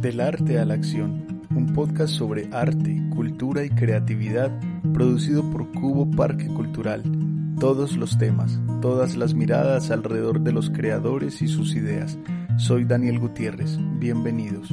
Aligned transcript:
Del 0.00 0.20
arte 0.20 0.58
a 0.58 0.64
la 0.64 0.74
acción, 0.74 1.24
un 1.54 1.72
podcast 1.74 2.14
sobre 2.14 2.48
arte, 2.52 3.02
cultura 3.14 3.64
y 3.64 3.70
creatividad 3.70 4.50
producido 4.94 5.42
por 5.50 5.70
Cubo 5.72 6.10
Parque 6.10 6.46
Cultural. 6.46 7.02
Todos 7.58 7.96
los 7.96 8.16
temas, 8.16 8.58
todas 8.80 9.16
las 9.16 9.34
miradas 9.34 9.90
alrededor 9.90 10.40
de 10.40 10.52
los 10.52 10.70
creadores 10.70 11.42
y 11.42 11.48
sus 11.48 11.74
ideas. 11.76 12.18
Soy 12.56 12.84
Daniel 12.84 13.18
Gutiérrez, 13.18 13.78
bienvenidos. 13.98 14.70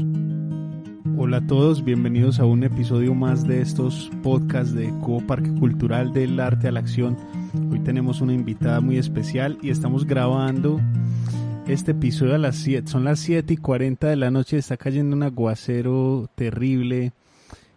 Hola 1.18 1.38
a 1.38 1.48
todos, 1.48 1.84
bienvenidos 1.84 2.40
a 2.40 2.46
un 2.46 2.64
episodio 2.64 3.16
más 3.16 3.48
de 3.48 3.62
estos 3.62 4.12
podcasts 4.24 4.74
de 4.74 4.90
Cubo 5.00 5.26
Parque 5.26 5.52
Cultural 5.56 6.14
del 6.14 6.40
Arte 6.40 6.68
a 6.68 6.72
la 6.72 6.80
Acción. 6.80 7.18
Hoy 7.72 7.80
tenemos 7.84 8.22
una 8.22 8.34
invitada 8.34 8.80
muy 8.82 8.98
especial 8.98 9.58
y 9.62 9.70
estamos 9.70 10.06
grabando 10.06 10.80
este 11.68 11.92
episodio 11.92 12.36
a 12.36 12.38
las 12.38 12.56
7. 12.58 12.88
Son 12.88 13.04
las 13.04 13.20
7 13.20 13.54
y 13.54 13.58
40 13.58 14.08
de 14.08 14.16
la 14.16 14.32
noche, 14.32 14.58
está 14.58 14.78
cayendo 14.78 15.16
un 15.16 15.24
aguacero 15.24 16.30
terrible 16.36 17.14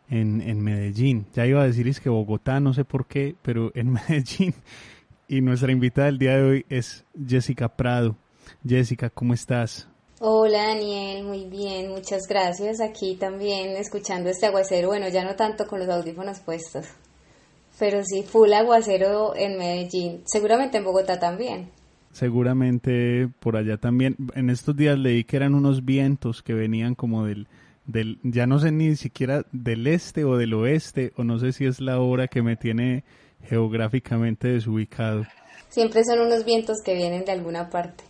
en, 0.08 0.40
en 0.40 0.60
Medellín. 0.60 1.26
Ya 1.34 1.46
iba 1.46 1.62
a 1.62 1.66
decir 1.66 1.88
es 1.88 2.00
que 2.00 2.08
Bogotá, 2.08 2.60
no 2.60 2.74
sé 2.74 2.84
por 2.84 3.06
qué, 3.06 3.34
pero 3.42 3.72
en 3.74 3.92
Medellín. 4.08 4.54
Y 5.28 5.40
nuestra 5.40 5.72
invitada 5.72 6.06
del 6.06 6.18
día 6.18 6.36
de 6.36 6.42
hoy 6.42 6.66
es 6.68 7.04
Jessica 7.26 7.68
Prado. 7.68 8.16
Jessica, 8.66 9.10
¿cómo 9.10 9.34
estás? 9.34 9.88
Hola 10.22 10.66
Daniel, 10.66 11.24
muy 11.24 11.46
bien, 11.46 11.90
muchas 11.90 12.26
gracias. 12.28 12.80
Aquí 12.82 13.14
también 13.14 13.70
escuchando 13.76 14.28
este 14.28 14.46
aguacero, 14.46 14.88
bueno, 14.88 15.08
ya 15.08 15.24
no 15.24 15.34
tanto 15.34 15.66
con 15.66 15.78
los 15.78 15.88
audífonos 15.88 16.40
puestos, 16.40 16.88
pero 17.80 18.04
sí 18.04 18.22
full 18.22 18.52
aguacero 18.52 19.34
en 19.34 19.56
Medellín, 19.56 20.22
seguramente 20.26 20.76
en 20.76 20.84
Bogotá 20.84 21.18
también. 21.18 21.70
Seguramente 22.12 23.28
por 23.40 23.56
allá 23.56 23.78
también. 23.78 24.16
En 24.34 24.50
estos 24.50 24.76
días 24.76 24.98
leí 24.98 25.24
que 25.24 25.36
eran 25.36 25.54
unos 25.54 25.84
vientos 25.84 26.42
que 26.42 26.52
venían 26.52 26.94
como 26.94 27.24
del, 27.24 27.48
del, 27.86 28.18
ya 28.22 28.46
no 28.46 28.58
sé 28.58 28.70
ni 28.70 28.96
siquiera 28.96 29.46
del 29.52 29.86
este 29.86 30.24
o 30.24 30.36
del 30.36 30.52
oeste, 30.52 31.12
o 31.16 31.24
no 31.24 31.38
sé 31.38 31.52
si 31.52 31.64
es 31.64 31.80
la 31.80 32.00
hora 32.00 32.28
que 32.28 32.42
me 32.42 32.56
tiene 32.56 33.02
geográficamente 33.48 34.48
desubicado. 34.48 35.24
Siempre 35.70 36.04
son 36.04 36.20
unos 36.20 36.44
vientos 36.44 36.82
que 36.84 36.94
vienen 36.94 37.24
de 37.24 37.32
alguna 37.32 37.70
parte. 37.70 38.04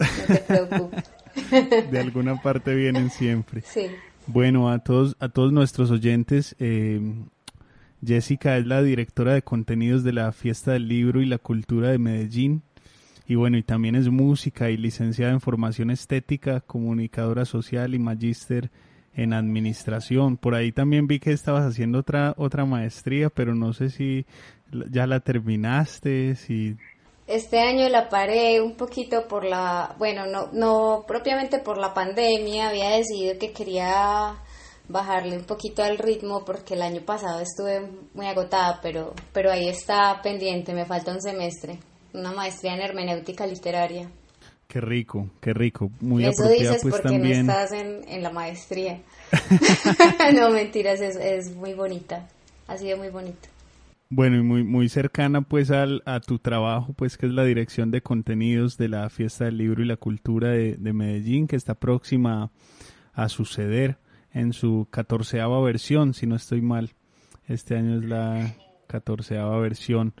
No 0.00 0.34
te 0.34 0.40
preocupes. 0.40 1.04
de 1.90 1.98
alguna 2.00 2.42
parte 2.42 2.74
vienen 2.74 3.10
siempre. 3.10 3.60
Sí. 3.60 3.86
Bueno, 4.26 4.70
a 4.70 4.78
todos, 4.78 5.16
a 5.20 5.28
todos 5.28 5.52
nuestros 5.52 5.90
oyentes, 5.90 6.56
eh, 6.58 6.98
Jessica 8.06 8.56
es 8.56 8.66
la 8.66 8.82
directora 8.82 9.34
de 9.34 9.42
contenidos 9.42 10.04
de 10.04 10.12
la 10.12 10.32
Fiesta 10.32 10.72
del 10.72 10.88
Libro 10.88 11.20
y 11.22 11.26
la 11.26 11.38
Cultura 11.38 11.90
de 11.90 11.98
Medellín. 11.98 12.62
Y 13.26 13.36
bueno, 13.36 13.56
y 13.56 13.62
también 13.62 13.94
es 13.94 14.08
música 14.08 14.70
y 14.70 14.76
licenciada 14.76 15.32
en 15.32 15.40
formación 15.40 15.90
estética, 15.90 16.60
comunicadora 16.60 17.44
social 17.44 17.94
y 17.94 17.98
magíster 17.98 18.70
en 19.14 19.32
administración. 19.32 20.36
Por 20.36 20.54
ahí 20.54 20.72
también 20.72 21.06
vi 21.06 21.20
que 21.20 21.32
estabas 21.32 21.64
haciendo 21.64 22.00
otra 22.00 22.34
otra 22.36 22.64
maestría, 22.64 23.30
pero 23.30 23.54
no 23.54 23.72
sé 23.72 23.90
si 23.90 24.26
ya 24.90 25.06
la 25.06 25.20
terminaste, 25.20 26.36
si 26.36 26.76
este 27.26 27.58
año 27.58 27.88
la 27.88 28.10
paré 28.10 28.60
un 28.60 28.74
poquito 28.74 29.26
por 29.26 29.44
la, 29.44 29.94
bueno, 29.98 30.26
no, 30.26 30.50
no 30.52 31.04
propiamente 31.08 31.58
por 31.58 31.78
la 31.78 31.94
pandemia, 31.94 32.68
había 32.68 32.90
decidido 32.90 33.38
que 33.38 33.52
quería 33.52 34.34
bajarle 34.88 35.36
un 35.36 35.44
poquito 35.44 35.82
al 35.82 35.98
ritmo 35.98 36.44
porque 36.44 36.74
el 36.74 36.82
año 36.82 37.00
pasado 37.02 37.40
estuve 37.40 37.88
muy 38.14 38.26
agotada, 38.26 38.80
pero, 38.82 39.14
pero 39.32 39.50
ahí 39.50 39.68
está 39.68 40.20
pendiente, 40.22 40.74
me 40.74 40.84
falta 40.84 41.12
un 41.12 41.20
semestre, 41.20 41.78
una 42.12 42.32
maestría 42.32 42.74
en 42.74 42.82
hermenéutica 42.82 43.46
literaria. 43.46 44.10
Qué 44.66 44.80
rico, 44.80 45.30
qué 45.40 45.52
rico, 45.52 45.90
muy 46.00 46.24
Eso 46.24 46.48
dices 46.48 46.78
pues, 46.82 46.94
porque 46.94 47.08
también. 47.08 47.46
no 47.46 47.52
estás 47.52 47.72
en, 47.72 48.08
en 48.08 48.22
la 48.22 48.30
maestría. 48.30 49.00
no, 50.34 50.50
mentiras, 50.50 51.00
es, 51.00 51.16
es 51.16 51.54
muy 51.54 51.74
bonita, 51.74 52.28
ha 52.66 52.76
sido 52.76 52.98
muy 52.98 53.08
bonita. 53.08 53.48
Bueno, 54.10 54.36
y 54.36 54.42
muy, 54.42 54.62
muy 54.62 54.88
cercana 54.88 55.40
pues 55.40 55.70
al, 55.70 56.02
a 56.04 56.20
tu 56.20 56.38
trabajo, 56.38 56.92
pues 56.92 57.16
que 57.16 57.26
es 57.26 57.32
la 57.32 57.44
dirección 57.44 57.90
de 57.90 58.02
contenidos 58.02 58.76
de 58.76 58.88
la 58.88 59.08
Fiesta 59.08 59.46
del 59.46 59.58
Libro 59.58 59.82
y 59.82 59.86
la 59.86 59.96
Cultura 59.96 60.50
de, 60.50 60.76
de 60.76 60.92
Medellín, 60.92 61.46
que 61.48 61.56
está 61.56 61.74
próxima 61.74 62.50
a 63.12 63.28
suceder 63.28 63.98
en 64.34 64.52
su 64.52 64.88
catorceava 64.90 65.60
versión, 65.62 66.12
si 66.12 66.26
no 66.26 66.36
estoy 66.36 66.60
mal. 66.60 66.90
Este 67.46 67.76
año 67.76 67.98
es 67.98 68.04
la 68.04 68.54
catorceava 68.86 69.58
versión. 69.60 70.12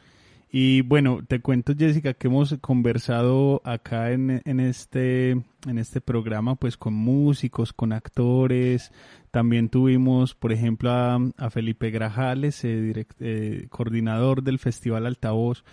Y 0.56 0.82
bueno, 0.82 1.18
te 1.26 1.40
cuento 1.40 1.74
Jessica 1.76 2.14
que 2.14 2.28
hemos 2.28 2.56
conversado 2.60 3.60
acá 3.64 4.12
en, 4.12 4.40
en, 4.44 4.60
este, 4.60 5.30
en 5.30 5.78
este 5.78 6.00
programa 6.00 6.54
pues 6.54 6.76
con 6.76 6.94
músicos, 6.94 7.72
con 7.72 7.92
actores. 7.92 8.92
También 9.32 9.68
tuvimos 9.68 10.36
por 10.36 10.52
ejemplo 10.52 10.92
a, 10.92 11.18
a 11.38 11.50
Felipe 11.50 11.90
Grajales, 11.90 12.64
eh, 12.64 12.80
direct, 12.80 13.16
eh, 13.18 13.66
coordinador 13.68 14.44
del 14.44 14.60
Festival 14.60 15.06
Altavoz, 15.06 15.64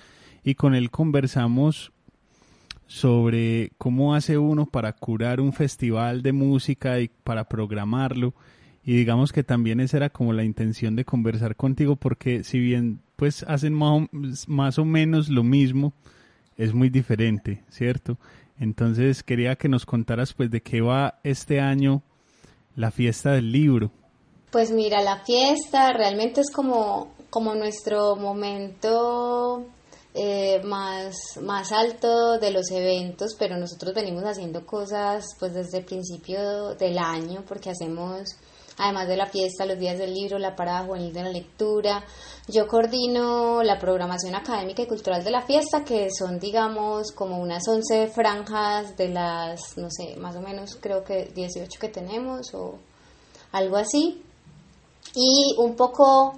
y 0.44 0.56
con 0.56 0.74
él 0.74 0.90
conversamos 0.90 1.92
sobre 2.92 3.72
cómo 3.78 4.16
hace 4.16 4.38
uno 4.38 4.66
para 4.66 4.92
curar 4.92 5.40
un 5.40 5.54
festival 5.54 6.22
de 6.22 6.34
música 6.34 7.00
y 7.00 7.08
para 7.08 7.46
programarlo. 7.46 8.34
Y 8.84 8.98
digamos 8.98 9.32
que 9.32 9.46
también 9.46 9.80
esa 9.80 9.96
era 9.96 10.10
como 10.10 10.34
la 10.34 10.44
intención 10.44 10.98
de 10.98 11.06
conversar 11.06 11.56
contigo 11.56 11.96
porque 11.96 12.44
si 12.44 12.60
bien 12.60 13.00
pues 13.16 13.44
hacen 13.44 13.74
más, 13.76 14.78
o 14.78 14.84
menos 14.84 15.30
lo 15.30 15.42
mismo, 15.42 15.94
es 16.58 16.74
muy 16.74 16.90
diferente, 16.90 17.64
¿cierto? 17.70 18.18
Entonces 18.60 19.24
quería 19.24 19.56
que 19.56 19.70
nos 19.70 19.86
contaras 19.86 20.34
pues 20.34 20.52
de 20.52 20.62
qué 20.62 20.82
va 20.82 21.22
este 21.24 21.62
año 21.62 22.04
la 22.76 22.92
fiesta 22.92 23.32
del 23.32 23.54
libro. 23.54 23.90
Pues 24.52 24.70
mira, 24.70 25.02
la 25.02 25.24
fiesta 25.24 25.94
realmente 25.94 26.42
es 26.42 26.52
como, 26.52 27.14
como 27.30 27.56
nuestro 27.56 28.18
momento 28.18 29.66
eh, 30.14 30.62
más, 30.64 31.16
más 31.42 31.72
alto 31.72 32.38
de 32.38 32.52
los 32.52 32.70
eventos, 32.72 33.36
pero 33.40 33.58
nosotros 33.58 33.94
venimos 33.94 34.24
haciendo 34.24 34.66
cosas 34.66 35.26
pues 35.40 35.54
desde 35.54 35.80
el 35.80 35.86
principio 35.86 36.76
del 36.76 36.98
año 36.98 37.44
porque 37.48 37.70
hacemos 37.70 38.36
además 38.78 39.08
de 39.08 39.18
la 39.18 39.28
fiesta, 39.28 39.66
los 39.66 39.78
días 39.78 39.98
del 39.98 40.14
libro, 40.14 40.40
la 40.40 40.56
parada 40.56 40.86
juvenil 40.86 41.14
de 41.14 41.24
la 41.24 41.30
lectura. 41.30 42.04
Yo 42.48 42.68
coordino 42.68 43.64
la 43.64 43.80
programación 43.80 44.36
académica 44.36 44.82
y 44.82 44.88
cultural 44.88 45.24
de 45.24 45.32
la 45.32 45.42
fiesta, 45.42 45.84
que 45.84 46.10
son, 46.12 46.40
digamos, 46.40 47.12
como 47.12 47.40
unas 47.40 47.68
11 47.68 48.08
franjas 48.08 48.98
de 48.98 49.10
las, 49.10 49.78
no 49.78 49.90
sé, 49.90 50.16
más 50.18 50.36
o 50.36 50.42
menos 50.42 50.78
creo 50.82 51.04
que 51.04 51.26
18 51.26 51.80
que 51.80 51.90
tenemos 51.90 52.54
o 52.54 52.80
algo 53.52 53.78
así. 53.78 54.24
Y 55.16 55.56
un 55.58 55.76
poco 55.76 56.34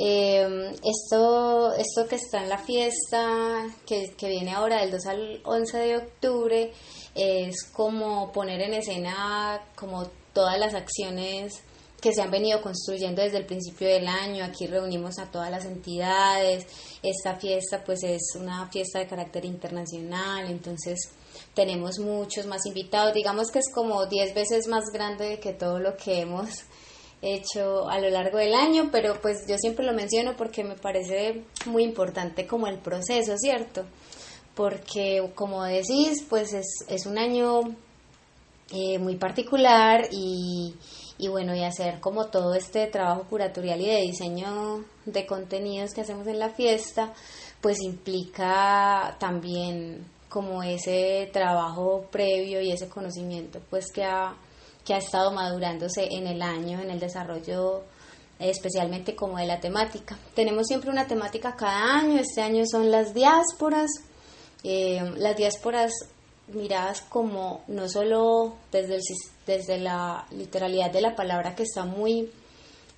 eh, 0.00 0.76
esto, 0.84 1.74
esto 1.74 2.06
que 2.08 2.14
está 2.14 2.42
en 2.42 2.48
la 2.48 2.58
fiesta, 2.58 3.66
que, 3.84 4.14
que 4.16 4.28
viene 4.28 4.52
ahora 4.52 4.80
del 4.80 4.92
2 4.92 5.06
al 5.06 5.40
11 5.44 5.78
de 5.78 5.96
octubre, 5.96 6.72
es 7.16 7.64
como 7.72 8.30
poner 8.30 8.60
en 8.60 8.74
escena 8.74 9.60
como 9.74 10.06
todas 10.32 10.56
las 10.56 10.74
acciones 10.74 11.64
que 12.00 12.12
se 12.12 12.22
han 12.22 12.30
venido 12.30 12.62
construyendo 12.62 13.22
desde 13.22 13.38
el 13.38 13.46
principio 13.46 13.88
del 13.88 14.06
año. 14.06 14.44
Aquí 14.44 14.68
reunimos 14.68 15.18
a 15.18 15.30
todas 15.32 15.50
las 15.50 15.64
entidades. 15.64 16.66
Esta 17.02 17.34
fiesta 17.34 17.82
pues 17.84 18.04
es 18.04 18.22
una 18.38 18.70
fiesta 18.70 19.00
de 19.00 19.08
carácter 19.08 19.44
internacional, 19.44 20.48
entonces 20.48 21.10
tenemos 21.54 21.98
muchos 21.98 22.46
más 22.46 22.64
invitados. 22.66 23.14
Digamos 23.14 23.50
que 23.50 23.58
es 23.58 23.72
como 23.74 24.06
10 24.06 24.32
veces 24.32 24.68
más 24.68 24.84
grande 24.92 25.40
que 25.40 25.54
todo 25.54 25.80
lo 25.80 25.96
que 25.96 26.20
hemos 26.20 26.50
hecho 27.22 27.88
a 27.88 27.98
lo 27.98 28.10
largo 28.10 28.38
del 28.38 28.54
año, 28.54 28.90
pero 28.92 29.20
pues 29.20 29.46
yo 29.48 29.56
siempre 29.58 29.84
lo 29.84 29.92
menciono 29.92 30.36
porque 30.36 30.64
me 30.64 30.76
parece 30.76 31.42
muy 31.66 31.82
importante 31.82 32.46
como 32.46 32.66
el 32.66 32.78
proceso, 32.78 33.36
¿cierto? 33.36 33.84
Porque 34.54 35.30
como 35.34 35.64
decís, 35.64 36.24
pues 36.28 36.52
es, 36.52 36.66
es 36.88 37.06
un 37.06 37.18
año 37.18 37.60
eh, 38.70 38.98
muy 38.98 39.16
particular 39.16 40.08
y, 40.12 40.74
y 41.18 41.28
bueno, 41.28 41.54
y 41.54 41.64
hacer 41.64 42.00
como 42.00 42.26
todo 42.26 42.54
este 42.54 42.86
trabajo 42.86 43.24
curatorial 43.28 43.80
y 43.80 43.86
de 43.86 44.00
diseño 44.02 44.84
de 45.04 45.26
contenidos 45.26 45.94
que 45.94 46.02
hacemos 46.02 46.26
en 46.26 46.38
la 46.38 46.50
fiesta, 46.50 47.12
pues 47.60 47.80
implica 47.80 49.16
también 49.18 50.06
como 50.28 50.62
ese 50.62 51.28
trabajo 51.32 52.06
previo 52.10 52.60
y 52.60 52.70
ese 52.70 52.88
conocimiento 52.88 53.60
pues 53.70 53.90
que 53.92 54.04
ha, 54.04 54.36
que 54.88 54.94
ha 54.94 54.98
estado 54.98 55.30
madurándose 55.32 56.08
en 56.12 56.26
el 56.26 56.40
año, 56.40 56.80
en 56.80 56.90
el 56.90 56.98
desarrollo 56.98 57.82
especialmente 58.38 59.14
como 59.14 59.36
de 59.36 59.44
la 59.44 59.60
temática. 59.60 60.16
Tenemos 60.34 60.66
siempre 60.66 60.88
una 60.88 61.06
temática 61.06 61.56
cada 61.56 61.98
año, 61.98 62.18
este 62.18 62.40
año 62.40 62.64
son 62.64 62.90
las 62.90 63.12
diásporas, 63.12 63.90
eh, 64.64 65.02
las 65.18 65.36
diásporas 65.36 65.92
miradas 66.46 67.02
como 67.02 67.64
no 67.68 67.86
solo 67.86 68.56
desde, 68.72 69.00
desde 69.46 69.76
la 69.76 70.26
literalidad 70.30 70.90
de 70.90 71.02
la 71.02 71.14
palabra 71.14 71.54
que 71.54 71.64
está 71.64 71.84
muy 71.84 72.30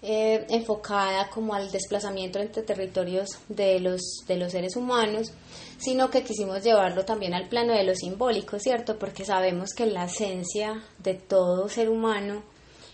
eh, 0.03 0.47
enfocada 0.49 1.29
como 1.31 1.55
al 1.55 1.73
desplazamiento 1.73 2.39
entre 2.39 2.63
territorios 2.63 3.31
de 3.49 3.81
los, 3.81 4.01
de 4.29 4.37
los 4.37 4.53
seres 4.53 4.77
humanos, 4.77 5.33
sino 5.81 6.11
que 6.11 6.23
quisimos 6.23 6.63
llevarlo 6.63 7.05
también 7.05 7.35
al 7.35 7.49
plano 7.49 7.73
de 7.73 7.85
lo 7.85 7.95
simbólico, 7.95 8.59
¿cierto? 8.59 8.99
Porque 8.99 9.25
sabemos 9.25 9.71
que 9.75 9.87
la 9.87 10.05
esencia 10.05 10.83
de 10.99 11.15
todo 11.15 11.69
ser 11.69 11.89
humano, 11.89 12.43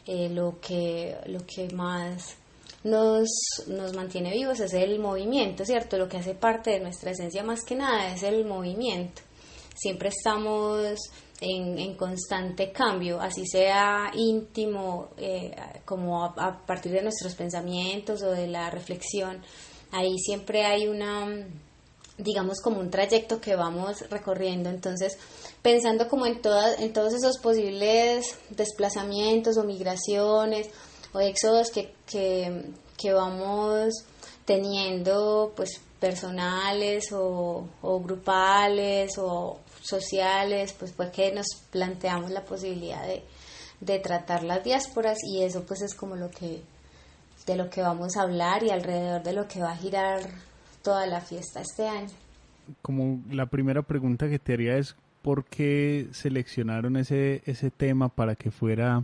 eh, 0.06 0.28
lo, 0.28 0.60
que, 0.60 1.16
lo 1.26 1.40
que 1.44 1.68
más 1.74 2.36
nos, 2.84 3.28
nos 3.66 3.92
mantiene 3.94 4.32
vivos 4.32 4.60
es 4.60 4.72
el 4.72 5.00
movimiento, 5.00 5.64
¿cierto? 5.64 5.98
Lo 5.98 6.08
que 6.08 6.18
hace 6.18 6.34
parte 6.34 6.70
de 6.70 6.80
nuestra 6.80 7.10
esencia 7.10 7.42
más 7.42 7.64
que 7.64 7.74
nada 7.74 8.12
es 8.12 8.22
el 8.22 8.44
movimiento. 8.44 9.22
Siempre 9.74 10.10
estamos 10.10 10.98
en, 11.40 11.94
constante 11.96 12.70
cambio, 12.72 13.20
así 13.20 13.46
sea 13.46 14.10
íntimo, 14.14 15.08
eh, 15.16 15.54
como 15.84 16.24
a, 16.24 16.64
partir 16.64 16.92
de 16.92 17.02
nuestros 17.02 17.34
pensamientos 17.34 18.22
o 18.22 18.30
de 18.30 18.46
la 18.46 18.70
reflexión, 18.70 19.42
ahí 19.90 20.16
siempre 20.18 20.64
hay 20.64 20.86
una, 20.86 21.26
digamos, 22.18 22.60
como 22.60 22.80
un 22.80 22.90
trayecto 22.90 23.40
que 23.40 23.56
vamos 23.56 24.08
recorriendo. 24.10 24.70
Entonces, 24.70 25.18
pensando 25.62 26.08
como 26.08 26.26
en, 26.26 26.40
todas, 26.40 26.80
en 26.80 26.92
todos 26.92 27.12
esos 27.14 27.38
posibles 27.38 28.36
desplazamientos 28.50 29.56
o 29.58 29.64
migraciones 29.64 30.68
o 31.12 31.20
éxodos 31.20 31.70
que, 31.70 31.94
que, 32.06 32.72
que 32.96 33.12
vamos 33.12 33.92
teniendo, 34.44 35.52
pues 35.56 35.80
personales 36.00 37.10
o, 37.12 37.68
grupales 37.82 39.18
o 39.18 39.58
sociales, 39.82 40.74
pues 40.78 40.92
fue 40.92 41.10
que 41.10 41.32
nos 41.32 41.46
planteamos 41.70 42.30
la 42.30 42.44
posibilidad 42.44 43.06
de, 43.06 43.22
de 43.80 43.98
tratar 43.98 44.42
las 44.42 44.62
diásporas 44.62 45.18
y 45.22 45.42
eso 45.42 45.64
pues 45.64 45.82
es 45.82 45.94
como 45.94 46.16
lo 46.16 46.30
que 46.30 46.62
de 47.46 47.54
lo 47.54 47.70
que 47.70 47.80
vamos 47.80 48.16
a 48.16 48.22
hablar 48.22 48.64
y 48.64 48.70
alrededor 48.70 49.22
de 49.22 49.32
lo 49.32 49.46
que 49.46 49.60
va 49.60 49.70
a 49.70 49.76
girar 49.76 50.20
toda 50.86 51.04
la 51.08 51.20
fiesta 51.20 51.60
este 51.60 51.88
año. 51.88 52.12
Como 52.80 53.20
la 53.28 53.46
primera 53.46 53.82
pregunta 53.82 54.28
que 54.28 54.38
te 54.38 54.52
haría 54.52 54.78
es 54.78 54.94
¿por 55.20 55.44
qué 55.44 56.06
seleccionaron 56.12 56.96
ese, 56.96 57.42
ese 57.44 57.72
tema 57.72 58.08
para 58.08 58.36
que 58.36 58.52
fuera 58.52 59.02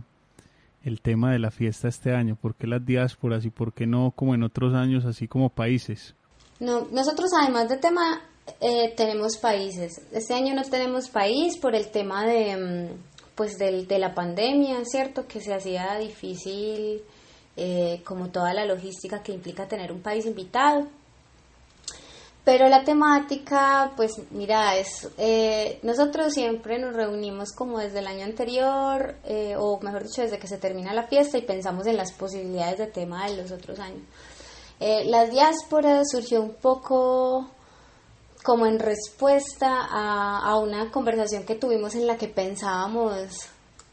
el 0.85 1.01
tema 1.01 1.33
de 1.33 1.39
la 1.39 1.51
fiesta 1.51 1.89
este 1.89 2.15
año? 2.15 2.37
¿Por 2.41 2.55
qué 2.55 2.67
las 2.67 2.85
diásporas 2.85 3.43
y 3.43 3.49
por 3.49 3.73
qué 3.73 3.85
no 3.85 4.13
como 4.15 4.33
en 4.33 4.43
otros 4.43 4.73
años 4.73 5.03
así 5.03 5.27
como 5.27 5.49
países? 5.49 6.15
No, 6.61 6.87
nosotros 6.89 7.29
además 7.37 7.67
de 7.67 7.75
tema 7.75 8.21
eh, 8.61 8.93
tenemos 8.95 9.35
países. 9.35 10.01
Este 10.13 10.33
año 10.33 10.55
no 10.55 10.63
tenemos 10.63 11.09
país 11.09 11.57
por 11.57 11.75
el 11.75 11.91
tema 11.91 12.25
de, 12.25 12.55
mm, 12.55 13.35
pues 13.35 13.57
de 13.57 13.99
la 13.99 14.15
pandemia, 14.15 14.85
¿cierto? 14.85 15.27
Que 15.27 15.41
se 15.41 15.53
hacía 15.53 15.97
difícil 15.97 17.01
eh, 17.57 18.01
como 18.05 18.29
toda 18.29 18.53
la 18.53 18.65
logística 18.65 19.21
que 19.21 19.33
implica 19.33 19.67
tener 19.67 19.91
un 19.91 20.01
país 20.01 20.25
invitado. 20.25 20.87
Pero 22.45 22.67
la 22.67 22.83
temática, 22.83 23.93
pues 23.95 24.11
mira, 24.31 24.75
es 24.75 25.07
eh, 25.17 25.79
nosotros 25.81 26.33
siempre 26.33 26.77
nos 26.77 26.93
reunimos 26.93 27.53
como 27.53 27.79
desde 27.79 27.99
el 27.99 28.07
año 28.07 28.25
anterior, 28.25 29.15
o 29.57 29.79
mejor 29.81 30.03
dicho, 30.03 30.23
desde 30.23 30.39
que 30.39 30.47
se 30.47 30.57
termina 30.57 30.93
la 30.93 31.07
fiesta 31.07 31.37
y 31.37 31.43
pensamos 31.43 31.87
en 31.87 31.95
las 31.95 32.11
posibilidades 32.11 32.79
de 32.79 32.87
tema 32.87 33.29
de 33.29 33.37
los 33.37 33.51
otros 33.51 33.79
años. 33.79 34.03
las 34.79 35.31
diásporas 35.31 36.09
surgió 36.11 36.41
un 36.41 36.55
poco 36.55 37.49
como 38.43 38.65
en 38.65 38.77
respuesta 38.77 39.87
a, 39.89 40.57
una 40.59 40.91
conversación 40.91 41.45
que 41.45 41.55
tuvimos 41.55 41.95
en 41.95 42.05
la 42.05 42.17
que 42.17 42.27
pensábamos 42.27 43.29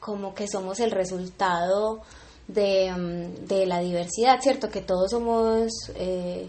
como 0.00 0.34
que 0.34 0.48
somos 0.48 0.80
el 0.80 0.90
resultado 0.90 2.00
de, 2.48 2.90
mm, 2.90 3.68
la 3.68 3.78
diversidad, 3.78 4.40
¿cierto? 4.40 4.68
Que 4.68 4.80
todos 4.80 5.12
somos 5.12 5.70
eh, 5.94 6.48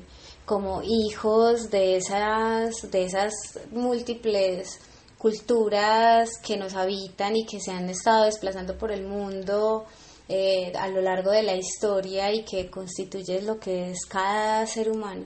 como 0.51 0.81
hijos 0.83 1.71
de 1.71 1.95
esas, 1.95 2.91
de 2.91 3.05
esas 3.05 3.33
múltiples 3.71 4.81
culturas 5.17 6.29
que 6.45 6.57
nos 6.57 6.73
habitan 6.73 7.37
y 7.37 7.45
que 7.45 7.61
se 7.61 7.71
han 7.71 7.89
estado 7.89 8.25
desplazando 8.25 8.77
por 8.77 8.91
el 8.91 9.07
mundo 9.07 9.85
eh, 10.27 10.73
a 10.77 10.89
lo 10.89 10.99
largo 10.99 11.31
de 11.31 11.43
la 11.43 11.55
historia 11.55 12.33
y 12.33 12.43
que 12.43 12.69
constituye 12.69 13.41
lo 13.43 13.61
que 13.61 13.91
es 13.91 13.99
cada 14.05 14.67
ser 14.67 14.89
humano. 14.89 15.23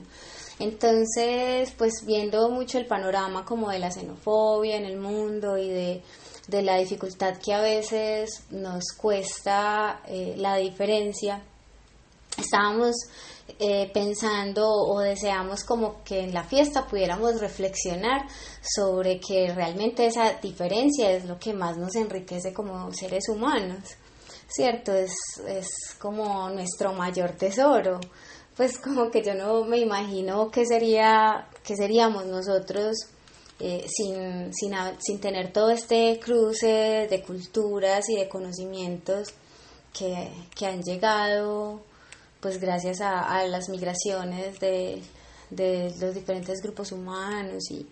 Entonces, 0.60 1.72
pues 1.76 2.04
viendo 2.06 2.48
mucho 2.50 2.78
el 2.78 2.86
panorama 2.86 3.44
como 3.44 3.68
de 3.70 3.80
la 3.80 3.90
xenofobia 3.90 4.76
en 4.76 4.84
el 4.84 4.96
mundo 4.96 5.58
y 5.58 5.68
de, 5.70 6.02
la 6.62 6.76
dificultad 6.76 7.36
que 7.38 7.52
a 7.52 7.60
veces 7.60 8.44
nos 8.50 8.92
cuesta 8.96 10.02
eh, 10.06 10.34
la 10.36 10.54
diferencia, 10.54 11.42
estábamos 12.38 12.94
eh, 13.58 13.90
pensando 13.92 14.66
o 14.68 15.00
deseamos 15.00 15.64
como 15.64 16.02
que 16.04 16.20
en 16.20 16.34
la 16.34 16.44
fiesta 16.44 16.86
pudiéramos 16.86 17.40
reflexionar 17.40 18.26
sobre 18.60 19.20
que 19.20 19.52
realmente 19.54 20.06
esa 20.06 20.34
diferencia 20.34 21.12
es 21.12 21.24
lo 21.24 21.38
que 21.38 21.52
más 21.52 21.76
nos 21.76 21.94
enriquece 21.94 22.52
como 22.52 22.92
seres 22.92 23.28
humanos, 23.28 23.96
¿cierto? 24.48 24.92
Es, 24.92 25.12
es 25.46 25.68
como 25.98 26.48
nuestro 26.50 26.92
mayor 26.92 27.32
tesoro 27.32 28.00
pues 28.56 28.78
como 28.82 29.10
que 29.10 29.22
yo 29.22 29.34
no 29.34 29.64
me 29.64 29.78
imagino 29.78 30.50
qué 30.50 30.66
sería, 30.66 31.46
seríamos 31.62 32.26
nosotros 32.26 32.96
eh, 33.60 33.86
sin, 33.88 34.52
sin, 34.52 34.74
sin, 34.98 35.20
tener 35.20 35.52
todo 35.52 35.70
este 35.70 36.18
cruce 36.22 37.06
de 37.08 37.22
culturas 37.22 38.08
y 38.08 38.16
de 38.16 38.28
conocimientos 38.28 39.28
que, 39.92 40.30
que 40.54 40.66
han 40.66 40.82
llegado 40.82 41.80
pues 42.40 42.60
gracias 42.60 43.00
a, 43.00 43.44
las 43.46 43.68
migraciones 43.68 44.60
de, 44.60 45.02
de, 45.50 45.94
los 46.00 46.14
diferentes 46.14 46.60
grupos 46.62 46.92
humanos 46.92 47.70
y 47.70 47.86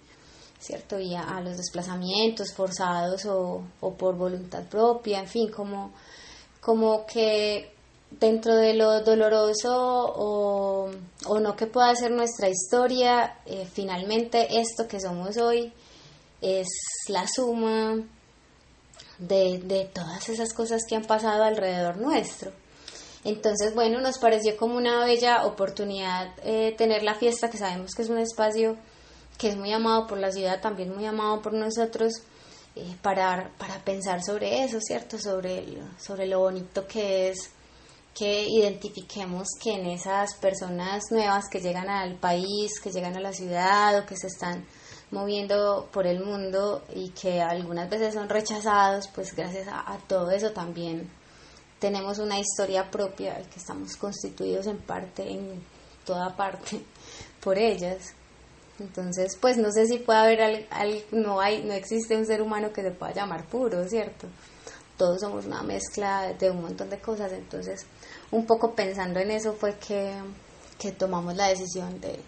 cierto 0.58 0.99
y 0.99 1.14
a, 1.14 1.41
los 1.41 1.56
desplazamientos 1.56 2.52
forzados 2.55 3.25
o, 3.26 3.62
o, 3.81 3.94
por 3.94 4.17
voluntad 4.17 4.62
propia 4.64 5.20
en 5.20 5.29
fin 5.29 5.51
como 5.51 5.93
como 6.60 7.05
que 7.05 7.74
dentro 8.10 8.55
de 8.56 8.74
lo 8.74 9.03
doloroso 9.03 9.70
o, 10.17 10.91
no 11.41 11.56
que 11.56 11.67
pueda 11.67 11.94
ser 11.94 12.10
nuestra 12.10 12.48
historia, 12.48 13.39
eh, 13.46 13.67
finalmente 13.70 14.60
esto 14.60 14.86
que 14.89 15.01
somos 15.01 15.36
hoy 15.36 15.72
es 16.41 16.69
la 17.08 17.27
suma 17.27 17.96
de, 19.19 19.91
todas 19.93 20.29
esas 20.29 20.53
cosas 20.53 20.82
que 20.89 20.96
han 20.96 21.05
pasado 21.05 21.44
alrededor 21.44 21.96
nuestro. 21.96 22.53
Entonces, 23.24 23.74
bueno, 23.74 24.00
nos 24.00 24.19
pareció 24.19 24.56
como 24.56 24.76
una 24.76 25.04
bella 25.04 25.46
oportunidad 25.46 26.34
eh, 26.44 26.74
tener 26.76 27.02
la 27.02 27.14
fiesta, 27.14 27.50
que 27.50 27.58
sabemos 27.58 27.93
que 27.96 28.02
es 28.02 28.10
un 28.10 28.19
espacio 28.19 28.76
que 29.38 29.48
es 29.48 29.56
muy 29.56 29.72
amado 29.72 30.06
por 30.06 30.19
la 30.19 30.31
ciudad, 30.31 30.60
también 30.60 30.94
muy 30.94 31.06
amado 31.06 31.40
por 31.43 31.54
nosotros, 31.54 32.12
eh, 32.76 32.96
para, 33.02 33.50
para 33.58 33.82
pensar 33.84 34.22
sobre 34.22 34.62
eso, 34.62 34.78
¿cierto? 34.81 35.19
Sobre, 35.19 35.64
sobre 35.98 36.26
lo 36.26 36.40
bonito 36.40 36.86
que 36.86 37.31
es 37.31 37.50
que 38.14 38.46
identifiquemos 38.48 39.48
que 39.60 39.72
en 39.72 39.86
esas 39.86 40.36
personas 40.36 41.02
nuevas 41.10 41.48
que 41.50 41.60
llegan 41.60 41.90
al 41.90 42.14
país, 42.16 42.81
que 42.81 42.93
llegan 42.93 43.16
a 43.16 43.20
la 43.20 43.32
ciudad 43.32 43.98
o 43.98 44.06
que 44.06 44.16
se 44.16 44.28
están 44.28 44.64
moviendo 45.10 45.88
por 45.93 46.06
el 46.06 46.24
mundo 46.24 46.84
y 46.94 47.10
que 47.10 47.40
algunas 47.43 47.90
veces 47.90 48.14
son 48.14 48.28
rechazados, 48.28 49.08
pues 49.14 49.34
gracias 49.34 49.66
a, 49.69 49.98
todo 50.06 50.31
eso 50.31 50.52
también 50.52 51.10
tenemos 51.84 52.19
una 52.19 52.41
historia 52.41 52.91
propia 52.91 53.43
que 53.43 53.58
estamos 53.58 53.94
constituidos 53.98 54.67
en 54.69 54.79
parte, 54.79 55.31
en 55.31 55.60
toda 56.06 56.34
parte, 56.34 56.81
por 57.44 57.58
ellas. 57.58 58.14
Entonces, 58.81 59.36
pues 59.38 59.58
no 59.58 59.70
sé 59.70 59.86
si 59.86 59.98
puede 59.98 60.19
haber, 60.19 60.67
no 61.12 61.43
hay, 61.43 61.62
no 61.62 61.74
existe 61.74 62.17
un 62.17 62.24
ser 62.24 62.41
humano 62.41 62.72
que 62.72 62.81
se 62.81 62.91
pueda 62.91 63.12
llamar 63.12 63.44
puro, 63.48 63.86
¿cierto? 63.86 64.26
Todos 64.96 65.20
somos 65.20 65.44
una 65.44 65.62
mezcla 65.62 66.32
de 66.32 66.50
un 66.50 66.62
montón 66.62 66.88
de 66.88 66.98
cosas, 67.00 67.31
entonces 67.32 67.84
un 68.31 68.46
poco 68.46 68.74
pensando 68.74 69.20
en 69.20 69.31
eso 69.31 69.53
fue 69.53 69.74
que, 69.74 70.14
tomamos 70.93 71.36
la 71.36 71.48
decisión 71.48 72.00
de, 72.00 72.19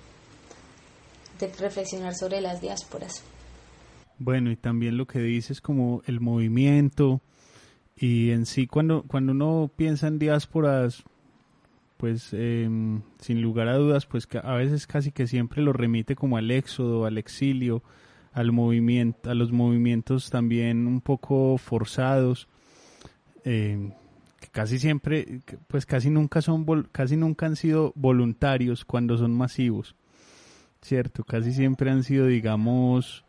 de 1.40 1.52
reflexionar 1.54 2.14
sobre 2.14 2.42
las 2.42 2.60
diásporas. 2.60 3.22
Bueno, 4.18 4.50
y 4.50 4.56
también 4.56 4.98
lo 4.98 5.06
que 5.06 5.20
dices 5.20 5.62
como 5.62 6.02
el 6.04 6.20
movimiento 6.20 7.22
y 7.96 8.30
en 8.30 8.46
sí 8.46 8.66
cuando, 8.66 9.02
cuando 9.02 9.32
uno 9.32 9.70
piensa 9.74 10.08
en 10.08 10.18
diásporas, 10.18 11.04
pues 11.96 12.32
em, 12.32 13.00
sin 13.18 13.40
lugar 13.40 13.68
a 13.68 13.76
dudas, 13.76 14.06
pues 14.06 14.28
a 14.42 14.54
veces 14.54 14.86
casi 14.86 15.12
que 15.12 15.26
siempre 15.26 15.62
lo 15.62 15.72
remite 15.72 16.14
como 16.14 16.36
al 16.36 16.50
éxodo, 16.50 17.06
al 17.06 17.16
exilio, 17.16 17.82
al 18.32 18.52
movimiento, 18.52 19.30
a 19.30 19.34
los 19.34 19.50
movimientos 19.50 20.28
también 20.28 20.86
un 20.86 21.00
poco 21.00 21.56
forzados, 21.56 22.48
eh, 23.44 23.92
que 24.40 24.48
casi 24.48 24.78
siempre, 24.78 25.40
pues 25.68 25.86
casi 25.86 26.10
nunca 26.10 26.42
son, 26.42 26.66
casi 26.92 27.16
nunca 27.16 27.46
han 27.46 27.56
sido 27.56 27.92
voluntarios 27.96 28.84
cuando 28.84 29.16
son 29.16 29.32
masivos, 29.32 29.96
cierto, 30.82 31.24
casi 31.24 31.52
siempre 31.52 31.90
han 31.90 32.04
sido, 32.04 32.26
digamos, 32.26 33.24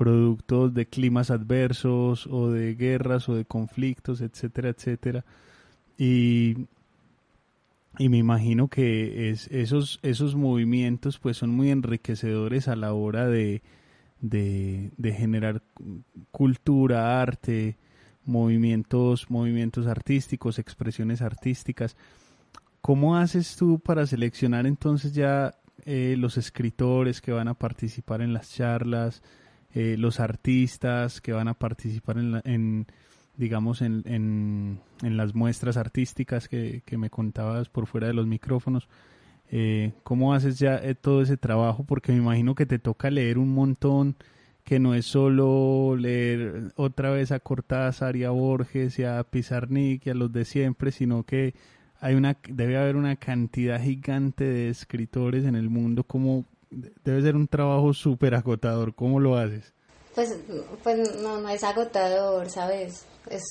productos 0.00 0.72
de 0.72 0.86
climas 0.86 1.30
adversos 1.30 2.26
o 2.26 2.50
de 2.50 2.74
guerras 2.74 3.28
o 3.28 3.34
de 3.34 3.44
conflictos, 3.44 4.22
etcétera, 4.22 4.70
etcétera. 4.70 5.26
Y, 5.98 6.56
y 7.98 8.08
me 8.08 8.16
imagino 8.16 8.68
que 8.68 9.28
es, 9.28 9.46
esos, 9.48 10.00
esos 10.02 10.36
movimientos 10.36 11.18
pues 11.18 11.36
son 11.36 11.50
muy 11.50 11.70
enriquecedores 11.70 12.66
a 12.66 12.76
la 12.76 12.94
hora 12.94 13.26
de, 13.26 13.60
de, 14.22 15.12
generar 15.12 15.60
cultura, 16.30 17.20
arte, 17.20 17.76
movimientos, 18.24 19.30
movimientos 19.30 19.86
artísticos, 19.86 20.58
expresiones 20.58 21.20
artísticas. 21.20 21.94
¿Cómo 22.80 23.18
haces 23.18 23.54
tú 23.54 23.80
para 23.80 24.06
seleccionar 24.06 24.66
entonces 24.66 25.12
ya 25.12 25.56
eh, 25.84 26.14
los 26.16 26.38
escritores 26.38 27.20
que 27.20 27.32
van 27.32 27.48
a 27.48 27.54
participar 27.54 28.22
en 28.22 28.32
las 28.32 28.50
charlas, 28.54 29.22
eh, 29.74 29.96
los 29.98 30.20
artistas 30.20 31.20
que 31.20 31.32
van 31.32 31.48
a 31.48 31.54
participar 31.54 32.18
en, 32.18 32.40
en 32.44 32.86
digamos, 33.36 33.82
en, 33.82 34.02
en, 34.06 34.80
en, 35.02 35.16
las 35.16 35.34
muestras 35.34 35.76
artísticas 35.76 36.48
que, 36.48 36.82
que 36.84 36.98
me 36.98 37.10
contabas 37.10 37.68
por 37.68 37.86
fuera 37.86 38.06
de 38.06 38.14
los 38.14 38.26
micrófonos? 38.26 38.88
Eh, 39.52 39.92
¿Cómo 40.04 40.32
haces 40.32 40.58
ya 40.58 40.76
eh, 40.76 40.94
todo 40.94 41.22
ese 41.22 41.36
trabajo? 41.36 41.84
Porque 41.84 42.12
me 42.12 42.18
imagino 42.18 42.54
que 42.54 42.66
te 42.66 42.78
toca 42.78 43.10
leer 43.10 43.38
un 43.38 43.52
montón, 43.52 44.16
que 44.64 44.78
no 44.78 44.94
es 44.94 45.06
solo 45.06 45.96
leer 45.96 46.72
otra 46.76 47.10
vez 47.10 47.32
a 47.32 47.40
Cortázar 47.40 48.14
y 48.16 48.24
a 48.24 48.30
Borges 48.30 48.98
y 48.98 49.04
a 49.04 49.22
Pizarnik 49.24 50.06
y 50.06 50.10
a 50.10 50.14
los 50.14 50.32
de 50.32 50.44
siempre, 50.44 50.92
sino 50.92 51.24
que 51.24 51.54
hay 52.00 52.14
una, 52.14 52.36
debe 52.48 52.78
haber 52.78 52.96
una 52.96 53.16
cantidad 53.16 53.82
gigante 53.82 54.44
de 54.44 54.68
escritores 54.68 55.44
en 55.44 55.56
el 55.56 55.68
mundo. 55.68 56.04
¿Cómo 56.04 56.44
debe 56.70 57.22
ser 57.22 57.36
un 57.36 57.48
trabajo 57.48 57.92
súper 57.92 58.34
agotador? 58.34 58.94
¿Cómo 58.94 59.20
lo 59.20 59.36
haces? 59.36 59.72
Pues, 60.14 60.36
pues 60.82 61.20
no, 61.20 61.40
no 61.40 61.48
es 61.48 61.62
agotador, 61.62 62.50
¿sabes? 62.50 63.04
Es, 63.28 63.42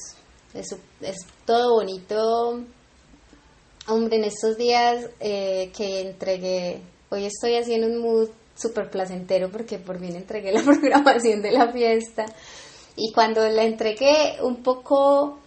es, 0.53 1.17
todo 1.45 1.75
bonito 1.75 2.59
Hombre, 3.89 4.17
en 4.17 4.25
estos 4.25 4.55
días 4.55 5.09
eh, 5.19 5.71
que 5.75 6.01
entregué, 6.01 6.79
hoy 7.09 7.25
estoy 7.25 7.55
haciendo 7.55 7.87
un 7.87 7.97
mood 7.97 8.29
súper 8.53 8.91
placentero 8.91 9.49
porque 9.49 9.79
por 9.79 9.99
fin 9.99 10.15
entregué 10.15 10.51
la 10.51 10.61
programación 10.63 11.41
de 11.41 11.51
la 11.51 11.71
fiesta 11.71 12.25
y 12.95 13.11
cuando 13.11 13.47
la 13.49 13.63
entregué 13.63 14.37
un 14.43 14.57
poco 14.57 15.39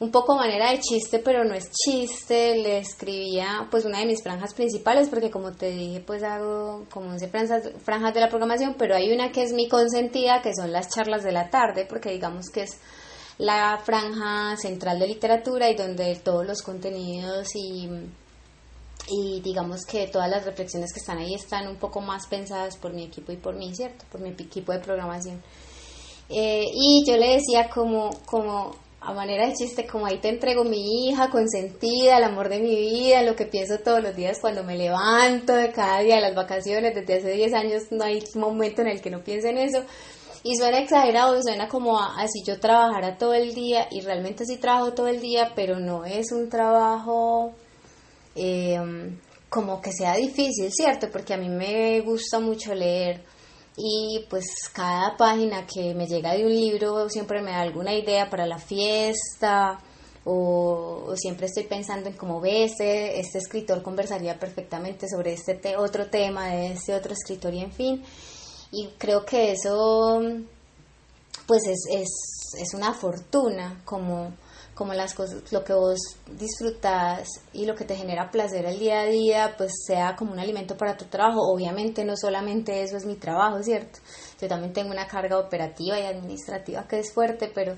un 0.00 0.12
poco 0.12 0.36
manera 0.36 0.70
de 0.70 0.78
chiste, 0.78 1.18
pero 1.18 1.44
no 1.44 1.54
es 1.54 1.70
chiste, 1.72 2.54
le 2.56 2.78
escribía 2.78 3.66
pues 3.70 3.84
una 3.84 3.98
de 3.98 4.06
mis 4.06 4.22
franjas 4.22 4.54
principales, 4.54 5.08
porque 5.08 5.30
como 5.30 5.52
te 5.52 5.70
dije, 5.70 6.00
pues 6.00 6.22
hago 6.22 6.84
como 6.90 7.10
11 7.10 7.28
franjas, 7.28 7.70
franjas 7.84 8.14
de 8.14 8.20
la 8.20 8.28
programación, 8.28 8.76
pero 8.78 8.94
hay 8.94 9.12
una 9.12 9.32
que 9.32 9.42
es 9.42 9.52
mi 9.52 9.68
consentida, 9.68 10.40
que 10.40 10.54
son 10.54 10.70
las 10.70 10.88
charlas 10.88 11.24
de 11.24 11.32
la 11.32 11.50
tarde, 11.50 11.84
porque 11.84 12.12
digamos 12.12 12.48
que 12.50 12.62
es 12.62 12.78
la 13.38 13.80
franja 13.84 14.56
central 14.56 15.00
de 15.00 15.08
literatura 15.08 15.68
y 15.68 15.74
donde 15.74 16.14
todos 16.16 16.46
los 16.46 16.62
contenidos 16.62 17.48
y, 17.56 17.88
y 19.08 19.40
digamos 19.40 19.80
que 19.84 20.06
todas 20.06 20.30
las 20.30 20.44
reflexiones 20.44 20.92
que 20.92 21.00
están 21.00 21.18
ahí 21.18 21.34
están 21.34 21.66
un 21.66 21.76
poco 21.76 22.00
más 22.00 22.28
pensadas 22.28 22.76
por 22.76 22.92
mi 22.92 23.02
equipo 23.04 23.32
y 23.32 23.36
por 23.36 23.56
mí, 23.56 23.74
¿cierto? 23.74 24.04
Por 24.12 24.20
mi 24.20 24.30
equipo 24.30 24.72
de 24.72 24.78
programación. 24.78 25.42
Eh, 26.28 26.66
y 26.72 27.04
yo 27.06 27.16
le 27.16 27.36
decía 27.36 27.68
como, 27.68 28.10
como 28.26 28.76
a 29.00 29.12
manera 29.12 29.46
de 29.46 29.54
chiste, 29.54 29.86
como 29.86 30.06
ahí 30.06 30.18
te 30.18 30.28
entrego 30.28 30.64
mi 30.64 31.08
hija 31.08 31.30
consentida, 31.30 32.18
el 32.18 32.24
amor 32.24 32.48
de 32.48 32.58
mi 32.58 32.74
vida, 32.74 33.22
lo 33.22 33.36
que 33.36 33.46
pienso 33.46 33.78
todos 33.78 34.02
los 34.02 34.14
días 34.16 34.38
cuando 34.40 34.64
me 34.64 34.76
levanto 34.76 35.54
de 35.54 35.70
cada 35.70 36.00
día 36.00 36.16
de 36.16 36.22
las 36.22 36.34
vacaciones, 36.34 36.94
desde 36.94 37.18
hace 37.18 37.32
10 37.32 37.54
años 37.54 37.82
no 37.90 38.04
hay 38.04 38.22
momento 38.34 38.82
en 38.82 38.88
el 38.88 39.00
que 39.00 39.10
no 39.10 39.22
piense 39.22 39.50
en 39.50 39.58
eso. 39.58 39.84
Y 40.42 40.56
suena 40.56 40.78
exagerado, 40.78 41.40
suena 41.42 41.68
como 41.68 42.00
así 42.00 42.42
yo 42.44 42.58
trabajara 42.58 43.18
todo 43.18 43.34
el 43.34 43.54
día 43.54 43.88
y 43.90 44.00
realmente 44.00 44.44
sí 44.44 44.56
trabajo 44.56 44.92
todo 44.94 45.08
el 45.08 45.20
día, 45.20 45.52
pero 45.54 45.78
no 45.78 46.04
es 46.04 46.32
un 46.32 46.48
trabajo 46.48 47.52
em, 48.34 49.18
como 49.48 49.80
que 49.80 49.92
sea 49.92 50.14
difícil, 50.16 50.70
¿cierto? 50.72 51.08
Porque 51.10 51.34
a 51.34 51.36
mí 51.36 51.48
me 51.48 52.00
gusta 52.00 52.40
mucho 52.40 52.74
leer 52.74 53.22
y 53.80 54.26
pues 54.28 54.44
cada 54.72 55.16
página 55.16 55.64
que 55.64 55.94
me 55.94 56.08
llega 56.08 56.34
de 56.34 56.44
un 56.44 56.52
libro 56.52 57.08
siempre 57.08 57.40
me 57.40 57.52
da 57.52 57.60
alguna 57.60 57.94
idea 57.94 58.28
para 58.28 58.44
la 58.44 58.58
fiesta 58.58 59.78
o, 60.24 61.14
siempre 61.14 61.46
estoy 61.46 61.62
pensando 61.62 62.08
en 62.08 62.16
cómo 62.16 62.40
ve 62.40 62.64
este, 62.64 63.20
este 63.20 63.38
escritor 63.38 63.82
conversaría 63.82 64.38
perfectamente 64.38 65.06
sobre 65.08 65.32
este 65.32 65.76
otro 65.76 66.08
tema 66.08 66.48
de 66.48 66.72
este 66.72 66.94
otro 66.94 67.12
escritor 67.12 67.54
y 67.54 67.60
en 67.60 67.72
fin. 67.72 68.02
Y 68.72 68.88
creo 68.98 69.24
que 69.24 69.52
eso 69.52 70.20
pues 71.46 71.62
es, 71.66 71.86
es, 71.90 72.08
es 72.60 72.74
una 72.74 72.92
fortuna 72.92 73.80
como, 73.84 74.32
como 74.78 74.94
las 74.94 75.12
cosas, 75.12 75.42
lo 75.52 75.64
que 75.64 75.72
vos 75.72 75.98
disfrutas 76.38 77.26
y 77.52 77.66
lo 77.66 77.74
que 77.74 77.84
te 77.84 77.96
genera 77.96 78.30
placer 78.30 78.64
el 78.64 78.78
día 78.78 79.00
a 79.00 79.06
día, 79.06 79.54
pues 79.58 79.72
sea 79.84 80.14
como 80.14 80.32
un 80.32 80.38
alimento 80.38 80.76
para 80.76 80.96
tu 80.96 81.06
trabajo. 81.06 81.40
Obviamente 81.52 82.04
no 82.04 82.16
solamente 82.16 82.80
eso 82.80 82.96
es 82.96 83.04
mi 83.04 83.16
trabajo, 83.16 83.60
¿cierto? 83.60 83.98
Yo 84.40 84.46
también 84.46 84.72
tengo 84.72 84.92
una 84.92 85.08
carga 85.08 85.36
operativa 85.36 85.98
y 85.98 86.04
administrativa 86.04 86.86
que 86.86 87.00
es 87.00 87.12
fuerte, 87.12 87.50
pero, 87.52 87.76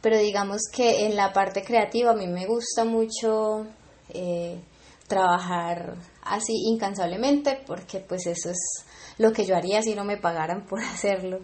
pero 0.00 0.18
digamos 0.18 0.60
que 0.72 1.06
en 1.06 1.16
la 1.16 1.32
parte 1.32 1.64
creativa 1.64 2.12
a 2.12 2.14
mí 2.14 2.28
me 2.28 2.46
gusta 2.46 2.84
mucho 2.84 3.66
eh, 4.10 4.62
trabajar 5.08 5.96
así 6.22 6.52
incansablemente 6.72 7.60
porque 7.66 7.98
pues 7.98 8.24
eso 8.28 8.50
es 8.50 8.86
lo 9.18 9.32
que 9.32 9.44
yo 9.44 9.56
haría 9.56 9.82
si 9.82 9.96
no 9.96 10.04
me 10.04 10.16
pagaran 10.16 10.64
por 10.64 10.80
hacerlo. 10.94 11.40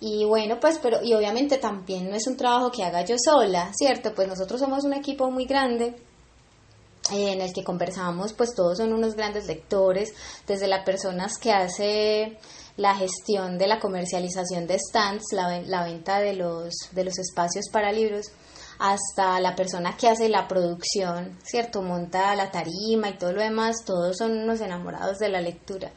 Y 0.00 0.24
bueno, 0.24 0.58
pues, 0.58 0.78
pero, 0.82 1.02
y 1.02 1.12
obviamente 1.12 1.58
también 1.58 2.08
no 2.08 2.16
es 2.16 2.26
un 2.26 2.36
trabajo 2.36 2.70
que 2.70 2.82
haga 2.82 3.04
yo 3.04 3.16
sola, 3.22 3.70
¿cierto? 3.74 4.14
Pues 4.14 4.28
nosotros 4.28 4.60
somos 4.60 4.84
un 4.84 4.94
equipo 4.94 5.30
muy 5.30 5.44
grande 5.44 5.94
eh, 7.12 7.32
en 7.32 7.40
el 7.42 7.52
que 7.52 7.62
conversamos, 7.62 8.32
pues 8.32 8.54
todos 8.54 8.78
son 8.78 8.92
unos 8.94 9.14
grandes 9.14 9.46
lectores, 9.46 10.14
desde 10.46 10.68
las 10.68 10.84
personas 10.84 11.36
que 11.38 11.52
hace 11.52 12.38
la 12.76 12.94
gestión 12.94 13.58
de 13.58 13.66
la 13.66 13.78
comercialización 13.78 14.66
de 14.66 14.78
stands, 14.78 15.32
la, 15.32 15.60
la 15.60 15.84
venta 15.84 16.18
de 16.20 16.34
los, 16.34 16.72
de 16.92 17.04
los 17.04 17.18
espacios 17.18 17.66
para 17.70 17.92
libros, 17.92 18.30
hasta 18.78 19.38
la 19.40 19.54
persona 19.54 19.96
que 19.98 20.08
hace 20.08 20.30
la 20.30 20.48
producción, 20.48 21.38
¿cierto? 21.42 21.82
Monta 21.82 22.34
la 22.34 22.50
tarima 22.50 23.10
y 23.10 23.18
todo 23.18 23.32
lo 23.32 23.42
demás, 23.42 23.84
todos 23.84 24.16
son 24.16 24.38
unos 24.38 24.62
enamorados 24.62 25.18
de 25.18 25.28
la 25.28 25.42
lectura. 25.42 25.92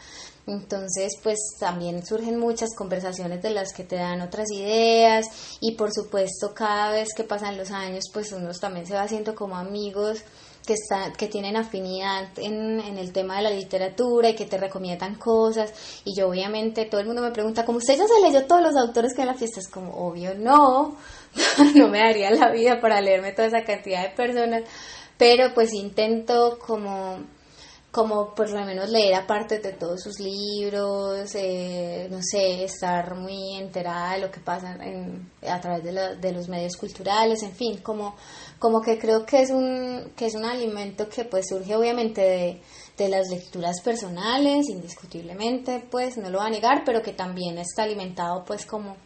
Entonces, 0.46 1.14
pues 1.24 1.40
también 1.58 2.06
surgen 2.06 2.38
muchas 2.38 2.76
conversaciones 2.76 3.42
de 3.42 3.52
las 3.52 3.72
que 3.74 3.86
te 3.86 3.96
dan 3.96 4.22
otras 4.22 4.52
ideas 4.52 5.26
y 5.62 5.76
por 5.76 5.94
supuesto 5.94 6.54
cada 6.54 6.92
vez 6.92 7.10
que 7.16 7.24
pasan 7.24 7.58
los 7.58 7.72
años, 7.72 8.06
pues 8.12 8.32
uno 8.34 8.52
también 8.60 8.86
se 8.86 8.94
va 8.94 9.04
haciendo 9.04 9.36
como 9.36 9.56
amigos 9.56 10.24
que, 10.66 10.74
está, 10.74 11.14
que 11.14 11.28
tienen 11.28 11.56
afinidad 11.56 12.28
en, 12.38 12.80
en, 12.80 12.98
el 12.98 13.12
tema 13.12 13.38
de 13.38 13.44
la 13.44 13.50
literatura 13.52 14.30
y 14.30 14.36
que 14.36 14.46
te 14.46 14.58
recomiendan 14.58 15.16
cosas. 15.16 15.74
Y 16.06 16.16
yo 16.16 16.30
obviamente, 16.30 16.86
todo 16.86 17.02
el 17.02 17.08
mundo 17.08 17.22
me 17.22 17.32
pregunta, 17.32 17.66
¿cómo 17.66 17.78
usted 17.78 17.98
ya 17.98 18.08
se 18.08 18.22
leyó 18.22 18.46
todos 18.46 18.62
los 18.62 18.76
autores 18.76 19.14
que 19.14 19.22
en 19.22 19.28
la 19.28 19.34
fiesta? 19.34 19.60
Es 19.60 19.70
como, 19.70 19.94
obvio, 19.94 20.36
no, 20.36 20.98
no 21.76 21.88
me 21.88 22.00
daría 22.00 22.32
la 22.32 22.52
vida 22.52 22.80
para 22.80 23.02
leerme 23.02 23.32
toda 23.34 23.48
esa 23.48 23.64
cantidad 23.64 24.04
de 24.04 24.16
personas, 24.16 24.64
pero 25.18 25.54
pues 25.54 25.74
intento 25.74 26.58
como 26.60 27.20
como 27.94 28.34
por 28.34 28.50
lo 28.50 28.66
menos 28.66 28.90
leer 28.90 29.14
aparte 29.14 29.60
de 29.60 29.74
todos 29.74 30.02
sus 30.02 30.20
libros, 30.20 31.30
eh, 31.36 32.08
no 32.10 32.18
sé, 32.24 32.64
estar 32.64 33.14
muy 33.14 33.54
enterada 33.56 34.16
de 34.16 34.22
lo 34.22 34.32
que 34.32 34.40
pasa 34.40 34.76
en, 34.82 35.30
a 35.48 35.62
través 35.62 35.84
de, 35.84 36.16
de, 36.18 36.32
los 36.32 36.50
medios 36.50 36.76
culturales, 36.76 37.44
en 37.44 37.54
fin, 37.54 37.82
como, 37.84 38.16
como 38.58 38.82
que 38.82 38.98
creo 38.98 39.28
que 39.28 39.44
es 39.44 39.52
un, 39.52 40.12
que 40.16 40.26
es 40.26 40.34
un 40.34 40.44
alimento 40.44 41.08
que 41.08 41.26
pues 41.26 41.50
surge 41.50 41.76
obviamente 41.76 42.22
de, 42.22 42.62
de 42.98 43.10
las 43.10 43.30
lecturas 43.30 43.80
personales, 43.84 44.70
indiscutiblemente, 44.70 45.86
pues 45.92 46.18
no 46.18 46.32
lo 46.32 46.40
va 46.40 46.48
a 46.48 46.50
negar, 46.50 46.82
pero 46.84 47.04
que 47.04 47.14
también 47.14 47.60
está 47.60 47.84
alimentado 47.84 48.44
pues 48.44 48.66
como 48.66 48.98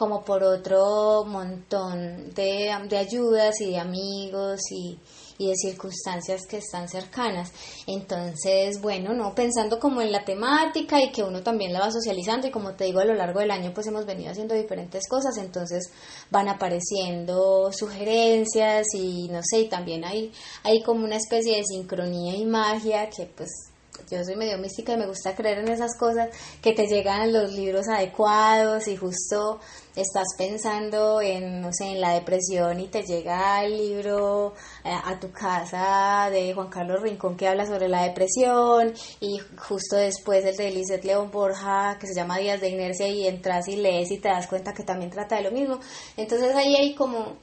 como 0.00 0.24
por 0.24 0.42
otro 0.42 1.26
montón 1.26 2.32
de, 2.34 2.74
de 2.88 2.96
ayudas 2.96 3.60
y 3.60 3.72
de 3.72 3.78
amigos 3.78 4.58
y, 4.70 4.98
y 5.36 5.48
de 5.48 5.56
circunstancias 5.56 6.46
que 6.48 6.56
están 6.56 6.88
cercanas. 6.88 7.52
Entonces, 7.86 8.80
bueno, 8.80 9.12
no 9.12 9.34
pensando 9.34 9.78
como 9.78 10.00
en 10.00 10.10
la 10.10 10.24
temática 10.24 11.02
y 11.02 11.12
que 11.12 11.22
uno 11.22 11.42
también 11.42 11.74
la 11.74 11.80
va 11.80 11.90
socializando 11.90 12.46
y 12.46 12.50
como 12.50 12.72
te 12.76 12.84
digo 12.84 13.00
a 13.00 13.04
lo 13.04 13.12
largo 13.12 13.40
del 13.40 13.50
año 13.50 13.72
pues 13.74 13.88
hemos 13.88 14.06
venido 14.06 14.30
haciendo 14.30 14.54
diferentes 14.54 15.06
cosas, 15.06 15.36
entonces 15.36 15.92
van 16.30 16.48
apareciendo 16.48 17.70
sugerencias 17.70 18.86
y 18.94 19.28
no 19.28 19.40
sé, 19.42 19.60
y 19.60 19.68
también 19.68 20.06
hay, 20.06 20.32
hay 20.62 20.82
como 20.82 21.04
una 21.04 21.16
especie 21.16 21.58
de 21.58 21.64
sincronía 21.64 22.36
y 22.36 22.46
magia 22.46 23.10
que 23.10 23.26
pues 23.26 23.69
yo 24.10 24.24
soy 24.24 24.36
medio 24.36 24.58
mística 24.58 24.92
y 24.92 24.96
me 24.96 25.06
gusta 25.06 25.34
creer 25.34 25.58
en 25.58 25.68
esas 25.68 25.96
cosas, 25.98 26.28
que 26.62 26.72
te 26.72 26.86
llegan 26.86 27.32
los 27.32 27.52
libros 27.52 27.88
adecuados 27.88 28.86
y 28.88 28.96
justo 28.96 29.60
estás 29.96 30.28
pensando 30.38 31.20
en, 31.20 31.60
no 31.60 31.72
sé, 31.72 31.86
en 31.86 32.00
la 32.00 32.14
depresión 32.14 32.78
y 32.80 32.88
te 32.88 33.02
llega 33.02 33.64
el 33.64 33.76
libro 33.76 34.54
eh, 34.84 34.90
a, 34.92 35.18
tu 35.18 35.30
casa 35.32 36.28
de 36.30 36.54
Juan 36.54 36.68
Carlos 36.68 37.02
Rincón 37.02 37.36
que 37.36 37.48
habla 37.48 37.66
sobre 37.66 37.88
la 37.88 38.04
depresión 38.04 38.92
y 39.20 39.38
justo 39.56 39.96
después 39.96 40.44
el 40.44 40.56
de 40.56 40.70
Lizeth 40.70 41.04
León 41.04 41.30
Borja 41.30 41.98
que 42.00 42.06
se 42.06 42.14
llama 42.14 42.38
Días 42.38 42.60
de 42.60 42.68
Inercia 42.68 43.08
y 43.08 43.26
entras 43.26 43.68
y 43.68 43.76
lees 43.76 44.10
y 44.10 44.18
te 44.18 44.28
das 44.28 44.46
cuenta 44.46 44.72
que 44.72 44.84
también 44.84 45.10
trata 45.10 45.36
de 45.36 45.42
lo 45.42 45.50
mismo. 45.50 45.80
Entonces 46.16 46.54
ahí 46.54 46.76
hay 46.76 46.94
como 46.94 47.36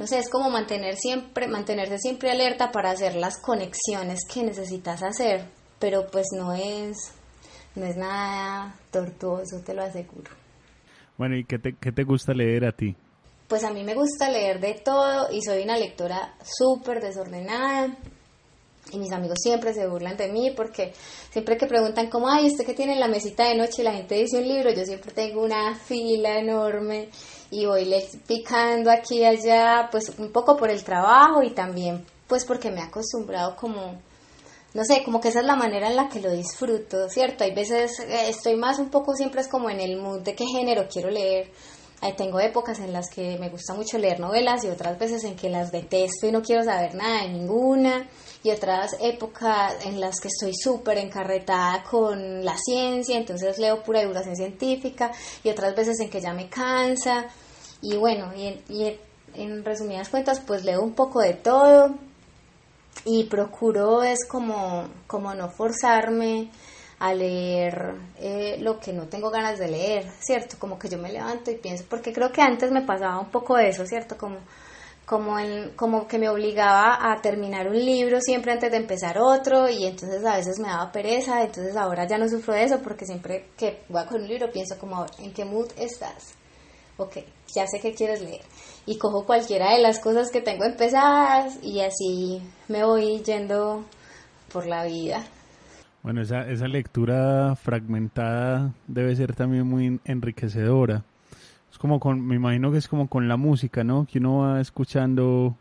no 0.00 0.06
sé, 0.06 0.18
es 0.18 0.30
como 0.30 0.48
mantener 0.48 0.96
siempre, 0.96 1.46
mantenerse 1.46 1.98
siempre 1.98 2.30
alerta 2.30 2.72
para 2.72 2.90
hacer 2.90 3.16
las 3.16 3.38
conexiones 3.38 4.20
que 4.24 4.42
necesitas 4.42 5.02
hacer, 5.02 5.44
pero 5.80 6.06
pues 6.06 6.26
no 6.36 6.52
es, 6.52 6.96
no 7.74 7.86
es 7.86 7.96
nada 7.96 8.76
tortuoso, 8.92 9.60
te 9.64 9.74
lo 9.74 9.82
aseguro. 9.82 10.30
Bueno, 11.18 11.36
¿y 11.36 11.44
qué 11.44 11.58
te, 11.58 11.74
qué 11.74 11.90
te 11.90 12.04
gusta 12.04 12.32
leer 12.32 12.64
a 12.64 12.72
ti? 12.72 12.94
Pues 13.48 13.64
a 13.64 13.72
mí 13.72 13.82
me 13.82 13.94
gusta 13.94 14.30
leer 14.30 14.60
de 14.60 14.74
todo 14.74 15.32
y 15.32 15.42
soy 15.42 15.64
una 15.64 15.76
lectora 15.76 16.34
súper 16.42 17.00
desordenada. 17.00 17.96
Y 18.92 18.98
mis 18.98 19.12
amigos 19.12 19.38
siempre 19.40 19.74
se 19.74 19.86
burlan 19.86 20.16
de 20.16 20.32
mí 20.32 20.52
porque 20.56 20.92
siempre 21.30 21.56
que 21.56 21.66
preguntan 21.66 22.08
como, 22.08 22.28
ay, 22.28 22.46
¿usted 22.46 22.64
qué 22.64 22.74
tiene 22.74 22.94
en 22.94 23.00
la 23.00 23.08
mesita 23.08 23.48
de 23.48 23.56
noche? 23.56 23.82
Y 23.82 23.84
la 23.84 23.92
gente 23.92 24.14
dice 24.14 24.38
un 24.38 24.48
libro, 24.48 24.70
yo 24.70 24.84
siempre 24.84 25.12
tengo 25.12 25.42
una 25.42 25.74
fila 25.74 26.38
enorme 26.38 27.08
y 27.50 27.66
voy 27.66 27.92
picando 28.26 28.90
aquí 28.90 29.18
y 29.18 29.24
allá, 29.24 29.88
pues 29.90 30.12
un 30.18 30.32
poco 30.32 30.56
por 30.56 30.70
el 30.70 30.82
trabajo 30.82 31.42
y 31.42 31.50
también 31.50 32.04
pues 32.30 32.44
porque 32.44 32.70
me 32.70 32.78
he 32.78 32.84
acostumbrado 32.84 33.56
como, 33.56 34.00
no 34.72 34.84
sé, 34.84 35.02
como 35.04 35.20
que 35.20 35.28
esa 35.28 35.40
es 35.40 35.46
la 35.46 35.56
manera 35.56 35.88
en 35.88 35.96
la 35.96 36.08
que 36.08 36.20
lo 36.20 36.30
disfruto, 36.30 37.08
¿cierto? 37.08 37.44
Hay 37.44 37.54
veces 37.54 37.98
eh, 38.00 38.28
estoy 38.28 38.56
más 38.56 38.78
un 38.78 38.88
poco 38.88 39.14
siempre 39.16 39.40
es 39.40 39.48
como 39.48 39.68
en 39.68 39.80
el 39.80 39.96
mood 39.96 40.20
de 40.20 40.34
qué 40.34 40.46
género 40.46 40.86
quiero 40.90 41.10
leer. 41.10 41.50
Ahí 42.02 42.14
tengo 42.16 42.40
épocas 42.40 42.78
en 42.78 42.94
las 42.94 43.10
que 43.10 43.36
me 43.38 43.50
gusta 43.50 43.74
mucho 43.74 43.98
leer 43.98 44.20
novelas 44.20 44.64
y 44.64 44.68
otras 44.68 44.98
veces 44.98 45.22
en 45.24 45.36
que 45.36 45.50
las 45.50 45.70
detesto 45.70 46.26
y 46.26 46.32
no 46.32 46.40
quiero 46.40 46.64
saber 46.64 46.94
nada 46.94 47.22
de 47.22 47.28
ninguna 47.28 48.08
y 48.42 48.50
otras 48.50 48.96
épocas 49.00 49.74
en 49.84 50.00
las 50.00 50.18
que 50.18 50.28
estoy 50.28 50.54
súper 50.54 50.96
encarretada 50.96 51.82
con 51.82 52.42
la 52.42 52.56
ciencia, 52.56 53.18
entonces 53.18 53.58
leo 53.58 53.82
pura 53.82 54.00
divulgación 54.00 54.34
científica 54.34 55.12
y 55.44 55.50
otras 55.50 55.74
veces 55.74 56.00
en 56.00 56.08
que 56.08 56.22
ya 56.22 56.32
me 56.32 56.48
cansa 56.48 57.26
y 57.82 57.96
bueno, 57.96 58.32
y, 58.34 58.62
y 58.72 58.98
en 59.34 59.62
resumidas 59.62 60.08
cuentas 60.08 60.40
pues 60.40 60.64
leo 60.64 60.82
un 60.82 60.94
poco 60.94 61.20
de 61.20 61.34
todo 61.34 61.94
y 63.04 63.24
procuro 63.24 64.02
es 64.02 64.26
como, 64.28 64.88
como 65.06 65.34
no 65.34 65.48
forzarme 65.48 66.50
a 66.98 67.14
leer 67.14 67.94
eh, 68.18 68.58
lo 68.60 68.78
que 68.78 68.92
no 68.92 69.06
tengo 69.06 69.30
ganas 69.30 69.58
de 69.58 69.68
leer, 69.68 70.10
¿cierto? 70.20 70.56
Como 70.58 70.78
que 70.78 70.88
yo 70.88 70.98
me 70.98 71.12
levanto 71.12 71.50
y 71.50 71.56
pienso, 71.56 71.84
porque 71.88 72.12
creo 72.12 72.30
que 72.30 72.42
antes 72.42 72.70
me 72.70 72.82
pasaba 72.82 73.18
un 73.18 73.30
poco 73.30 73.58
eso, 73.58 73.86
¿cierto? 73.86 74.18
Como 74.18 74.38
como, 75.10 75.34
como 75.74 76.06
que 76.06 76.20
me 76.20 76.28
obligaba 76.28 77.10
a 77.12 77.20
terminar 77.20 77.66
un 77.66 77.84
libro 77.84 78.20
siempre 78.20 78.52
antes 78.52 78.70
de 78.70 78.76
empezar 78.76 79.18
otro 79.18 79.68
y 79.68 79.84
entonces 79.84 80.24
a 80.24 80.36
veces 80.36 80.60
me 80.60 80.68
daba 80.68 80.92
pereza, 80.92 81.42
entonces 81.42 81.76
ahora 81.76 82.06
ya 82.06 82.16
no 82.16 82.28
sufro 82.28 82.54
de 82.54 82.62
eso 82.62 82.78
porque 82.80 83.04
siempre 83.04 83.46
que 83.58 83.80
voy 83.88 84.02
a 84.02 84.06
con 84.06 84.22
un 84.22 84.28
libro 84.28 84.52
pienso 84.52 84.78
como, 84.78 85.04
¿en 85.18 85.32
qué 85.32 85.44
mood 85.44 85.66
estás? 85.76 86.34
Ok, 87.00 87.18
ya 87.54 87.66
sé 87.66 87.80
que 87.80 87.94
quieres 87.94 88.20
leer. 88.22 88.42
Y 88.86 88.98
cojo 88.98 89.24
cualquiera 89.24 89.74
de 89.74 89.80
las 89.80 90.00
cosas 90.00 90.30
que 90.30 90.40
tengo 90.40 90.64
empezadas 90.64 91.58
y 91.62 91.80
así 91.80 92.42
me 92.68 92.84
voy 92.84 93.20
yendo 93.22 93.84
por 94.52 94.66
la 94.66 94.84
vida. 94.84 95.24
Bueno, 96.02 96.22
esa, 96.22 96.48
esa 96.48 96.66
lectura 96.66 97.56
fragmentada 97.56 98.72
debe 98.86 99.14
ser 99.16 99.34
también 99.34 99.66
muy 99.66 100.00
enriquecedora 100.04 101.04
como 101.80 101.98
con, 101.98 102.20
me 102.26 102.36
imagino 102.36 102.70
que 102.70 102.76
es 102.76 102.88
como 102.88 103.08
con 103.08 103.26
la 103.26 103.38
música, 103.38 103.82
¿no? 103.82 104.06
Que 104.06 104.18
uno 104.18 104.40
va 104.40 104.60
escuchando 104.60 105.56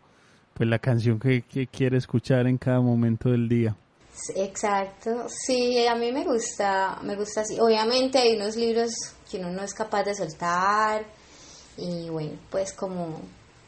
pues 0.54 0.68
la 0.70 0.78
canción 0.78 1.18
que, 1.18 1.44
quiere 1.72 1.98
escuchar 1.98 2.46
en 2.46 2.58
cada 2.58 2.82
momento 2.82 3.30
del 3.30 3.48
día. 3.48 3.76
Exacto, 4.36 5.28
sí, 5.30 5.88
a 5.88 5.96
mí 5.96 6.12
me 6.12 6.26
gusta, 6.26 7.00
me 7.04 7.16
gusta 7.16 7.42
así. 7.42 7.58
Obviamente 7.58 8.18
hay 8.18 8.36
unos 8.36 8.58
libros 8.58 8.92
que 9.32 9.38
uno 9.38 9.50
no 9.50 9.64
es 9.64 9.74
capaz 9.74 10.04
de 10.04 10.14
soltar 10.14 11.06
y 11.80 12.10
bueno, 12.10 12.38
pues 12.50 12.74
como, 12.74 13.20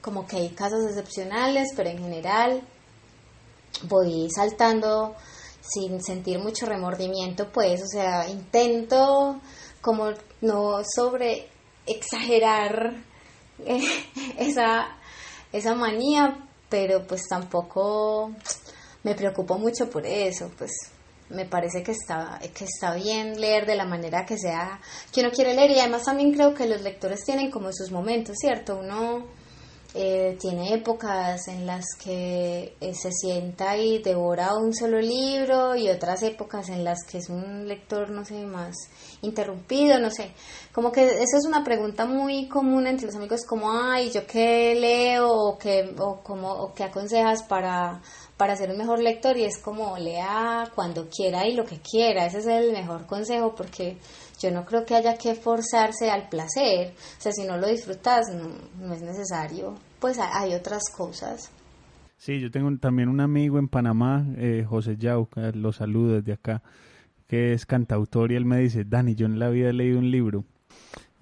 como 0.02 0.26
que 0.28 0.38
hay 0.38 0.50
casos 0.50 0.84
excepcionales, 0.86 1.70
pero 1.76 1.90
en 1.90 2.00
general 2.00 2.62
voy 3.84 4.28
saltando 4.36 5.16
sin 5.62 6.02
sentir 6.04 6.40
mucho 6.40 6.66
remordimiento, 6.66 7.52
pues, 7.52 7.82
o 7.82 7.88
sea, 7.88 8.28
intento 8.28 9.40
como 9.82 10.10
no 10.42 10.82
sobre 10.84 11.48
exagerar 11.86 12.96
eh, 13.66 13.82
esa, 14.38 14.98
esa 15.52 15.76
manía, 15.76 16.48
pero 16.70 17.06
pues 17.06 17.24
tampoco 17.30 18.32
me 19.04 19.16
preocupo 19.16 19.58
mucho 19.58 19.90
por 19.90 20.06
eso, 20.06 20.50
pues 20.58 20.72
me 21.32 21.46
parece 21.46 21.84
que 21.84 21.92
está, 21.92 22.40
que 22.54 22.66
está 22.66 22.94
bien 22.96 23.40
leer 23.40 23.66
de 23.66 23.76
la 23.76 23.86
manera 23.86 24.26
que 24.26 24.38
sea 24.38 24.80
que 25.12 25.22
uno 25.22 25.32
quiere 25.32 25.54
leer 25.54 25.72
y 25.72 25.80
además 25.80 26.04
también 26.04 26.34
creo 26.34 26.54
que 26.54 26.68
los 26.68 26.82
lectores 26.82 27.24
tienen 27.24 27.52
como 27.52 27.72
sus 27.72 27.92
momentos, 27.92 28.36
¿cierto? 28.40 28.78
Uno 28.78 29.26
eh, 29.94 30.38
tiene 30.40 30.74
épocas 30.74 31.50
en 31.50 31.66
las 31.66 31.84
que 32.02 32.78
eh, 32.80 32.94
se 32.94 33.12
sienta 33.12 33.76
y 33.76 34.02
devora 34.02 34.56
un 34.56 34.74
solo 34.74 35.02
libro 35.02 35.76
y 35.76 35.90
otras 35.90 36.24
épocas 36.24 36.70
en 36.70 36.86
las 36.86 37.04
que 37.04 37.18
es 37.18 37.28
un 37.28 37.68
lector, 37.68 38.10
no 38.10 38.24
sé, 38.24 38.46
más 38.46 38.74
interrumpido, 39.22 40.00
no 40.00 40.10
sé. 40.10 40.32
Como 40.72 40.94
que 40.94 41.04
eso 41.04 41.38
es 41.38 41.46
una 41.46 41.66
pregunta 41.66 42.06
muy 42.06 42.48
común 42.48 42.88
entre 42.88 43.08
los 43.08 43.16
amigos, 43.18 43.42
como, 43.46 43.70
ay, 43.70 44.10
¿yo 44.12 44.26
qué 44.26 44.76
leo 44.76 45.30
o 45.30 45.58
qué, 45.58 45.94
o 46.00 46.22
como, 46.24 46.50
o 46.50 46.74
qué 46.74 46.86
aconsejas 46.86 47.44
para, 47.44 48.02
para 48.42 48.56
ser 48.56 48.72
un 48.72 48.78
mejor 48.80 48.98
lector? 48.98 49.38
Y 49.38 49.44
es 49.44 49.60
como, 49.60 49.96
lea 50.00 50.68
cuando 50.74 51.08
quiera 51.16 51.48
y 51.48 51.56
lo 51.56 51.64
que 51.64 51.78
quiera. 51.78 52.26
Ese 52.26 52.40
es 52.40 52.48
el 52.48 52.72
mejor 52.72 53.06
consejo 53.06 53.54
porque 53.54 54.00
yo 54.42 54.50
no 54.50 54.66
creo 54.66 54.84
que 54.84 54.96
haya 54.96 55.16
que 55.16 55.36
forzarse 55.36 56.10
al 56.10 56.28
placer. 56.28 56.96
O 57.20 57.22
sea, 57.22 57.32
si 57.34 57.46
no 57.46 57.58
lo 57.58 57.68
disfrutas, 57.68 58.26
no, 58.34 58.96
es 58.96 59.02
necesario. 59.04 59.76
Pues 60.00 60.18
hay 60.18 60.56
otras 60.56 60.82
cosas. 60.98 61.52
Sí, 62.18 62.40
yo 62.40 62.50
tengo 62.50 62.76
también 62.80 63.10
un 63.10 63.20
amigo 63.20 63.60
en 63.60 63.68
Panamá, 63.68 64.26
eh, 64.36 64.66
José 64.68 64.98
Yau, 64.98 65.28
lo 65.54 65.72
saludo 65.72 66.16
desde 66.16 66.34
acá, 66.34 66.64
que 67.28 67.54
es 67.54 67.68
cantautor 67.68 68.32
y 68.32 68.38
él 68.38 68.46
me 68.46 68.58
dice, 68.58 68.86
Dani, 68.86 69.14
yo 69.14 69.28
en 69.28 69.38
la 69.38 69.50
vida 69.50 69.70
he 69.70 69.74
leído 69.74 70.00
un 70.00 70.10
libro. 70.10 70.46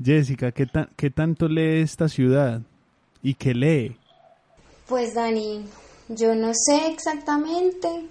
Jessica, 0.02 0.54
¿qué, 0.54 0.68
qué 0.96 1.10
tanto 1.10 1.50
lee 1.50 1.82
esta 1.82 2.08
ciudad? 2.08 2.62
¿Y 3.22 3.34
qué 3.34 3.54
lee? 3.54 3.98
Pues 4.88 5.14
Dani, 5.16 5.66
yo 6.10 6.36
no 6.36 6.52
sé 6.54 6.88
exactamente. 6.88 8.08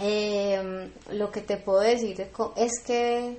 Eh, 0.00 0.90
lo 1.12 1.30
que 1.30 1.40
te 1.40 1.56
puedo 1.56 1.80
decir 1.80 2.28
es 2.56 2.72
que 2.84 3.38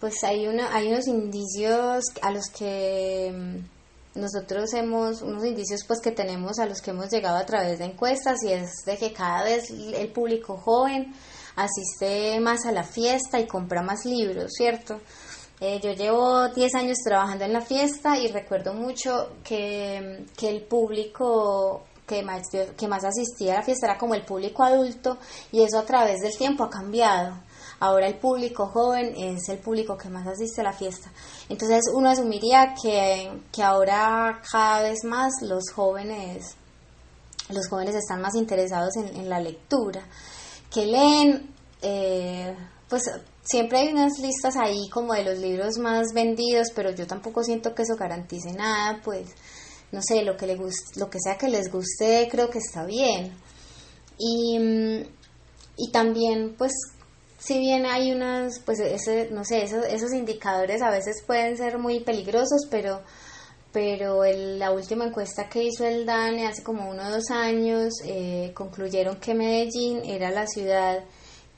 pues 0.00 0.24
hay, 0.24 0.48
una, 0.48 0.74
hay 0.74 0.88
unos 0.88 1.06
indicios 1.06 2.04
a 2.22 2.30
los 2.32 2.46
que 2.48 3.32
mm, 3.32 4.18
nosotros 4.18 4.72
hemos, 4.72 5.20
unos 5.20 5.44
indicios 5.44 5.84
pues 5.86 6.00
que 6.00 6.10
tenemos 6.10 6.58
a 6.58 6.66
los 6.66 6.80
que 6.80 6.90
hemos 6.90 7.10
llegado 7.10 7.36
a 7.36 7.46
través 7.46 7.78
de 7.78 7.84
encuestas 7.84 8.42
y 8.44 8.52
es 8.52 8.70
de 8.86 8.96
que 8.96 9.12
cada 9.12 9.44
vez 9.44 9.70
el 9.70 10.08
público 10.10 10.56
joven 10.56 11.14
asiste 11.54 12.40
más 12.40 12.64
a 12.64 12.72
la 12.72 12.82
fiesta 12.82 13.38
y 13.38 13.46
compra 13.46 13.82
más 13.82 14.06
libros, 14.06 14.52
¿cierto? 14.56 15.00
Eh, 15.60 15.80
yo 15.80 15.92
llevo 15.92 16.48
10 16.48 16.74
años 16.74 16.98
trabajando 17.04 17.44
en 17.44 17.52
la 17.52 17.60
fiesta 17.60 18.18
y 18.18 18.26
recuerdo 18.28 18.72
mucho 18.72 19.34
que, 19.44 20.24
que 20.36 20.48
el 20.48 20.62
público 20.62 21.84
que 22.06 22.22
más, 22.22 22.42
que 22.50 22.88
más 22.88 23.04
asistía 23.04 23.54
a 23.54 23.56
la 23.58 23.62
fiesta 23.62 23.86
era 23.86 23.98
como 23.98 24.14
el 24.14 24.24
público 24.24 24.62
adulto 24.62 25.18
y 25.50 25.62
eso 25.62 25.78
a 25.78 25.84
través 25.84 26.20
del 26.20 26.36
tiempo 26.36 26.64
ha 26.64 26.70
cambiado. 26.70 27.38
Ahora 27.80 28.06
el 28.06 28.16
público 28.16 28.66
joven 28.66 29.12
es 29.16 29.48
el 29.48 29.58
público 29.58 29.96
que 29.96 30.08
más 30.08 30.24
asiste 30.26 30.60
a 30.60 30.64
la 30.64 30.72
fiesta. 30.72 31.10
Entonces 31.48 31.80
uno 31.92 32.10
asumiría 32.10 32.74
que, 32.80 33.28
ahora 33.60 34.40
cada 34.50 34.82
vez 34.82 35.02
más 35.04 35.32
los 35.42 35.64
jóvenes, 35.74 36.54
los 37.48 37.68
jóvenes 37.68 37.96
están 37.96 38.20
más 38.20 38.36
interesados 38.36 38.94
en, 38.96 39.28
la 39.28 39.40
lectura, 39.40 40.02
que 40.70 40.86
leen, 40.86 41.52
eh, 41.82 42.54
pues 42.88 43.02
siempre 43.42 43.80
hay 43.80 43.88
unas 43.92 44.12
listas 44.20 44.54
ahí 44.56 44.88
como 44.88 45.14
de 45.14 45.24
los 45.24 45.38
libros 45.38 45.78
más 45.78 46.12
vendidos, 46.14 46.68
pero 46.76 46.92
yo 46.92 47.08
tampoco 47.08 47.42
siento 47.42 47.74
que 47.74 47.82
eso 47.82 47.96
garantice 47.98 48.52
nada, 48.52 49.00
pues 49.02 49.26
no 49.92 50.00
sé, 50.02 50.22
lo 50.22 50.36
que, 50.36 50.46
le 50.46 50.56
guste, 50.56 50.98
lo 50.98 51.08
que 51.08 51.18
sea 51.22 51.38
que 51.38 51.48
les 51.48 51.70
guste, 51.70 52.28
creo 52.30 52.50
que 52.50 52.58
está 52.58 52.84
bien. 52.84 53.32
Y, 54.18 54.58
y 55.76 55.90
también, 55.92 56.54
pues 56.56 56.72
si 57.38 57.58
bien 57.58 57.86
hay 57.86 58.12
unas, 58.12 58.60
pues 58.60 58.78
ese, 58.80 59.28
no 59.32 59.44
sé, 59.44 59.64
esos, 59.64 59.84
esos 59.86 60.12
indicadores 60.12 60.80
a 60.80 60.90
veces 60.90 61.22
pueden 61.26 61.56
ser 61.56 61.78
muy 61.78 62.00
peligrosos, 62.00 62.66
pero, 62.70 63.00
pero 63.72 64.22
la 64.24 64.70
última 64.70 65.06
encuesta 65.06 65.48
que 65.48 65.64
hizo 65.64 65.84
el 65.84 66.06
DANE 66.06 66.46
hace 66.46 66.62
como 66.62 66.88
uno 66.88 67.06
o 67.06 67.10
dos 67.10 67.30
años 67.30 67.94
eh, 68.04 68.52
concluyeron 68.54 69.16
que 69.16 69.34
Medellín 69.34 70.02
era 70.04 70.30
la 70.30 70.46
ciudad 70.46 71.04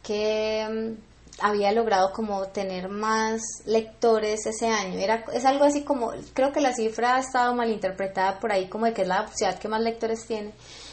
que 0.03 0.97
había 1.41 1.73
logrado 1.73 2.13
como 2.13 2.47
tener 2.49 2.89
más 2.89 3.41
lectores 3.67 4.47
ese 4.47 4.69
año. 4.69 4.99
Era, 4.99 5.25
es 5.33 5.45
algo 5.45 5.65
así 5.65 5.83
como, 5.83 6.13
creo 6.33 6.53
que 6.53 6.61
la 6.61 6.75
cifra 6.75 7.17
ha 7.17 7.21
estado 7.21 7.55
mal 7.55 7.71
interpretada 7.71 8.39
por 8.39 8.53
ahí 8.53 8.69
como 8.69 8.87
de 8.87 8.93
que 8.93 9.03
es 9.03 9.09
la 9.09 9.27
ciudad 9.29 9.59
que 9.59 9.69
más 9.69 9.81
lectores 9.81 10.27
tiene. 10.27 10.53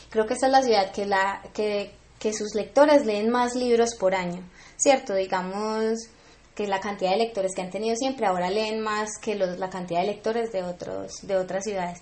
Creo 0.10 0.26
que 0.26 0.34
esta 0.34 0.48
es 0.48 0.52
la 0.52 0.64
ciudad 0.64 0.92
que, 0.92 1.06
la, 1.06 1.42
que, 1.54 1.94
que 2.20 2.34
sus 2.34 2.56
lectores 2.56 3.06
leen 3.06 3.30
más 3.30 3.56
libros 3.56 3.96
por 3.96 4.16
año, 4.16 4.44
¿cierto? 4.78 5.14
Digamos 5.14 6.10
que 6.56 6.68
la 6.68 6.82
cantidad 6.82 7.12
de 7.12 7.18
lectores 7.18 7.54
que 7.56 7.62
han 7.62 7.70
tenido 7.70 7.96
siempre 7.96 8.26
ahora 8.26 8.50
leen 8.50 8.82
más 8.82 9.10
que 9.22 9.36
los, 9.36 9.58
la 9.58 9.70
cantidad 9.70 10.02
de 10.02 10.08
lectores 10.08 10.52
de, 10.52 10.64
otros, 10.64 11.12
de 11.22 11.38
otras 11.38 11.64
ciudades. 11.64 12.00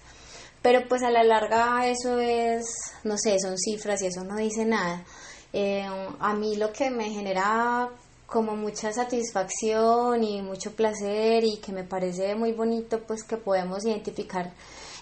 Pero 0.62 0.88
pues 0.88 1.04
a 1.04 1.10
la 1.10 1.24
larga 1.24 1.88
eso 1.88 2.20
es, 2.20 2.66
no 3.04 3.18
sé, 3.18 3.38
son 3.40 3.58
cifras 3.58 4.02
y 4.02 4.08
eso 4.08 4.24
no 4.24 4.36
dice 4.38 4.66
nada. 4.66 5.06
Eh, 5.54 5.86
a 6.20 6.34
mí 6.34 6.56
lo 6.56 6.72
que 6.74 6.90
me 6.90 7.10
genera 7.10 7.90
como 8.32 8.56
mucha 8.56 8.92
satisfacción 8.94 10.24
y 10.24 10.42
mucho 10.42 10.72
placer 10.76 11.44
y 11.44 11.58
que 11.58 11.72
me 11.72 11.84
parece 11.84 12.36
muy 12.36 12.52
bonito 12.52 13.02
pues 13.06 13.24
que 13.24 13.38
podemos 13.38 13.86
identificar 13.86 14.54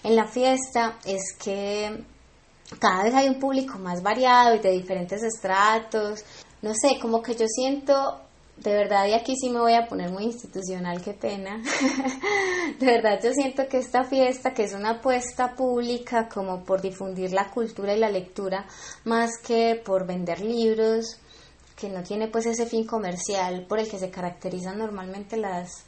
en 0.02 0.16
la 0.16 0.26
fiesta 0.26 0.98
es 1.04 1.34
que 1.38 2.04
cada 2.78 3.04
vez 3.04 3.14
hay 3.14 3.28
un 3.28 3.38
público 3.38 3.78
más 3.78 4.02
variado 4.02 4.54
y 4.54 4.60
de 4.60 4.70
diferentes 4.70 5.22
estratos. 5.22 6.24
No 6.62 6.72
sé, 6.74 6.98
como 7.00 7.22
que 7.22 7.34
yo 7.34 7.46
siento 7.48 8.20
de 8.62 8.72
verdad, 8.72 9.06
y 9.06 9.12
aquí 9.12 9.34
sí 9.36 9.50
me 9.50 9.60
voy 9.60 9.74
a 9.74 9.86
poner 9.86 10.10
muy 10.10 10.24
institucional, 10.24 11.00
qué 11.00 11.12
pena. 11.12 11.62
de 12.80 12.86
verdad, 12.86 13.20
yo 13.22 13.32
siento 13.32 13.68
que 13.68 13.78
esta 13.78 14.04
fiesta, 14.04 14.52
que 14.52 14.64
es 14.64 14.74
una 14.74 14.90
apuesta 14.90 15.54
pública 15.54 16.28
como 16.28 16.64
por 16.64 16.80
difundir 16.80 17.32
la 17.32 17.50
cultura 17.50 17.94
y 17.94 18.00
la 18.00 18.10
lectura, 18.10 18.66
más 19.04 19.30
que 19.46 19.80
por 19.84 20.06
vender 20.06 20.40
libros, 20.40 21.20
que 21.78 21.88
no 21.88 22.02
tiene 22.02 22.28
pues 22.28 22.46
ese 22.46 22.66
fin 22.66 22.84
comercial 22.84 23.64
por 23.68 23.78
el 23.78 23.88
que 23.88 23.98
se 23.98 24.10
caracterizan 24.10 24.78
normalmente 24.78 25.36
las, 25.36 25.84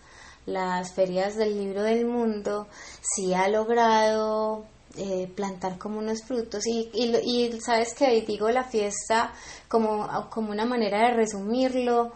las 0.46 0.92
ferias 0.92 1.36
del 1.36 1.58
libro 1.58 1.82
del 1.82 2.06
mundo, 2.06 2.68
sí 3.02 3.34
ha 3.34 3.48
logrado 3.48 4.64
eh, 4.96 5.30
plantar 5.34 5.78
como 5.78 5.98
unos 5.98 6.22
frutos 6.22 6.66
y, 6.66 6.90
y, 6.92 7.16
y 7.16 7.60
sabes 7.60 7.94
que 7.94 8.20
digo 8.22 8.50
la 8.50 8.64
fiesta 8.64 9.32
como, 9.68 10.08
como 10.30 10.52
una 10.52 10.64
manera 10.64 11.08
de 11.08 11.14
resumirlo 11.14 12.12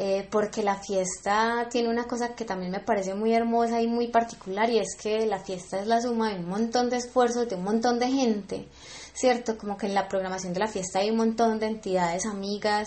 eh, 0.00 0.28
porque 0.30 0.62
la 0.62 0.76
fiesta 0.76 1.66
tiene 1.68 1.88
una 1.88 2.04
cosa 2.04 2.34
que 2.36 2.44
también 2.44 2.70
me 2.70 2.78
parece 2.78 3.14
muy 3.14 3.34
hermosa 3.34 3.82
y 3.82 3.88
muy 3.88 4.06
particular 4.06 4.70
y 4.70 4.78
es 4.78 4.94
que 4.96 5.26
la 5.26 5.40
fiesta 5.40 5.80
es 5.80 5.88
la 5.88 6.00
suma 6.00 6.30
de 6.30 6.38
un 6.38 6.48
montón 6.48 6.88
de 6.88 6.98
esfuerzos 6.98 7.48
de 7.48 7.56
un 7.56 7.64
montón 7.64 7.98
de 7.98 8.06
gente, 8.06 8.68
¿cierto? 9.12 9.58
Como 9.58 9.76
que 9.76 9.86
en 9.86 9.94
la 9.94 10.06
programación 10.06 10.52
de 10.52 10.60
la 10.60 10.68
fiesta 10.68 11.00
hay 11.00 11.10
un 11.10 11.16
montón 11.16 11.58
de 11.58 11.66
entidades 11.66 12.26
amigas 12.26 12.86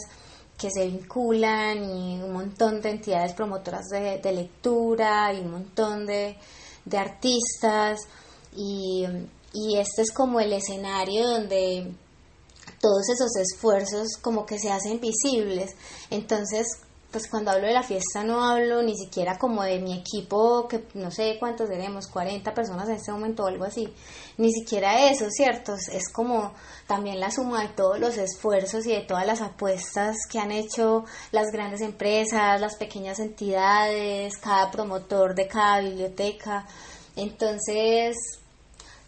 que 0.61 0.69
se 0.69 0.85
vinculan 0.85 1.83
y 1.83 2.21
un 2.21 2.33
montón 2.33 2.81
de 2.81 2.91
entidades 2.91 3.33
promotoras 3.33 3.87
de, 3.89 4.31
lectura 4.31 5.33
y 5.33 5.39
un 5.39 5.51
montón 5.51 6.05
de, 6.05 6.37
artistas 6.95 7.99
y, 8.55 9.07
y 9.53 9.77
este 9.79 10.03
es 10.03 10.11
como 10.11 10.39
el 10.39 10.53
escenario 10.53 11.27
donde 11.27 11.91
todos 12.79 13.09
esos 13.09 13.35
esfuerzos 13.37 14.17
como 14.21 14.45
que 14.45 14.59
se 14.59 14.71
hacen 14.71 14.99
visibles. 14.99 15.71
Entonces, 16.11 16.67
pues 17.11 17.29
cuando 17.29 17.51
hablo 17.51 17.67
de 17.67 17.73
la 17.73 17.83
fiesta 17.83 18.23
no 18.23 18.43
hablo 18.43 18.81
ni 18.81 18.95
siquiera 18.95 19.37
como 19.37 19.63
de 19.63 19.79
mi 19.79 19.93
equipo, 19.93 20.67
que 20.67 20.85
no 20.93 21.11
sé 21.11 21.37
cuántos 21.39 21.67
seremos, 21.67 22.07
40 22.07 22.53
personas 22.53 22.87
en 22.87 22.95
este 22.95 23.11
momento 23.11 23.43
o 23.43 23.47
algo 23.47 23.65
así, 23.65 23.93
ni 24.37 24.51
siquiera 24.51 25.09
eso, 25.09 25.25
¿cierto? 25.29 25.75
Es 25.75 26.11
como 26.11 26.53
también 26.87 27.19
la 27.19 27.29
suma 27.29 27.63
de 27.63 27.69
todos 27.69 27.99
los 27.99 28.17
esfuerzos 28.17 28.85
y 28.85 28.91
de 28.91 29.01
todas 29.01 29.25
las 29.25 29.41
apuestas 29.41 30.15
que 30.29 30.39
han 30.39 30.51
hecho 30.51 31.03
las 31.31 31.47
grandes 31.51 31.81
empresas, 31.81 32.61
las 32.61 32.75
pequeñas 32.75 33.19
entidades, 33.19 34.37
cada 34.37 34.71
promotor 34.71 35.35
de 35.35 35.47
cada 35.47 35.81
biblioteca. 35.81 36.65
Entonces, 37.15 38.15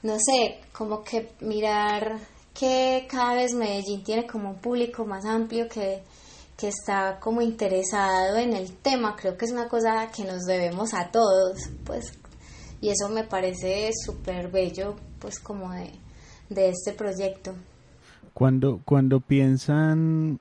no 0.02 0.18
sé, 0.20 0.60
como 0.74 1.04
que 1.04 1.32
mirar 1.39 2.20
que 2.54 3.08
cada 3.10 3.36
vez 3.36 3.54
Medellín 3.54 4.04
tiene 4.04 4.28
como 4.28 4.50
un 4.50 4.58
público 4.58 5.06
más 5.06 5.26
amplio 5.26 5.68
que 5.70 6.04
que 6.63 6.69
está 6.69 7.19
como 7.19 7.41
interesado 7.41 8.38
en 8.38 8.54
el 8.54 8.71
tema, 8.78 9.17
creo 9.17 9.36
que 9.36 9.43
es 9.43 9.52
una 9.52 9.67
cosa 9.67 10.10
que 10.15 10.23
nos 10.23 10.43
debemos 10.43 10.93
a 10.93 11.12
todos, 11.12 11.69
pues, 11.84 12.17
y 12.80 12.88
eso 12.88 13.10
me 13.10 13.26
parece 13.26 13.91
súper 14.06 14.49
bello, 14.49 14.95
pues, 15.19 15.41
como 15.41 15.73
de, 15.73 15.89
este 16.69 16.93
proyecto. 16.93 17.54
Cuando, 18.34 18.80
cuando 18.86 19.19
piensan 19.19 20.39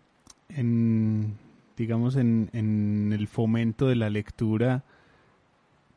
en, 0.49 1.37
digamos, 1.77 2.15
en, 2.15 2.51
en 2.53 3.13
el 3.13 3.27
fomento 3.27 3.89
de 3.89 3.97
la 3.97 4.09
lectura, 4.09 4.85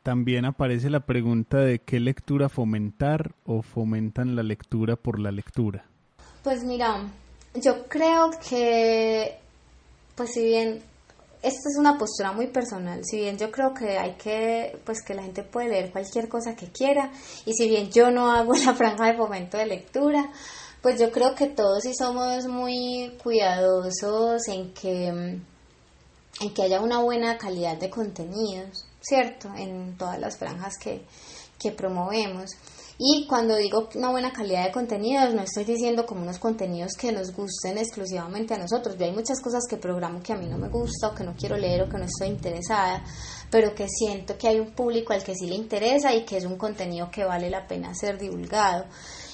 también 0.02 0.44
aparece 0.44 0.90
la 0.90 1.06
pregunta 1.06 1.58
de 1.58 1.78
qué 1.78 2.00
lectura 2.00 2.48
fomentar 2.48 3.32
o 3.44 3.62
fomentan 3.62 4.34
la 4.34 4.42
lectura 4.42 4.96
por 4.96 5.20
la 5.20 5.30
lectura. 5.30 5.84
Pues 6.42 6.64
mira, 6.64 7.08
yo 7.54 7.86
creo 7.86 8.30
que 8.50 9.45
pues 10.16 10.32
si 10.32 10.44
bien 10.44 10.82
esta 11.42 11.68
es 11.68 11.78
una 11.78 11.96
postura 11.96 12.32
muy 12.32 12.48
personal, 12.48 13.04
si 13.04 13.18
bien 13.18 13.38
yo 13.38 13.52
creo 13.52 13.72
que 13.72 13.98
hay 13.98 14.14
que, 14.14 14.80
pues 14.84 15.02
que 15.04 15.14
la 15.14 15.22
gente 15.22 15.42
puede 15.42 15.68
leer 15.68 15.92
cualquier 15.92 16.28
cosa 16.28 16.56
que 16.56 16.72
quiera, 16.72 17.12
y 17.44 17.52
si 17.52 17.68
bien 17.68 17.90
yo 17.90 18.10
no 18.10 18.32
hago 18.32 18.54
la 18.66 18.74
franja 18.74 19.06
de 19.06 19.16
fomento 19.16 19.56
de 19.56 19.66
lectura, 19.66 20.32
pues 20.82 20.98
yo 20.98 21.10
creo 21.10 21.34
que 21.34 21.46
todos 21.46 21.82
sí 21.82 21.92
somos 21.94 22.46
muy 22.46 23.16
cuidadosos 23.22 24.48
en 24.48 24.72
que, 24.72 25.08
en 25.08 26.54
que 26.54 26.62
haya 26.62 26.80
una 26.80 27.00
buena 27.00 27.38
calidad 27.38 27.76
de 27.76 27.90
contenidos, 27.90 28.86
¿cierto? 29.00 29.52
En 29.56 29.96
todas 29.96 30.18
las 30.18 30.36
franjas 30.38 30.74
que, 30.78 31.02
que 31.58 31.70
promovemos. 31.70 32.50
Y 32.98 33.26
cuando 33.26 33.56
digo 33.56 33.90
una 33.94 34.10
buena 34.10 34.32
calidad 34.32 34.64
de 34.64 34.72
contenidos, 34.72 35.34
no 35.34 35.42
estoy 35.42 35.64
diciendo 35.64 36.06
como 36.06 36.22
unos 36.22 36.38
contenidos 36.38 36.92
que 36.98 37.12
nos 37.12 37.30
gusten 37.34 37.76
exclusivamente 37.76 38.54
a 38.54 38.58
nosotros. 38.58 38.96
Yo 38.96 39.04
hay 39.04 39.12
muchas 39.12 39.38
cosas 39.42 39.64
que 39.68 39.76
programo 39.76 40.22
que 40.22 40.32
a 40.32 40.36
mí 40.36 40.46
no 40.46 40.56
me 40.56 40.68
gusta 40.68 41.08
o 41.08 41.14
que 41.14 41.22
no 41.22 41.34
quiero 41.36 41.58
leer 41.58 41.82
o 41.82 41.88
que 41.90 41.98
no 41.98 42.06
estoy 42.06 42.28
interesada, 42.28 43.04
pero 43.50 43.74
que 43.74 43.86
siento 43.86 44.38
que 44.38 44.48
hay 44.48 44.60
un 44.60 44.70
público 44.70 45.12
al 45.12 45.22
que 45.22 45.34
sí 45.34 45.46
le 45.46 45.56
interesa 45.56 46.14
y 46.14 46.24
que 46.24 46.38
es 46.38 46.46
un 46.46 46.56
contenido 46.56 47.10
que 47.10 47.24
vale 47.24 47.50
la 47.50 47.66
pena 47.66 47.94
ser 47.94 48.18
divulgado. 48.18 48.86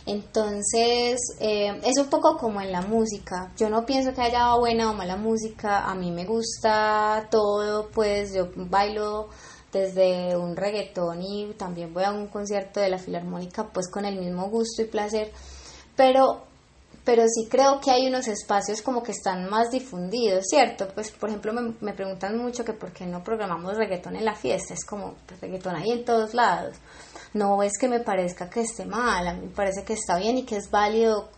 Entonces, 0.07 1.20
eh, 1.38 1.81
es 1.85 1.96
un 1.98 2.07
poco 2.07 2.37
como 2.37 2.61
en 2.61 2.72
la 2.72 2.83
música. 2.83 3.53
Yo 3.57 3.70
no 3.70 3.87
pienso 3.87 4.12
que 4.12 4.22
haya 4.22 4.57
buena 4.57 4.90
o 4.90 4.94
mala 4.94 5.14
música. 5.14 5.88
A 5.88 5.94
mí 5.94 6.11
me 6.11 6.25
gusta 6.25 7.29
todo, 7.31 7.88
pues 7.90 8.35
yo 8.35 8.48
bailo 8.57 9.29
desde 9.72 10.37
un 10.37 10.54
reggaetón 10.54 11.22
y 11.22 11.54
también 11.54 11.94
voy 11.94 12.04
a 12.04 12.12
un 12.12 12.28
concierto 12.28 12.78
de 12.80 12.90
la 12.90 12.98
Filarmónica 12.98 13.68
pues 13.72 13.90
con 13.90 14.04
el 14.04 14.18
mismo 14.18 14.48
gusto 14.48 14.82
y 14.82 14.87
placer, 14.87 15.32
pero 15.96 16.42
pero 17.04 17.24
sí 17.26 17.48
creo 17.50 17.80
que 17.80 17.90
hay 17.90 18.06
unos 18.06 18.28
espacios 18.28 18.80
como 18.80 19.02
que 19.02 19.11
están 19.11 19.50
más 19.50 19.70
difundidos, 19.72 20.44
¿cierto? 20.48 20.87
Pues 20.94 21.11
por 21.11 21.30
ejemplo 21.30 21.52
me, 21.52 21.74
me 21.80 21.94
preguntan 21.94 22.38
mucho 22.38 22.64
que 22.64 22.74
por 22.74 22.92
qué 22.92 23.06
no 23.06 23.24
programamos 23.24 23.76
reggaetón 23.76 24.14
en 24.14 24.24
la 24.24 24.37
fiesta, 24.37 24.74
es 24.74 24.85
como 24.85 25.14
pues, 25.26 25.40
reggaetón 25.40 25.74
ahí 25.74 25.90
en 25.90 26.04
todos 26.04 26.35
lados. 26.35 26.76
No 27.35 27.62
es 27.62 27.72
que 27.80 27.88
me 27.88 28.00
parezca 28.00 28.50
que 28.50 28.61
esté 28.61 28.85
mal, 28.85 29.26
a 29.26 29.35
mí 29.35 29.46
me 29.46 29.54
parece 29.54 29.85
que 29.85 29.94
está 29.94 30.18
bien 30.18 30.38
y 30.38 30.44
que 30.44 30.56
es 30.56 30.70
válido 30.70 31.30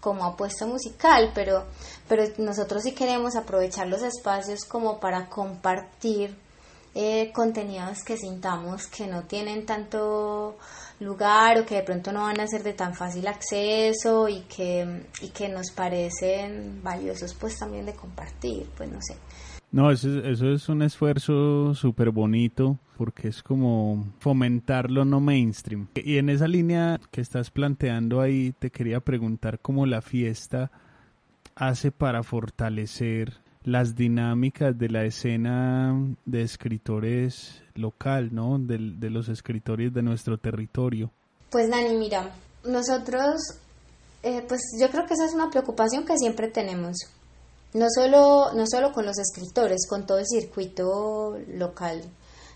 como 0.00 0.24
apuesta 0.24 0.66
musical, 0.66 1.30
pero, 1.32 1.64
pero 2.08 2.24
nosotros 2.38 2.82
sí 2.82 2.92
queremos 2.92 3.36
aprovechar 3.36 3.86
los 3.86 4.02
espacios 4.02 4.64
como 4.64 4.98
para 4.98 5.28
compartir 5.28 6.36
eh, 6.94 7.32
contenidos 7.32 8.02
que 8.04 8.16
sintamos 8.16 8.86
que 8.86 9.06
no 9.06 9.22
tienen 9.22 9.64
tanto 9.64 10.56
lugar 11.00 11.58
o 11.58 11.66
que 11.66 11.76
de 11.76 11.82
pronto 11.82 12.12
no 12.12 12.22
van 12.22 12.40
a 12.40 12.46
ser 12.46 12.62
de 12.62 12.74
tan 12.74 12.94
fácil 12.94 13.26
acceso 13.26 14.28
y 14.28 14.40
que, 14.42 15.06
y 15.20 15.28
que 15.28 15.48
nos 15.48 15.70
parecen 15.70 16.82
valiosos 16.82 17.34
pues 17.34 17.58
también 17.58 17.86
de 17.86 17.94
compartir, 17.94 18.66
pues 18.76 18.90
no 18.90 18.98
sé. 19.00 19.16
No, 19.70 19.90
eso, 19.90 20.18
eso 20.20 20.52
es 20.52 20.68
un 20.68 20.82
esfuerzo 20.82 21.74
súper 21.74 22.10
bonito 22.10 22.78
porque 22.98 23.28
es 23.28 23.42
como 23.42 24.06
fomentarlo 24.18 25.04
no 25.04 25.20
mainstream. 25.20 25.88
Y 25.94 26.18
en 26.18 26.28
esa 26.28 26.46
línea 26.46 27.00
que 27.10 27.22
estás 27.22 27.50
planteando 27.50 28.20
ahí, 28.20 28.52
te 28.58 28.70
quería 28.70 29.00
preguntar 29.00 29.60
cómo 29.60 29.86
la 29.86 30.02
fiesta 30.02 30.70
hace 31.54 31.90
para 31.90 32.22
fortalecer 32.22 33.41
las 33.64 33.94
dinámicas 33.94 34.76
de 34.76 34.88
la 34.88 35.04
escena 35.04 35.94
de 36.24 36.42
escritores 36.42 37.62
local, 37.74 38.30
¿no? 38.32 38.58
De, 38.58 38.78
los 39.10 39.28
escritores 39.28 39.92
de 39.92 40.02
nuestro 40.02 40.38
territorio. 40.38 41.10
Pues 41.50 41.70
Dani, 41.70 41.96
mira, 41.96 42.30
nosotros, 42.64 43.40
eh, 44.22 44.44
pues 44.48 44.60
yo 44.80 44.90
creo 44.90 45.06
que 45.06 45.14
esa 45.14 45.26
es 45.26 45.34
una 45.34 45.50
preocupación 45.50 46.04
que 46.04 46.16
siempre 46.16 46.48
tenemos. 46.48 46.96
No 47.74 47.86
solo, 47.94 48.52
no 48.54 48.66
solo 48.66 48.92
con 48.92 49.06
los 49.06 49.18
escritores, 49.18 49.86
con 49.88 50.06
todo 50.06 50.18
el 50.18 50.26
circuito 50.26 51.38
local 51.48 52.02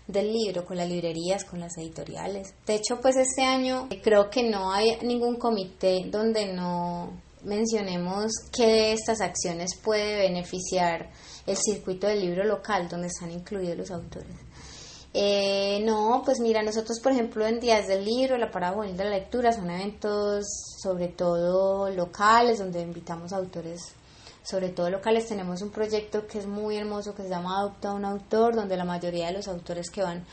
del 0.07 0.31
libro, 0.31 0.65
con 0.65 0.77
las 0.77 0.87
librerías, 0.87 1.43
con 1.43 1.59
las 1.59 1.77
editoriales. 1.77 2.53
De 2.65 2.75
hecho, 2.75 2.99
pues 3.01 3.15
este 3.17 3.43
año 3.43 3.87
creo 4.03 4.29
que 4.29 4.49
no 4.49 4.71
hay 4.71 4.97
ningún 5.01 5.35
comité 5.35 6.05
donde 6.09 6.53
no 6.53 7.11
mencionemos 7.47 8.31
qué 8.55 8.67
de 8.67 8.93
estas 8.93 9.21
acciones 9.21 9.75
puede 9.75 10.19
beneficiar 10.19 11.09
el 11.45 11.57
circuito 11.57 12.07
del 12.07 12.21
libro 12.21 12.43
local 12.43 12.87
donde 12.89 13.07
están 13.07 13.31
incluidos 13.31 13.77
los 13.77 13.91
autores. 13.91 14.35
Eh, 15.13 15.81
no, 15.83 16.21
pues 16.23 16.39
mira, 16.39 16.61
nosotros 16.61 16.99
por 16.99 17.11
ejemplo 17.11 17.47
en 17.47 17.59
Días 17.59 17.87
del 17.87 18.05
Libro, 18.05 18.37
la 18.37 18.51
Juvenil 18.71 18.97
de 18.97 19.05
la 19.05 19.09
Lectura, 19.11 19.51
son 19.51 19.69
eventos 19.71 20.45
sobre 20.79 21.07
todo 21.07 21.89
locales 21.89 22.59
donde 22.59 22.81
invitamos 22.81 23.33
autores, 23.33 23.81
sobre 24.43 24.69
todo 24.69 24.89
locales. 24.89 25.27
Tenemos 25.27 25.61
un 25.61 25.71
proyecto 25.71 26.27
que 26.27 26.39
es 26.39 26.45
muy 26.45 26.75
hermoso 26.75 27.15
que 27.15 27.23
se 27.23 27.29
llama 27.29 27.57
Adopta 27.57 27.93
un 27.93 28.05
Autor, 28.05 28.55
donde 28.55 28.77
la 28.77 28.85
mayoría 28.85 29.27
de 29.27 29.33
los 29.33 29.47
autores 29.47 29.89
que 29.89 30.03
van 30.03 30.25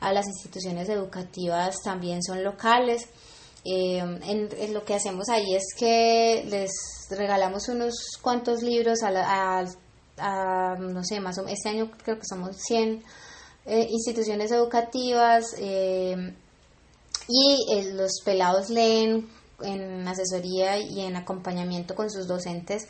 a 0.00 0.12
las 0.12 0.26
instituciones 0.26 0.88
educativas 0.88 1.76
también 1.84 2.22
son 2.22 2.42
locales. 2.42 3.08
Eh, 3.64 3.98
en, 3.98 4.74
lo 4.74 4.84
que 4.84 4.94
hacemos 4.94 5.28
ahí 5.28 5.54
es 5.54 5.64
que 5.78 6.44
les 6.48 6.72
regalamos 7.10 7.68
unos 7.68 7.94
cuantos 8.20 8.62
libros 8.62 9.02
a, 9.02 9.64
a, 10.18 10.74
no 10.76 11.04
sé, 11.04 11.20
más 11.20 11.38
o 11.38 11.46
este 11.46 11.68
año 11.68 11.90
creo 12.02 12.18
que 12.18 12.26
somos 12.28 12.56
100 12.56 13.02
eh, 13.66 13.86
instituciones 13.88 14.50
educativas 14.50 15.54
eh, 15.58 16.34
y 17.28 17.92
los 17.92 18.10
pelados 18.24 18.68
leen 18.68 19.28
en 19.62 20.08
asesoría 20.08 20.78
y 20.78 21.02
en 21.02 21.14
acompañamiento 21.14 21.94
con 21.94 22.10
sus 22.10 22.26
docentes 22.26 22.88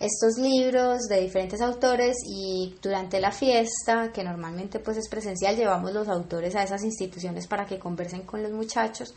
estos 0.00 0.38
libros 0.38 1.02
de 1.08 1.20
diferentes 1.20 1.60
autores 1.60 2.16
y 2.26 2.76
durante 2.82 3.20
la 3.20 3.30
fiesta, 3.30 4.10
que 4.12 4.24
normalmente 4.24 4.80
pues 4.80 4.96
es 4.96 5.08
presencial, 5.08 5.56
llevamos 5.56 5.92
los 5.92 6.08
autores 6.08 6.54
a 6.56 6.62
esas 6.62 6.82
instituciones 6.82 7.46
para 7.46 7.64
que 7.64 7.78
conversen 7.78 8.22
con 8.22 8.42
los 8.42 8.52
muchachos. 8.52 9.14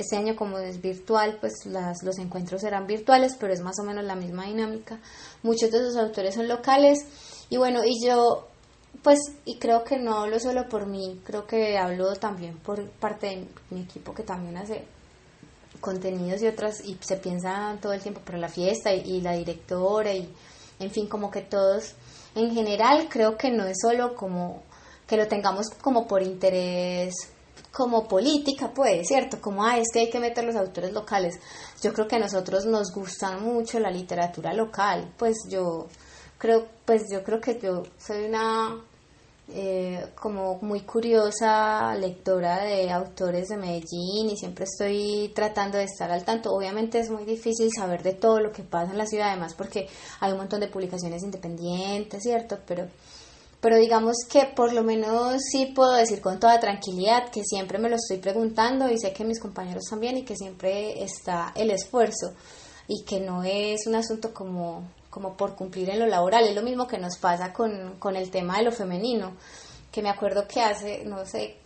Este 0.00 0.16
año 0.16 0.34
como 0.34 0.58
es 0.58 0.80
virtual, 0.80 1.36
pues 1.40 1.66
las, 1.66 2.02
los 2.02 2.18
encuentros 2.18 2.62
serán 2.62 2.86
virtuales, 2.86 3.36
pero 3.38 3.52
es 3.52 3.60
más 3.60 3.78
o 3.80 3.84
menos 3.84 4.02
la 4.04 4.14
misma 4.14 4.46
dinámica. 4.46 4.98
Muchos 5.42 5.70
de 5.70 5.78
esos 5.78 5.96
autores 5.96 6.34
son 6.34 6.48
locales 6.48 7.04
y 7.50 7.58
bueno, 7.58 7.82
y 7.84 8.06
yo 8.06 8.48
pues, 9.02 9.20
y 9.44 9.58
creo 9.58 9.84
que 9.84 9.98
no 9.98 10.20
hablo 10.20 10.40
solo 10.40 10.68
por 10.68 10.86
mí, 10.86 11.20
creo 11.24 11.46
que 11.46 11.78
hablo 11.78 12.14
también 12.16 12.56
por 12.58 12.88
parte 12.90 13.26
de 13.26 13.46
mi 13.70 13.82
equipo 13.82 14.14
que 14.14 14.22
también 14.22 14.56
hace 14.56 14.84
contenidos 15.80 16.42
y 16.42 16.46
otras, 16.46 16.84
y 16.84 16.96
se 17.00 17.16
piensa 17.16 17.76
todo 17.80 17.92
el 17.92 18.00
tiempo 18.00 18.20
para 18.20 18.38
la 18.38 18.48
fiesta 18.48 18.92
y, 18.92 19.20
la 19.20 19.32
directora 19.32 20.12
y, 20.12 20.30
en 20.78 20.90
fin, 20.90 21.06
como 21.06 21.30
que 21.30 21.42
todos, 21.42 21.94
en 22.34 22.54
general, 22.54 23.08
creo 23.10 23.36
que 23.36 23.50
no 23.50 23.64
es 23.64 23.78
solo 23.80 24.14
como 24.14 24.62
que 25.06 25.16
lo 25.16 25.28
tengamos 25.28 25.68
como 25.80 26.06
por 26.06 26.22
interés 26.22 27.14
como 27.72 28.06
política, 28.08 28.72
pues, 28.74 29.08
¿cierto? 29.08 29.40
Como, 29.40 29.64
ah, 29.64 29.78
es 29.78 29.88
que 29.92 30.00
hay 30.00 30.10
que 30.10 30.20
meter 30.20 30.44
los 30.44 30.56
autores 30.56 30.92
locales. 30.92 31.38
Yo 31.82 31.92
creo 31.92 32.08
que 32.08 32.16
a 32.16 32.20
nosotros 32.20 32.66
nos 32.66 32.92
gusta 32.92 33.36
mucho 33.38 33.78
la 33.80 33.90
literatura 33.90 34.52
local, 34.52 35.12
pues 35.16 35.36
yo 35.48 35.86
creo, 36.38 36.66
pues 36.84 37.02
yo 37.10 37.22
creo 37.22 37.40
que 37.40 37.58
yo 37.60 37.82
soy 37.98 38.24
una 38.24 38.82
eh, 39.52 40.06
como 40.14 40.58
muy 40.62 40.82
curiosa 40.82 41.92
lectora 41.96 42.62
de 42.62 42.88
autores 42.88 43.48
de 43.48 43.56
Medellín 43.56 44.30
y 44.30 44.36
siempre 44.36 44.64
estoy 44.64 45.32
tratando 45.34 45.76
de 45.76 45.84
estar 45.84 46.08
al 46.12 46.24
tanto. 46.24 46.52
Obviamente 46.52 47.00
es 47.00 47.10
muy 47.10 47.24
difícil 47.24 47.68
saber 47.76 48.04
de 48.04 48.14
todo 48.14 48.38
lo 48.38 48.52
que 48.52 48.62
pasa 48.62 48.92
en 48.92 48.98
la 48.98 49.06
ciudad, 49.06 49.30
además 49.30 49.54
porque 49.54 49.88
hay 50.20 50.30
un 50.32 50.38
montón 50.38 50.60
de 50.60 50.68
publicaciones 50.68 51.24
independientes, 51.24 52.22
¿cierto? 52.22 52.58
Pero, 52.64 52.86
pero 53.60 53.76
digamos 53.76 54.16
que 54.28 54.46
por 54.54 54.72
lo 54.72 54.82
menos 54.82 55.42
sí 55.50 55.66
puedo 55.66 55.92
decir 55.92 56.20
con 56.20 56.40
toda 56.40 56.60
tranquilidad 56.60 57.30
que 57.30 57.44
siempre 57.44 57.78
me 57.78 57.88
lo 57.88 57.96
estoy 57.96 58.18
preguntando 58.18 58.90
y 58.90 58.98
sé 58.98 59.12
que 59.12 59.24
mis 59.24 59.40
compañeros 59.40 59.84
también 59.88 60.16
y 60.16 60.24
que 60.24 60.36
siempre 60.36 61.02
está 61.02 61.52
el 61.54 61.70
esfuerzo 61.70 62.34
y 62.88 63.04
que 63.04 63.20
no 63.20 63.44
es 63.44 63.86
un 63.86 63.94
asunto 63.94 64.32
como 64.32 64.84
como 65.10 65.36
por 65.36 65.56
cumplir 65.56 65.90
en 65.90 65.98
lo 65.98 66.06
laboral. 66.06 66.44
Es 66.44 66.54
lo 66.54 66.62
mismo 66.62 66.86
que 66.86 66.98
nos 66.98 67.18
pasa 67.18 67.52
con, 67.52 67.96
con 67.98 68.16
el 68.16 68.30
tema 68.30 68.58
de 68.58 68.64
lo 68.64 68.72
femenino, 68.72 69.32
que 69.92 70.02
me 70.02 70.08
acuerdo 70.08 70.46
que 70.46 70.60
hace, 70.62 71.04
no 71.04 71.26
sé, 71.26 71.56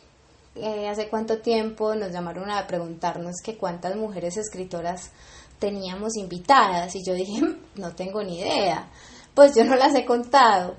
eh, 0.57 0.89
hace 0.89 1.09
cuánto 1.09 1.39
tiempo 1.39 1.95
nos 1.95 2.11
llamaron 2.11 2.51
a 2.51 2.67
preguntarnos 2.67 3.35
que 3.45 3.57
cuántas 3.57 3.97
mujeres 3.97 4.37
escritoras 4.37 5.11
teníamos 5.59 6.17
invitadas 6.17 6.95
y 6.97 7.05
yo 7.07 7.15
dije, 7.15 7.41
no 7.77 7.95
tengo 7.95 8.23
ni 8.23 8.41
idea, 8.41 8.89
pues 9.35 9.55
yo 9.55 9.65
no 9.65 9.77
las 9.77 9.95
he 9.95 10.05
contado, 10.05 10.77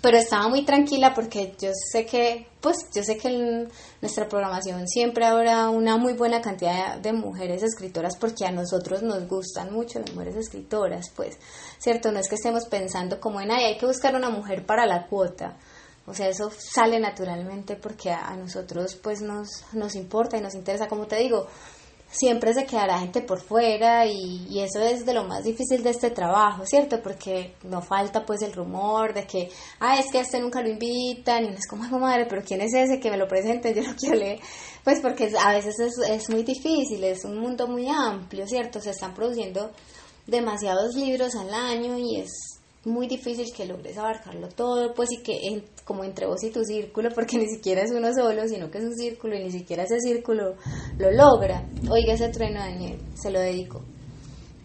pero 0.00 0.16
estaba 0.16 0.48
muy 0.48 0.64
tranquila 0.64 1.12
porque 1.14 1.54
yo 1.60 1.70
sé 1.92 2.06
que, 2.06 2.46
pues 2.60 2.76
yo 2.94 3.02
sé 3.02 3.16
que 3.16 3.28
en 3.28 3.68
nuestra 4.00 4.28
programación 4.28 4.86
siempre 4.86 5.24
habrá 5.24 5.70
una 5.70 5.96
muy 5.96 6.12
buena 6.12 6.40
cantidad 6.40 6.98
de 6.98 7.12
mujeres 7.12 7.62
escritoras 7.62 8.16
porque 8.16 8.46
a 8.46 8.52
nosotros 8.52 9.02
nos 9.02 9.26
gustan 9.26 9.72
mucho 9.72 9.98
las 9.98 10.12
mujeres 10.12 10.36
escritoras, 10.36 11.10
pues, 11.16 11.38
¿cierto? 11.78 12.12
No 12.12 12.20
es 12.20 12.28
que 12.28 12.36
estemos 12.36 12.66
pensando 12.66 13.18
como 13.18 13.40
en, 13.40 13.50
ay, 13.50 13.64
hay 13.64 13.78
que 13.78 13.86
buscar 13.86 14.14
una 14.14 14.30
mujer 14.30 14.64
para 14.64 14.86
la 14.86 15.06
cuota. 15.06 15.56
O 16.06 16.14
sea, 16.14 16.28
eso 16.28 16.50
sale 16.56 17.00
naturalmente 17.00 17.76
porque 17.76 18.10
a, 18.10 18.28
a 18.28 18.36
nosotros 18.36 18.94
pues 18.94 19.20
nos, 19.20 19.64
nos 19.72 19.94
importa 19.94 20.38
y 20.38 20.40
nos 20.40 20.54
interesa, 20.54 20.88
como 20.88 21.06
te 21.06 21.16
digo, 21.16 21.48
siempre 22.10 22.54
se 22.54 22.64
quedará 22.64 22.98
gente 22.98 23.20
por 23.20 23.40
fuera 23.40 24.06
y, 24.06 24.60
eso 24.60 24.80
es 24.80 25.04
de 25.04 25.14
lo 25.14 25.24
más 25.24 25.44
difícil 25.44 25.82
de 25.82 25.90
este 25.90 26.10
trabajo, 26.10 26.64
¿cierto? 26.66 27.00
Porque 27.02 27.54
no 27.64 27.82
falta 27.82 28.24
pues 28.24 28.42
el 28.42 28.52
rumor 28.52 29.14
de 29.14 29.26
que, 29.26 29.50
ah, 29.80 29.98
es 29.98 30.10
que 30.10 30.18
a 30.18 30.22
este 30.22 30.40
nunca 30.40 30.62
lo 30.62 30.68
invitan 30.68 31.44
y 31.44 31.48
no 31.48 31.54
es 31.54 31.66
como, 31.68 31.98
madre, 31.98 32.26
pero 32.28 32.42
¿quién 32.42 32.60
es 32.60 32.74
ese 32.74 32.98
que 32.98 33.10
me 33.10 33.16
lo 33.16 33.28
presente? 33.28 33.74
Yo 33.74 33.82
lo 33.82 33.94
quiero 33.94 34.16
leer. 34.16 34.40
Pues 34.82 35.00
porque 35.00 35.30
a 35.38 35.52
veces 35.52 35.78
es, 35.80 35.98
es 35.98 36.30
muy 36.30 36.42
difícil, 36.42 37.04
es 37.04 37.24
un 37.24 37.38
mundo 37.38 37.66
muy 37.68 37.88
amplio, 37.88 38.46
¿cierto? 38.46 38.80
Se 38.80 38.90
están 38.90 39.14
produciendo 39.14 39.70
demasiados 40.26 40.94
libros 40.94 41.34
al 41.34 41.52
año 41.52 41.98
y 41.98 42.20
es 42.20 42.57
muy 42.84 43.06
difícil 43.06 43.52
que 43.54 43.66
logres 43.66 43.98
abarcarlo 43.98 44.48
todo, 44.48 44.94
pues 44.94 45.10
y 45.12 45.22
que 45.22 45.62
como 45.84 46.04
entre 46.04 46.26
vos 46.26 46.42
y 46.42 46.50
tu 46.50 46.64
círculo, 46.64 47.10
porque 47.14 47.38
ni 47.38 47.48
siquiera 47.48 47.82
es 47.82 47.90
uno 47.90 48.12
solo, 48.14 48.46
sino 48.48 48.70
que 48.70 48.78
es 48.78 48.84
un 48.84 48.96
círculo 48.96 49.36
y 49.36 49.44
ni 49.44 49.50
siquiera 49.50 49.84
ese 49.84 50.00
círculo 50.00 50.54
lo 50.98 51.10
logra. 51.10 51.64
Oiga 51.90 52.14
ese 52.14 52.28
trueno, 52.28 52.60
Daniel, 52.60 52.98
se 53.14 53.30
lo 53.30 53.40
dedico. 53.40 53.82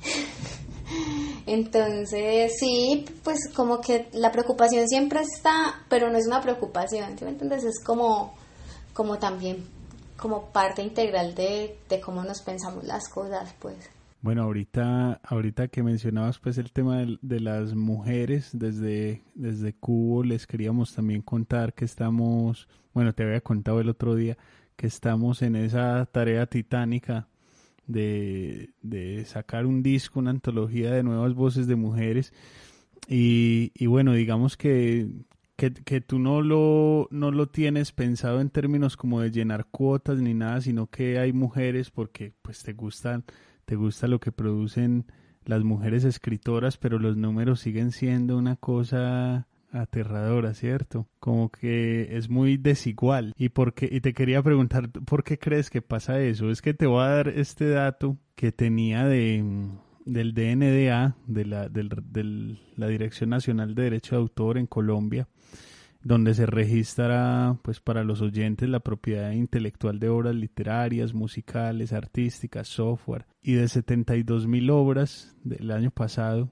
Entonces, 1.46 2.54
sí, 2.58 3.06
pues 3.24 3.40
como 3.54 3.82
que 3.82 4.08
la 4.14 4.32
preocupación 4.32 4.88
siempre 4.88 5.22
está, 5.22 5.84
pero 5.90 6.10
no 6.10 6.18
es 6.18 6.28
una 6.28 6.42
preocupación, 6.42 7.18
¿sí 7.18 7.26
me 7.26 7.32
entiendes? 7.32 7.64
Es 7.64 7.84
como, 7.84 8.34
como 8.94 9.18
también, 9.20 9.68
como 10.18 10.52
parte 10.52 10.82
integral 10.82 11.36
de, 11.36 11.78
de 11.90 12.00
cómo 12.00 12.24
nos 12.24 12.42
pensamos 12.42 12.84
las 12.86 13.10
cosas, 13.10 13.54
pues. 13.60 13.76
Bueno, 14.24 14.44
ahorita, 14.44 15.20
ahorita 15.22 15.68
que 15.68 15.84
mencionabas 15.84 16.40
pues 16.40 16.58
el 16.58 16.72
tema 16.72 17.06
de, 17.22 17.40
las 17.42 17.76
mujeres 17.76 18.52
desde, 18.54 19.22
desde 19.36 19.74
Cubo, 19.74 20.24
les 20.24 20.48
queríamos 20.48 20.96
también 20.96 21.22
contar 21.22 21.74
que 21.74 21.84
estamos, 21.84 22.70
bueno, 22.94 23.12
te 23.12 23.24
había 23.24 23.42
contado 23.42 23.82
el 23.82 23.90
otro 23.90 24.16
día, 24.16 24.38
que 24.78 24.88
estamos 24.88 25.42
en 25.42 25.58
esa 25.58 26.06
tarea 26.06 26.46
titánica 26.46 27.28
de, 27.86 28.70
de 28.82 29.26
sacar 29.26 29.66
un 29.66 29.84
disco, 29.84 30.22
una 30.22 30.32
antología 30.32 30.92
de 30.92 31.04
nuevas 31.04 31.34
voces 31.34 31.68
de 31.68 31.76
mujeres. 31.76 32.32
Y, 33.10 33.74
y 33.76 33.88
bueno, 33.88 34.14
digamos 34.14 34.56
que, 34.56 35.10
que, 35.58 35.74
que, 35.74 36.00
tú 36.00 36.18
no 36.18 36.42
lo, 36.42 37.10
no 37.12 37.32
lo 37.32 37.48
tienes 37.48 37.92
pensado 37.92 38.40
en 38.40 38.52
términos 38.52 38.96
como 38.96 39.20
de 39.20 39.32
llenar 39.32 39.66
cuotas 39.66 40.20
ni 40.20 40.34
nada, 40.34 40.62
sino 40.62 40.88
que 40.88 41.20
hay 41.20 41.34
mujeres 41.34 41.92
porque 41.92 42.32
pues 42.42 42.64
te 42.64 42.72
gustan 42.72 43.26
te 43.66 43.76
gusta 43.76 44.08
lo 44.08 44.20
que 44.20 44.32
producen 44.32 45.06
las 45.46 45.64
mujeres 45.64 46.04
escritoras, 46.04 46.78
pero 46.78 47.00
los 47.00 47.18
números 47.18 47.60
siguen 47.60 47.92
siendo 47.92 48.38
una 48.38 48.56
cosa 48.56 49.48
aterradora, 49.72 50.54
¿cierto? 50.54 51.08
Como 51.20 51.50
que 51.50 52.16
es 52.16 52.30
muy 52.30 52.58
desigual. 52.58 53.34
¿Y, 53.38 53.50
por 53.50 53.74
qué? 53.74 53.90
y 53.92 54.02
te 54.02 54.14
quería 54.14 54.42
preguntar, 54.42 54.90
¿por 54.90 55.24
qué 55.24 55.38
crees 55.38 55.70
que 55.70 55.82
pasa 55.82 56.22
eso? 56.22 56.50
Es 56.50 56.62
que 56.62 56.74
te 56.74 56.86
voy 56.86 57.04
a 57.04 57.08
dar 57.10 57.28
este 57.30 57.70
dato 57.70 58.18
que 58.36 58.52
tenía 58.52 59.06
de, 59.06 59.44
del 60.06 60.34
DNDA, 60.34 61.16
de 61.28 61.46
la, 61.46 61.70
la 62.76 62.88
Dirección 62.88 63.30
Nacional 63.32 63.76
de 63.76 63.84
Derecho 63.84 64.16
de 64.16 64.22
Autor 64.22 64.58
en 64.58 64.68
Colombia, 64.68 65.28
donde 66.04 66.34
se 66.34 66.46
registra 66.46 67.58
pues 67.62 67.80
para 67.80 68.04
los 68.04 68.22
oyentes 68.22 68.70
la 68.70 68.82
propiedad 68.82 69.32
intelectual 69.32 70.00
de 70.00 70.10
obras 70.10 70.36
literarias, 70.36 71.14
musicales, 71.14 71.94
artísticas, 71.94 72.68
software 72.68 73.26
y 73.42 73.54
de 73.54 73.68
72 73.68 74.48
mil 74.48 74.70
obras 74.70 75.36
del 75.44 75.72
año 75.72 75.92
pasado 75.92 76.52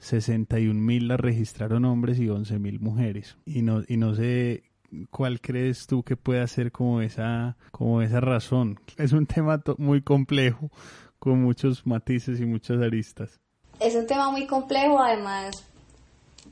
61 0.00 0.80
mil 0.80 1.08
las 1.08 1.20
registraron 1.20 1.84
hombres 1.84 2.18
y 2.18 2.28
11 2.28 2.58
mil 2.58 2.80
mujeres. 2.80 3.36
Y 3.44 3.62
no 3.62 3.82
y 3.86 3.96
no 3.96 4.14
sé 4.14 4.64
cuál 5.10 5.40
crees 5.40 5.86
tú 5.86 6.02
que 6.02 6.16
pueda 6.16 6.46
ser 6.46 6.72
como 6.72 7.00
esa 7.02 7.56
como 7.70 8.02
esa 8.02 8.20
razón. 8.20 8.80
Es 8.96 9.12
un 9.12 9.26
tema 9.26 9.62
muy 9.78 10.02
complejo 10.02 10.70
con 11.18 11.42
muchos 11.42 11.86
matices 11.86 12.40
y 12.40 12.46
muchas 12.46 12.80
aristas. 12.80 13.40
Es 13.78 13.94
un 13.94 14.06
tema 14.06 14.30
muy 14.30 14.46
complejo 14.46 14.98
además 15.00 15.69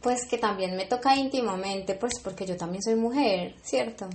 pues 0.02 0.26
que 0.28 0.38
también 0.38 0.76
me 0.76 0.86
toca 0.86 1.16
íntimamente, 1.16 1.94
pues 1.94 2.14
porque 2.22 2.46
yo 2.46 2.56
también 2.56 2.82
soy 2.82 2.94
mujer, 2.94 3.54
¿cierto? 3.62 4.08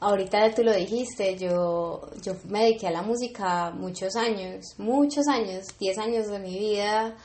Ahorita 0.00 0.54
tú 0.54 0.62
lo 0.62 0.74
dijiste, 0.74 1.36
yo, 1.36 2.10
yo 2.22 2.34
me 2.48 2.64
dediqué 2.64 2.88
a 2.88 2.90
la 2.90 3.02
música 3.02 3.70
muchos 3.70 4.16
años, 4.16 4.74
muchos 4.78 5.28
años, 5.28 5.66
10 5.78 5.98
años 5.98 6.28
de 6.28 6.38
mi 6.38 6.58
vida 6.58 7.16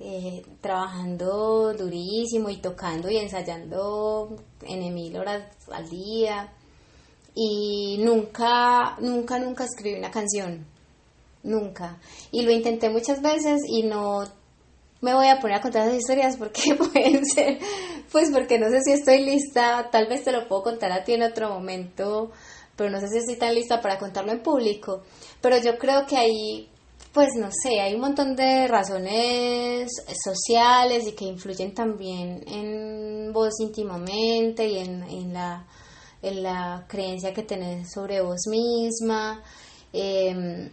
eh, 0.00 0.42
trabajando 0.60 1.74
durísimo 1.74 2.50
y 2.50 2.58
tocando 2.58 3.10
y 3.10 3.16
ensayando 3.16 4.36
en 4.62 4.94
mil 4.94 5.16
horas 5.16 5.42
al 5.72 5.88
día 5.88 6.52
y 7.34 7.98
nunca, 8.00 8.96
nunca, 9.00 9.40
nunca 9.40 9.64
escribí 9.64 9.98
una 9.98 10.12
canción, 10.12 10.64
nunca. 11.42 11.98
Y 12.30 12.42
lo 12.42 12.52
intenté 12.52 12.90
muchas 12.90 13.20
veces 13.20 13.60
y 13.66 13.82
no 13.82 14.22
me 15.00 15.14
voy 15.14 15.28
a 15.28 15.38
poner 15.40 15.58
a 15.58 15.60
contar 15.60 15.86
esas 15.86 15.98
historias 15.98 16.36
porque 16.36 16.74
pueden 16.92 17.24
ser, 17.24 17.58
pues 18.10 18.30
porque 18.30 18.58
no 18.58 18.68
sé 18.68 18.80
si 18.82 18.92
estoy 18.92 19.24
lista, 19.24 19.88
tal 19.90 20.08
vez 20.08 20.24
te 20.24 20.32
lo 20.32 20.48
puedo 20.48 20.62
contar 20.62 20.92
a 20.92 21.04
ti 21.04 21.14
en 21.14 21.22
otro 21.22 21.50
momento, 21.50 22.30
pero 22.76 22.90
no 22.90 23.00
sé 23.00 23.08
si 23.08 23.18
estoy 23.18 23.36
tan 23.36 23.54
lista 23.54 23.80
para 23.80 23.98
contarlo 23.98 24.32
en 24.32 24.42
público. 24.42 25.02
Pero 25.40 25.58
yo 25.58 25.78
creo 25.78 26.06
que 26.06 26.16
ahí 26.16 26.68
pues 27.12 27.30
no 27.36 27.48
sé, 27.50 27.80
hay 27.80 27.94
un 27.94 28.00
montón 28.00 28.36
de 28.36 28.68
razones 28.68 29.90
sociales 30.22 31.06
y 31.06 31.12
que 31.12 31.24
influyen 31.24 31.74
también 31.74 32.44
en 32.46 33.32
vos 33.32 33.54
íntimamente 33.60 34.68
y 34.68 34.78
en, 34.78 35.32
la, 35.32 35.66
en 36.22 36.42
la 36.42 36.84
creencia 36.86 37.32
que 37.32 37.42
tenés 37.42 37.90
sobre 37.92 38.20
vos 38.20 38.42
misma. 38.48 39.42
Eh, 39.92 40.70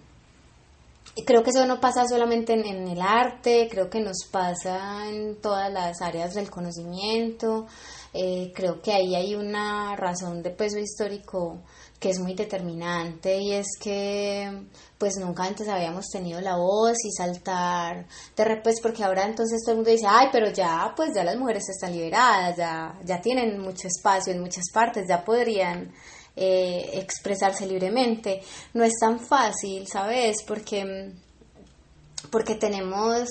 creo 1.23 1.43
que 1.43 1.51
eso 1.51 1.65
no 1.65 1.79
pasa 1.79 2.07
solamente 2.07 2.53
en, 2.53 2.65
en, 2.65 2.87
el 2.87 3.01
arte, 3.01 3.67
creo 3.69 3.89
que 3.89 4.01
nos 4.01 4.25
pasa 4.29 5.07
en 5.07 5.39
todas 5.39 5.71
las 5.71 6.01
áreas 6.01 6.33
del 6.33 6.49
conocimiento. 6.49 7.67
Eh, 8.17 8.53
creo 8.55 8.81
que 8.81 8.93
ahí 8.93 9.13
hay 9.13 9.35
una 9.35 9.95
razón 9.95 10.41
de 10.41 10.49
peso 10.49 10.79
histórico 10.79 11.59
que 11.99 12.09
es 12.09 12.19
muy 12.19 12.33
determinante 12.33 13.37
y 13.39 13.53
es 13.53 13.67
que 13.77 14.67
pues 14.97 15.17
nunca 15.17 15.43
antes 15.43 15.67
habíamos 15.67 16.05
tenido 16.07 16.39
la 16.39 16.55
voz 16.55 16.95
y 17.03 17.11
saltar 17.11 18.05
de 18.35 18.43
repente 18.43 18.63
pues, 18.63 18.81
porque 18.81 19.03
ahora 19.03 19.25
entonces 19.25 19.61
todo 19.63 19.71
el 19.73 19.77
mundo 19.79 19.91
dice 19.91 20.05
ay 20.07 20.27
pero 20.31 20.49
ya 20.49 20.93
pues 20.95 21.09
ya 21.13 21.23
las 21.25 21.37
mujeres 21.37 21.67
están 21.67 21.91
liberadas 21.91 22.55
ya 22.55 22.97
ya 23.03 23.19
tienen 23.19 23.59
mucho 23.59 23.87
espacio 23.87 24.31
en 24.31 24.39
muchas 24.39 24.65
partes 24.73 25.05
ya 25.09 25.25
podrían 25.25 25.91
eh, 26.35 26.89
expresarse 26.93 27.65
libremente. 27.65 28.41
No 28.73 28.83
es 28.83 28.93
tan 28.99 29.19
fácil 29.19 29.87
sabes 29.87 30.37
porque 30.47 31.11
porque 32.31 32.55
tenemos 32.55 33.29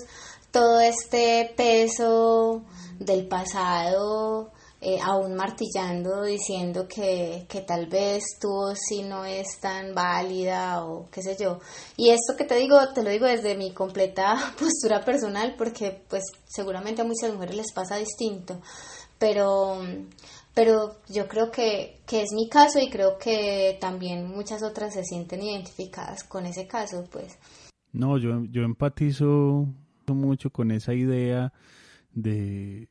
todo 0.50 0.80
este 0.80 1.52
peso 1.56 2.62
del 2.98 3.26
pasado 3.26 4.52
eh, 4.86 5.00
aún 5.02 5.34
martillando 5.34 6.24
diciendo 6.24 6.86
que, 6.86 7.46
que 7.48 7.62
tal 7.62 7.86
vez 7.86 8.22
tu 8.38 8.50
sí 8.74 9.02
no 9.02 9.24
es 9.24 9.58
tan 9.58 9.94
válida 9.94 10.84
o 10.84 11.08
qué 11.10 11.22
sé 11.22 11.38
yo. 11.40 11.58
Y 11.96 12.10
esto 12.10 12.36
que 12.36 12.44
te 12.44 12.56
digo, 12.56 12.78
te 12.92 13.02
lo 13.02 13.08
digo 13.08 13.24
desde 13.24 13.56
mi 13.56 13.72
completa 13.72 14.34
postura 14.58 15.02
personal 15.02 15.54
porque 15.56 16.02
pues 16.08 16.22
seguramente 16.46 17.00
a 17.00 17.06
muchas 17.06 17.32
mujeres 17.32 17.56
les 17.56 17.72
pasa 17.72 17.96
distinto, 17.96 18.60
pero, 19.18 19.80
pero 20.54 20.96
yo 21.08 21.26
creo 21.26 21.50
que, 21.50 22.00
que 22.06 22.22
es 22.22 22.32
mi 22.32 22.48
caso 22.48 22.78
y 22.78 22.88
creo 22.88 23.18
que 23.18 23.76
también 23.80 24.28
muchas 24.28 24.62
otras 24.62 24.94
se 24.94 25.04
sienten 25.04 25.42
identificadas 25.42 26.22
con 26.24 26.46
ese 26.46 26.66
caso, 26.66 27.04
pues. 27.10 27.38
No, 27.92 28.18
yo, 28.18 28.44
yo 28.50 28.62
empatizo 28.62 29.66
mucho 30.06 30.50
con 30.50 30.70
esa 30.70 30.94
idea 30.94 31.52
de, 32.12 32.88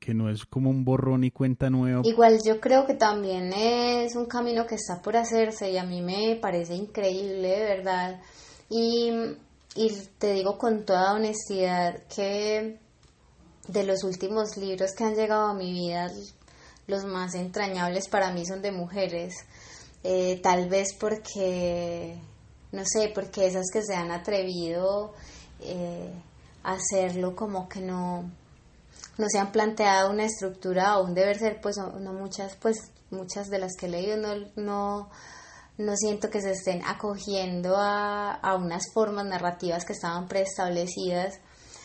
que 0.00 0.14
no 0.14 0.28
es 0.28 0.44
como 0.44 0.70
un 0.70 0.84
borrón 0.84 1.24
y 1.24 1.30
cuenta 1.30 1.70
nueva. 1.70 2.02
Igual 2.04 2.38
yo 2.44 2.60
creo 2.60 2.86
que 2.86 2.94
también 2.94 3.52
es 3.52 4.14
un 4.16 4.26
camino 4.26 4.66
que 4.66 4.74
está 4.74 5.00
por 5.02 5.16
hacerse 5.16 5.70
y 5.70 5.78
a 5.78 5.84
mí 5.84 6.02
me 6.02 6.36
parece 6.40 6.74
increíble, 6.74 7.58
¿verdad? 7.60 8.20
Y, 8.68 9.10
y 9.74 9.90
te 10.18 10.32
digo 10.32 10.58
con 10.58 10.84
toda 10.84 11.14
honestidad 11.14 12.02
que 12.14 12.78
de 13.68 13.84
los 13.84 14.04
últimos 14.04 14.56
libros 14.56 14.92
que 14.96 15.04
han 15.04 15.14
llegado 15.14 15.48
a 15.48 15.54
mi 15.54 15.72
vida, 15.72 16.08
los 16.86 17.04
más 17.04 17.34
entrañables 17.34 18.08
para 18.08 18.32
mí 18.32 18.46
son 18.46 18.62
de 18.62 18.72
mujeres. 18.72 19.34
Eh, 20.02 20.40
tal 20.42 20.68
vez 20.68 20.94
porque, 20.98 22.16
no 22.72 22.82
sé, 22.84 23.10
porque 23.14 23.46
esas 23.46 23.66
que 23.72 23.82
se 23.82 23.94
han 23.94 24.12
atrevido 24.12 25.14
eh, 25.60 26.12
a 26.62 26.74
hacerlo 26.74 27.34
como 27.34 27.68
que 27.68 27.80
no, 27.80 28.30
no 29.18 29.26
se 29.28 29.38
han 29.38 29.50
planteado 29.50 30.10
una 30.10 30.24
estructura 30.24 30.98
o 30.98 31.04
un 31.04 31.14
deber 31.14 31.38
ser, 31.38 31.60
pues 31.60 31.76
muchas, 31.78 32.56
pues 32.56 32.76
muchas 33.10 33.48
de 33.48 33.58
las 33.58 33.72
que 33.76 33.86
he 33.86 33.88
leído 33.88 34.16
no, 34.16 34.34
no, 34.54 35.10
no 35.78 35.96
siento 35.96 36.30
que 36.30 36.40
se 36.40 36.52
estén 36.52 36.84
acogiendo 36.84 37.76
a, 37.76 38.32
a 38.32 38.54
unas 38.54 38.92
formas 38.92 39.26
narrativas 39.26 39.84
que 39.84 39.92
estaban 39.92 40.28
preestablecidas, 40.28 41.40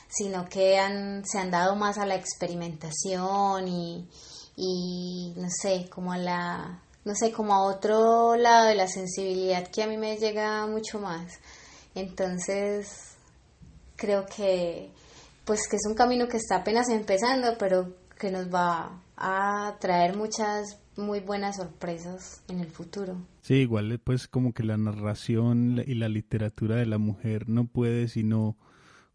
sino 0.09 0.47
que 0.47 0.77
han, 0.77 1.25
se 1.25 1.39
han 1.39 1.49
dado 1.49 1.75
más 1.75 1.97
a 1.97 2.05
la 2.05 2.15
experimentación 2.15 3.67
y, 3.67 4.09
y 4.63 5.33
no 5.37 5.49
sé, 5.49 5.87
como 5.89 6.13
a 6.13 6.19
la, 6.19 6.83
no 7.03 7.15
sé, 7.15 7.31
como 7.31 7.53
a 7.55 7.63
otro 7.63 8.35
lado 8.35 8.67
de 8.67 8.75
la 8.75 8.87
sensibilidad 8.87 9.67
que 9.67 9.81
a 9.81 9.87
mí 9.87 9.97
me 9.97 10.17
llega 10.17 10.67
mucho 10.67 10.99
más. 10.99 11.39
Entonces, 11.95 13.15
creo 13.95 14.27
que 14.27 14.91
pues 15.45 15.67
que 15.67 15.77
es 15.77 15.85
un 15.87 15.95
camino 15.95 16.27
que 16.27 16.37
está 16.37 16.57
apenas 16.57 16.89
empezando, 16.89 17.57
pero 17.57 17.91
que 18.19 18.29
nos 18.29 18.53
va 18.53 19.01
a 19.17 19.77
traer 19.79 20.15
muchas 20.15 20.77
muy 20.95 21.21
buenas 21.21 21.55
sorpresas 21.57 22.43
en 22.47 22.59
el 22.59 22.67
futuro. 22.67 23.17
Sí, 23.41 23.55
igual 23.55 23.99
pues 24.03 24.27
como 24.27 24.53
que 24.53 24.63
la 24.63 24.77
narración 24.77 25.83
y 25.87 25.95
la 25.95 26.07
literatura 26.07 26.75
de 26.75 26.85
la 26.85 26.99
mujer 26.99 27.49
no 27.49 27.65
puede 27.65 28.07
sino 28.09 28.57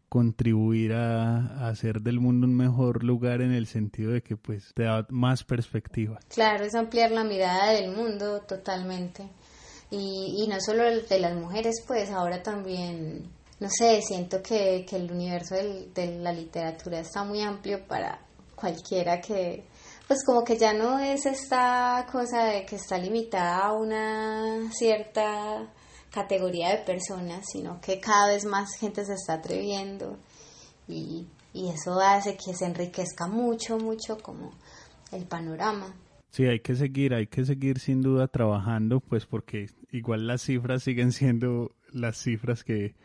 contribuir 0.09 0.93
a, 0.93 1.67
hacer 1.69 2.01
del 2.01 2.19
mundo 2.19 2.47
un 2.47 2.55
mejor 2.55 3.03
lugar 3.03 3.41
en 3.41 3.51
el 3.51 3.67
sentido 3.67 4.11
de 4.11 4.21
que 4.21 4.37
pues 4.37 4.71
te 4.73 4.83
da 4.83 5.05
más 5.09 5.43
perspectiva. 5.43 6.19
Claro, 6.29 6.65
es 6.65 6.75
ampliar 6.75 7.11
la 7.11 7.23
mirada 7.23 7.71
del 7.71 7.91
mundo 7.91 8.41
totalmente. 8.41 9.27
Y, 9.89 10.43
y 10.43 10.47
no 10.47 10.59
solo 10.59 10.83
de 10.83 11.19
las 11.19 11.35
mujeres, 11.35 11.83
pues 11.87 12.09
ahora 12.09 12.43
también 12.43 13.29
no 13.59 13.69
sé, 13.69 14.01
siento 14.01 14.41
que, 14.41 14.85
que 14.87 14.97
el 14.97 15.11
universo 15.11 15.55
de 15.55 16.19
la 16.19 16.31
literatura 16.31 16.99
está 16.99 17.23
muy 17.23 17.41
amplio 17.41 17.85
para 17.87 18.19
cualquiera 18.55 19.19
que, 19.19 19.65
pues 20.07 20.23
como 20.23 20.43
que 20.43 20.57
ya 20.57 20.73
no 20.73 20.99
es 20.99 21.25
esta 21.25 22.05
cosa 22.11 22.45
de 22.45 22.65
que 22.65 22.75
está 22.75 22.97
limitada 22.97 23.65
a 23.65 23.73
una 23.73 24.71
cierta 24.71 25.67
categoría 26.11 26.69
de 26.69 26.83
personas, 26.83 27.45
sino 27.51 27.79
que 27.81 27.99
cada 27.99 28.29
vez 28.29 28.45
más 28.45 28.75
gente 28.79 29.05
se 29.05 29.13
está 29.13 29.33
atreviendo 29.33 30.17
y, 30.87 31.27
y 31.53 31.69
eso 31.69 31.99
hace 31.99 32.37
que 32.37 32.53
se 32.53 32.65
enriquezca 32.65 33.27
mucho, 33.27 33.77
mucho 33.77 34.17
como 34.17 34.51
el 35.11 35.25
panorama. 35.25 35.93
Sí, 36.29 36.45
hay 36.45 36.59
que 36.59 36.75
seguir, 36.75 37.13
hay 37.13 37.27
que 37.27 37.45
seguir 37.45 37.79
sin 37.79 38.01
duda 38.01 38.27
trabajando, 38.27 38.99
pues 38.99 39.25
porque 39.25 39.69
igual 39.91 40.27
las 40.27 40.41
cifras 40.41 40.83
siguen 40.83 41.11
siendo 41.11 41.71
las 41.91 42.17
cifras 42.17 42.63
que, 42.63 42.95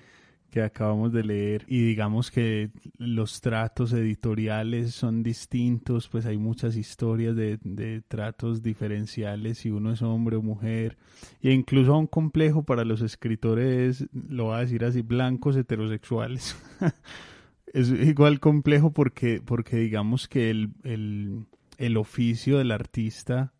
que 0.52 0.62
acabamos 0.62 1.14
de 1.14 1.24
leer 1.24 1.64
y 1.66 1.80
digamos 1.80 2.30
que 2.30 2.70
los 2.98 3.40
tratos 3.40 3.94
editoriales 3.94 4.94
son 4.94 5.22
distintos, 5.22 6.08
pues 6.08 6.26
hay 6.26 6.36
muchas 6.36 6.76
historias 6.76 7.34
de, 7.34 7.58
de 7.64 8.02
tratos 8.02 8.62
diferenciales 8.62 9.56
si 9.56 9.70
uno 9.70 9.92
es 9.92 10.02
hombre 10.02 10.36
o 10.36 10.42
mujer 10.42 10.98
e 11.40 11.52
incluso 11.52 11.96
un 11.96 12.06
complejo 12.06 12.64
para 12.64 12.84
los 12.84 13.00
escritores, 13.00 14.06
lo 14.12 14.44
voy 14.44 14.56
a 14.56 14.60
decir 14.60 14.84
así, 14.84 15.00
blancos 15.00 15.56
heterosexuales. 15.56 16.54
es 17.72 17.88
igual 17.88 18.38
complejo 18.38 18.92
porque, 18.92 19.40
porque 19.42 19.78
digamos 19.78 20.28
que 20.28 20.50
el, 20.50 20.68
el, 20.84 21.46
el 21.78 21.96
oficio 21.96 22.58
del 22.58 22.72
artista, 22.72 23.54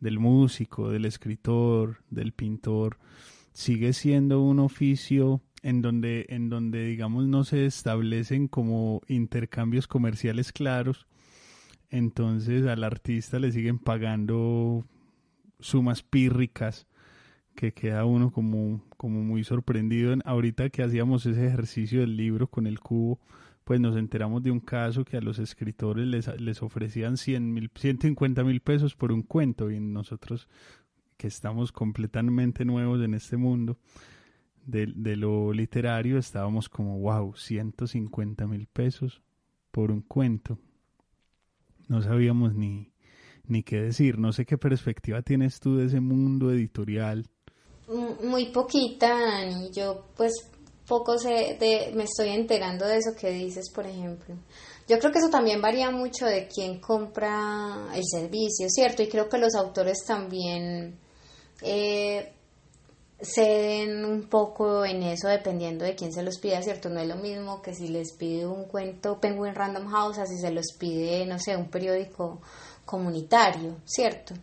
del 0.00 0.18
músico, 0.18 0.90
del 0.90 1.04
escritor, 1.04 1.98
del 2.10 2.32
pintor, 2.32 2.98
sigue 3.52 3.92
siendo 3.92 4.42
un 4.42 4.58
oficio 4.58 5.40
en 5.62 5.82
donde, 5.82 6.26
en 6.28 6.48
donde 6.48 6.84
digamos 6.86 7.26
no 7.26 7.44
se 7.44 7.66
establecen 7.66 8.48
como 8.48 9.00
intercambios 9.08 9.86
comerciales 9.86 10.52
claros, 10.52 11.06
entonces 11.90 12.66
al 12.66 12.84
artista 12.84 13.38
le 13.38 13.52
siguen 13.52 13.78
pagando 13.78 14.84
sumas 15.60 16.02
pírricas 16.02 16.86
que 17.54 17.72
queda 17.72 18.04
uno 18.04 18.32
como, 18.32 18.82
como 18.96 19.22
muy 19.22 19.44
sorprendido. 19.44 20.14
Ahorita 20.24 20.70
que 20.70 20.82
hacíamos 20.82 21.26
ese 21.26 21.46
ejercicio 21.46 22.00
del 22.00 22.16
libro 22.16 22.48
con 22.48 22.66
el 22.66 22.80
cubo, 22.80 23.20
pues 23.64 23.80
nos 23.80 23.96
enteramos 23.96 24.42
de 24.42 24.50
un 24.50 24.60
caso 24.60 25.04
que 25.04 25.16
a 25.16 25.20
los 25.20 25.38
escritores 25.38 26.06
les, 26.06 26.40
les 26.40 26.62
ofrecían 26.62 27.16
100 27.16 27.52
mil, 27.52 27.70
150 27.74 28.42
mil 28.42 28.60
pesos 28.60 28.96
por 28.96 29.12
un 29.12 29.22
cuento 29.22 29.70
y 29.70 29.78
nosotros 29.78 30.48
que 31.16 31.28
estamos 31.28 31.70
completamente 31.70 32.64
nuevos 32.64 33.00
en 33.02 33.14
este 33.14 33.36
mundo, 33.36 33.78
de, 34.64 35.16
lo 35.16 35.52
literario 35.52 36.18
estábamos 36.18 36.68
como, 36.68 36.98
wow, 36.98 37.34
150 37.34 38.46
mil 38.46 38.66
pesos 38.66 39.22
por 39.70 39.90
un 39.90 40.02
cuento. 40.02 40.58
No 41.88 42.02
sabíamos 42.02 42.54
ni, 42.54 42.92
ni 43.46 43.62
qué 43.62 43.82
decir. 43.82 44.18
No 44.18 44.32
sé 44.32 44.44
qué 44.46 44.58
perspectiva 44.58 45.22
tienes 45.22 45.60
tú 45.60 45.76
de 45.76 45.86
ese 45.86 46.00
mundo 46.00 46.50
editorial. 46.50 47.26
Muy 48.22 48.46
poquita, 48.46 49.44
y 49.44 49.70
yo 49.72 50.06
pues 50.16 50.32
poco 50.86 51.18
sé 51.18 51.56
de, 51.58 51.92
me 51.94 52.04
estoy 52.04 52.30
enterando 52.30 52.86
de 52.86 52.98
eso 52.98 53.10
que 53.18 53.30
dices, 53.30 53.70
por 53.74 53.86
ejemplo. 53.86 54.34
Yo 54.88 54.98
creo 54.98 55.12
que 55.12 55.18
eso 55.18 55.30
también 55.30 55.60
varía 55.60 55.90
mucho 55.90 56.26
de 56.26 56.48
quién 56.48 56.80
compra 56.80 57.88
el 57.94 58.02
servicio, 58.04 58.68
¿cierto? 58.68 59.02
Y 59.02 59.08
creo 59.08 59.28
que 59.28 59.38
los 59.38 59.54
autores 59.54 60.04
también 60.06 60.98
eh, 61.62 62.32
ceden 63.22 64.04
un 64.04 64.28
poco 64.28 64.84
en 64.84 65.02
eso 65.02 65.28
dependiendo 65.28 65.84
de 65.84 65.94
quién 65.94 66.12
se 66.12 66.22
los 66.22 66.38
pida, 66.38 66.62
¿cierto? 66.62 66.88
No 66.88 67.00
es 67.00 67.08
lo 67.08 67.16
mismo 67.16 67.62
que 67.62 67.74
si 67.74 67.88
les 67.88 68.12
pide 68.12 68.46
un 68.46 68.64
cuento 68.64 69.20
Penguin 69.20 69.54
Random 69.54 69.88
House, 69.88 70.18
así 70.18 70.38
se 70.38 70.50
los 70.50 70.66
pide, 70.78 71.24
no 71.26 71.38
sé, 71.38 71.56
un 71.56 71.68
periódico 71.68 72.40
comunitario, 72.84 73.76
¿cierto? 73.84 74.34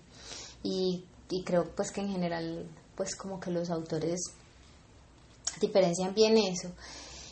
Y, 0.64 1.04
y 1.30 1.44
creo 1.44 1.66
pues 1.76 1.92
que 1.92 2.02
en 2.02 2.10
general 2.10 2.68
pues 2.96 3.16
como 3.16 3.40
que 3.40 3.52
los 3.52 3.70
autores 3.70 4.20
diferencian 5.60 6.14
bien 6.14 6.38
eso. 6.38 6.70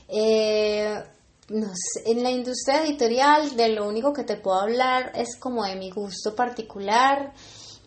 Eh, 0.08 1.04
no 1.50 1.68
sé, 1.74 2.12
en 2.12 2.24
la 2.24 2.32
industria 2.32 2.84
editorial 2.84 3.56
de 3.56 3.70
lo 3.70 3.88
único 3.88 4.14
que 4.14 4.24
te 4.24 4.38
puedo 4.38 4.60
hablar 4.60 5.12
es 5.16 5.38
como 5.39 5.64
de 5.64 5.76
mi 5.76 5.89
gusto 5.91 6.36
particular 6.36 7.34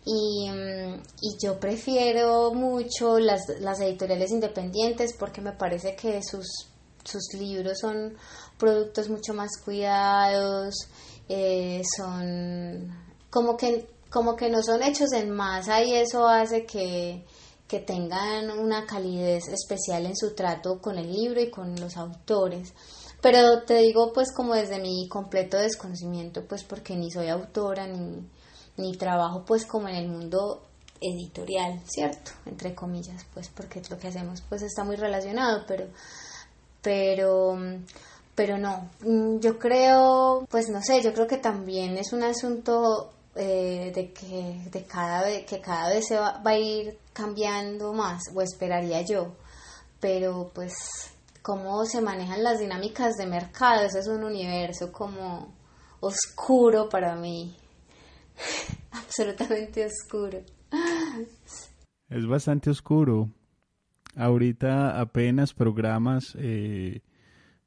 y, 0.05 0.49
mm, 0.49 1.01
y 1.21 1.37
yo 1.43 1.59
prefiero 1.59 2.53
mucho 2.53 3.19
las, 3.19 3.41
las, 3.59 3.79
editoriales 3.81 4.31
independientes 4.31 5.13
porque 5.17 5.41
me 5.41 5.51
parece 5.51 5.95
que 5.95 6.21
sus, 6.23 6.47
sus 7.03 7.33
libros 7.33 7.79
son 7.79 8.17
productos 8.57 9.09
mucho 9.09 9.33
más 9.33 9.51
cuidados, 9.63 10.73
eh, 11.29 11.81
son 11.97 12.91
como 13.29 13.55
que, 13.55 13.87
como 14.09 14.35
que 14.35 14.49
no 14.49 14.63
son 14.63 14.81
hechos 14.83 15.13
en 15.13 15.31
masa 15.31 15.83
y 15.83 15.93
eso 15.93 16.27
hace 16.27 16.65
que, 16.65 17.23
que 17.67 17.79
tengan 17.79 18.49
una 18.51 18.85
calidez 18.85 19.47
especial 19.49 20.05
en 20.07 20.17
su 20.17 20.33
trato 20.33 20.81
con 20.81 20.97
el 20.97 21.11
libro 21.11 21.39
y 21.41 21.51
con 21.51 21.79
los 21.79 21.95
autores. 21.95 22.73
Pero 23.21 23.63
te 23.63 23.75
digo 23.77 24.11
pues 24.13 24.33
como 24.35 24.55
desde 24.55 24.79
mi 24.79 25.07
completo 25.07 25.57
desconocimiento, 25.57 26.43
pues 26.47 26.63
porque 26.63 26.95
ni 26.95 27.11
soy 27.11 27.29
autora 27.29 27.85
ni, 27.85 28.27
ni 28.77 28.95
trabajo 28.97 29.43
pues 29.45 29.65
como 29.65 29.87
en 29.89 29.95
el 29.95 30.07
mundo 30.07 30.63
editorial, 31.01 31.81
¿cierto? 31.85 32.31
Entre 32.45 32.75
comillas, 32.75 33.25
pues 33.33 33.49
porque 33.49 33.81
lo 33.89 33.97
que 33.97 34.07
hacemos 34.07 34.41
pues 34.47 34.61
está 34.61 34.83
muy 34.83 34.95
relacionado, 34.95 35.65
pero 35.67 35.87
pero 36.81 37.57
pero 38.35 38.57
no, 38.57 38.89
mm, 39.01 39.39
yo 39.39 39.59
creo, 39.59 40.45
pues 40.49 40.69
no 40.69 40.81
sé, 40.81 41.01
yo 41.01 41.13
creo 41.13 41.27
que 41.27 41.37
también 41.37 41.97
es 41.97 42.13
un 42.13 42.23
asunto 42.23 43.11
eh, 43.35 43.91
de 43.93 44.13
que 44.13 44.69
de 44.71 44.85
cada 44.85 45.23
vez 45.23 45.45
que 45.45 45.61
cada 45.61 45.89
vez 45.89 46.07
se 46.07 46.17
va, 46.17 46.41
va, 46.45 46.51
a 46.51 46.57
ir 46.57 46.97
cambiando 47.13 47.93
más 47.93 48.23
o 48.33 48.41
esperaría 48.41 49.01
yo. 49.01 49.33
Pero 49.99 50.51
pues 50.53 50.73
cómo 51.41 51.85
se 51.85 52.01
manejan 52.01 52.43
las 52.43 52.59
dinámicas 52.59 53.15
de 53.17 53.25
mercado 53.25 53.83
eso 53.83 53.99
es 53.99 54.07
un 54.07 54.23
universo 54.23 54.91
como 54.91 55.47
oscuro 55.99 56.89
para 56.89 57.15
mí 57.15 57.55
absolutamente 59.11 59.85
oscuro. 59.85 60.39
Es 62.09 62.25
bastante 62.25 62.69
oscuro. 62.69 63.29
Ahorita 64.15 65.01
apenas 65.01 65.53
programas 65.53 66.33
eh, 66.39 67.01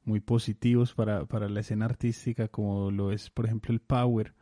muy 0.03 0.21
positivos 0.21 0.95
para, 0.95 1.25
para 1.25 1.47
la 1.47 1.59
escena 1.59 1.85
artística, 1.85 2.47
como 2.47 2.89
lo 2.89 3.11
es, 3.11 3.29
por 3.29 3.45
ejemplo, 3.45 3.73
el 3.73 3.79
Power, 3.79 4.33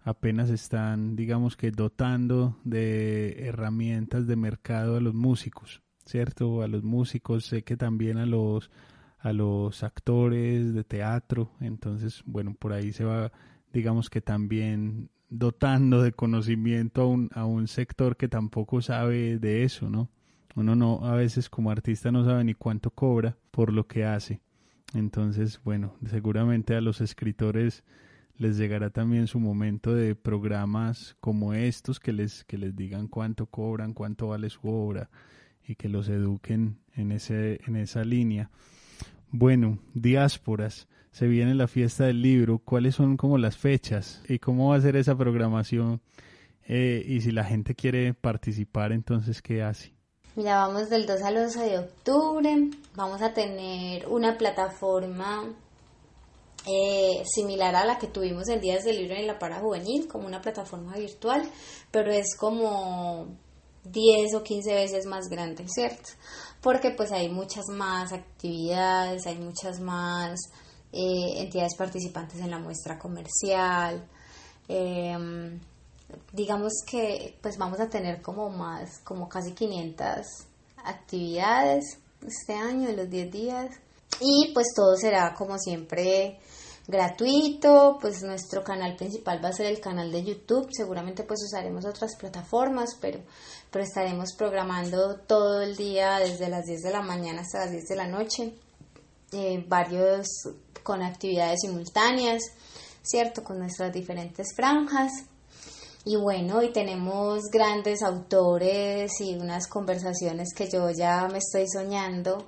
apenas 0.00 0.48
están, 0.48 1.14
digamos 1.14 1.58
que, 1.58 1.70
dotando 1.70 2.58
de 2.64 3.46
herramientas 3.46 4.26
de 4.26 4.36
mercado 4.36 4.96
a 4.96 5.00
los 5.00 5.12
músicos, 5.12 5.82
¿cierto? 6.06 6.62
A 6.62 6.68
los 6.68 6.82
músicos, 6.82 7.44
sé 7.44 7.64
que 7.64 7.76
también 7.76 8.16
a 8.16 8.26
los 8.26 8.70
a 9.18 9.34
los 9.34 9.82
actores 9.82 10.72
de 10.72 10.82
teatro, 10.82 11.50
entonces, 11.60 12.22
bueno, 12.24 12.54
por 12.58 12.72
ahí 12.72 12.90
se 12.90 13.04
va, 13.04 13.30
digamos 13.70 14.08
que 14.08 14.22
también 14.22 15.10
dotando 15.30 16.02
de 16.02 16.12
conocimiento 16.12 17.02
a 17.02 17.06
un, 17.06 17.30
a 17.32 17.44
un 17.46 17.68
sector 17.68 18.16
que 18.16 18.28
tampoco 18.28 18.82
sabe 18.82 19.38
de 19.38 19.64
eso, 19.64 19.88
¿no? 19.88 20.10
Uno 20.56 20.74
no, 20.74 21.06
a 21.06 21.14
veces 21.14 21.48
como 21.48 21.70
artista 21.70 22.10
no 22.10 22.24
sabe 22.24 22.44
ni 22.44 22.54
cuánto 22.54 22.90
cobra 22.90 23.36
por 23.52 23.72
lo 23.72 23.86
que 23.86 24.04
hace. 24.04 24.40
Entonces, 24.94 25.60
bueno, 25.64 25.94
seguramente 26.06 26.74
a 26.74 26.80
los 26.80 27.00
escritores 27.00 27.84
les 28.36 28.56
llegará 28.56 28.90
también 28.90 29.28
su 29.28 29.38
momento 29.38 29.94
de 29.94 30.16
programas 30.16 31.16
como 31.20 31.54
estos 31.54 32.00
que 32.00 32.12
les, 32.12 32.44
que 32.44 32.58
les 32.58 32.74
digan 32.74 33.06
cuánto 33.06 33.46
cobran, 33.46 33.94
cuánto 33.94 34.28
vale 34.28 34.50
su 34.50 34.66
obra 34.66 35.10
y 35.64 35.76
que 35.76 35.88
los 35.88 36.08
eduquen 36.08 36.78
en, 36.94 37.12
ese, 37.12 37.60
en 37.66 37.76
esa 37.76 38.02
línea. 38.02 38.50
Bueno, 39.30 39.78
diásporas 39.94 40.88
se 41.10 41.26
viene 41.26 41.54
la 41.54 41.68
fiesta 41.68 42.04
del 42.04 42.22
libro, 42.22 42.58
cuáles 42.58 42.94
son 42.94 43.16
como 43.16 43.38
las 43.38 43.56
fechas 43.56 44.22
y 44.28 44.38
cómo 44.38 44.70
va 44.70 44.76
a 44.76 44.80
ser 44.80 44.96
esa 44.96 45.16
programación 45.16 46.00
eh, 46.66 47.02
y 47.04 47.20
si 47.20 47.32
la 47.32 47.44
gente 47.44 47.74
quiere 47.74 48.14
participar, 48.14 48.92
entonces, 48.92 49.42
¿qué 49.42 49.62
hace? 49.62 49.92
Mira, 50.36 50.66
vamos 50.66 50.88
del 50.88 51.06
2 51.06 51.22
al 51.22 51.36
11 51.38 51.60
de 51.64 51.78
octubre, 51.80 52.70
vamos 52.94 53.20
a 53.22 53.34
tener 53.34 54.06
una 54.06 54.38
plataforma 54.38 55.52
eh, 56.66 57.24
similar 57.26 57.74
a 57.74 57.84
la 57.84 57.98
que 57.98 58.06
tuvimos 58.06 58.48
en 58.48 58.60
Días 58.60 58.84
del 58.84 58.98
Libro 58.98 59.16
en 59.16 59.26
la 59.26 59.38
Para 59.38 59.58
Juvenil, 59.58 60.06
como 60.06 60.28
una 60.28 60.40
plataforma 60.40 60.94
virtual, 60.94 61.42
pero 61.90 62.12
es 62.12 62.36
como 62.38 63.26
10 63.84 64.34
o 64.34 64.42
15 64.44 64.74
veces 64.74 65.06
más 65.06 65.28
grande, 65.28 65.64
¿cierto? 65.66 66.10
Porque 66.60 66.90
pues 66.92 67.10
hay 67.10 67.28
muchas 67.28 67.64
más 67.68 68.12
actividades, 68.12 69.26
hay 69.26 69.38
muchas 69.38 69.80
más 69.80 70.38
eh, 70.92 71.42
entidades 71.42 71.76
participantes 71.76 72.40
en 72.40 72.50
la 72.50 72.58
muestra 72.58 72.98
comercial. 72.98 74.06
Em, 74.68 75.60
digamos 76.32 76.72
que 76.86 77.38
pues 77.40 77.56
vamos 77.58 77.80
a 77.80 77.88
tener 77.88 78.22
como 78.22 78.50
más, 78.50 78.98
como 79.04 79.28
casi 79.28 79.52
500 79.52 80.26
actividades 80.84 81.98
este 82.26 82.54
año, 82.54 82.88
en 82.88 82.96
los 82.96 83.10
10 83.10 83.30
días. 83.30 83.70
Y 84.20 84.52
pues 84.52 84.66
todo 84.74 84.96
será 84.96 85.34
como 85.34 85.58
siempre 85.58 86.38
gratuito, 86.90 87.98
pues 88.00 88.22
nuestro 88.22 88.62
canal 88.62 88.96
principal 88.96 89.42
va 89.42 89.48
a 89.50 89.52
ser 89.52 89.66
el 89.66 89.80
canal 89.80 90.10
de 90.10 90.24
YouTube, 90.24 90.68
seguramente 90.72 91.22
pues 91.22 91.40
usaremos 91.44 91.84
otras 91.84 92.16
plataformas, 92.16 92.96
pero, 93.00 93.20
pero 93.70 93.84
estaremos 93.84 94.34
programando 94.36 95.16
todo 95.20 95.62
el 95.62 95.76
día 95.76 96.18
desde 96.18 96.48
las 96.48 96.66
10 96.66 96.82
de 96.82 96.90
la 96.90 97.02
mañana 97.02 97.42
hasta 97.42 97.60
las 97.60 97.70
10 97.70 97.84
de 97.84 97.96
la 97.96 98.08
noche, 98.08 98.54
eh, 99.32 99.64
varios 99.68 100.26
con 100.82 101.02
actividades 101.02 101.60
simultáneas, 101.62 102.42
¿cierto? 103.02 103.42
Con 103.42 103.58
nuestras 103.58 103.92
diferentes 103.92 104.54
franjas. 104.54 105.12
Y 106.04 106.16
bueno, 106.16 106.58
hoy 106.58 106.72
tenemos 106.72 107.42
grandes 107.52 108.02
autores 108.02 109.12
y 109.20 109.34
unas 109.34 109.68
conversaciones 109.68 110.54
que 110.56 110.68
yo 110.70 110.90
ya 110.90 111.28
me 111.30 111.38
estoy 111.38 111.66
soñando 111.68 112.46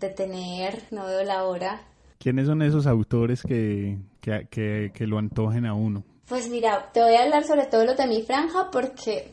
de 0.00 0.08
tener, 0.08 0.82
no 0.90 1.06
veo 1.06 1.22
la 1.22 1.44
hora. 1.44 1.82
¿Quiénes 2.18 2.46
son 2.46 2.62
esos 2.62 2.86
autores 2.86 3.42
que, 3.42 3.98
que, 4.20 4.90
que, 4.92 5.06
lo 5.06 5.18
antojen 5.18 5.66
a 5.66 5.74
uno? 5.74 6.04
Pues 6.28 6.50
mira, 6.50 6.90
te 6.92 7.00
voy 7.00 7.14
a 7.14 7.22
hablar 7.22 7.44
sobre 7.44 7.66
todo 7.66 7.84
lo 7.84 7.94
de 7.94 8.06
mi 8.06 8.22
franja 8.22 8.70
porque, 8.70 9.30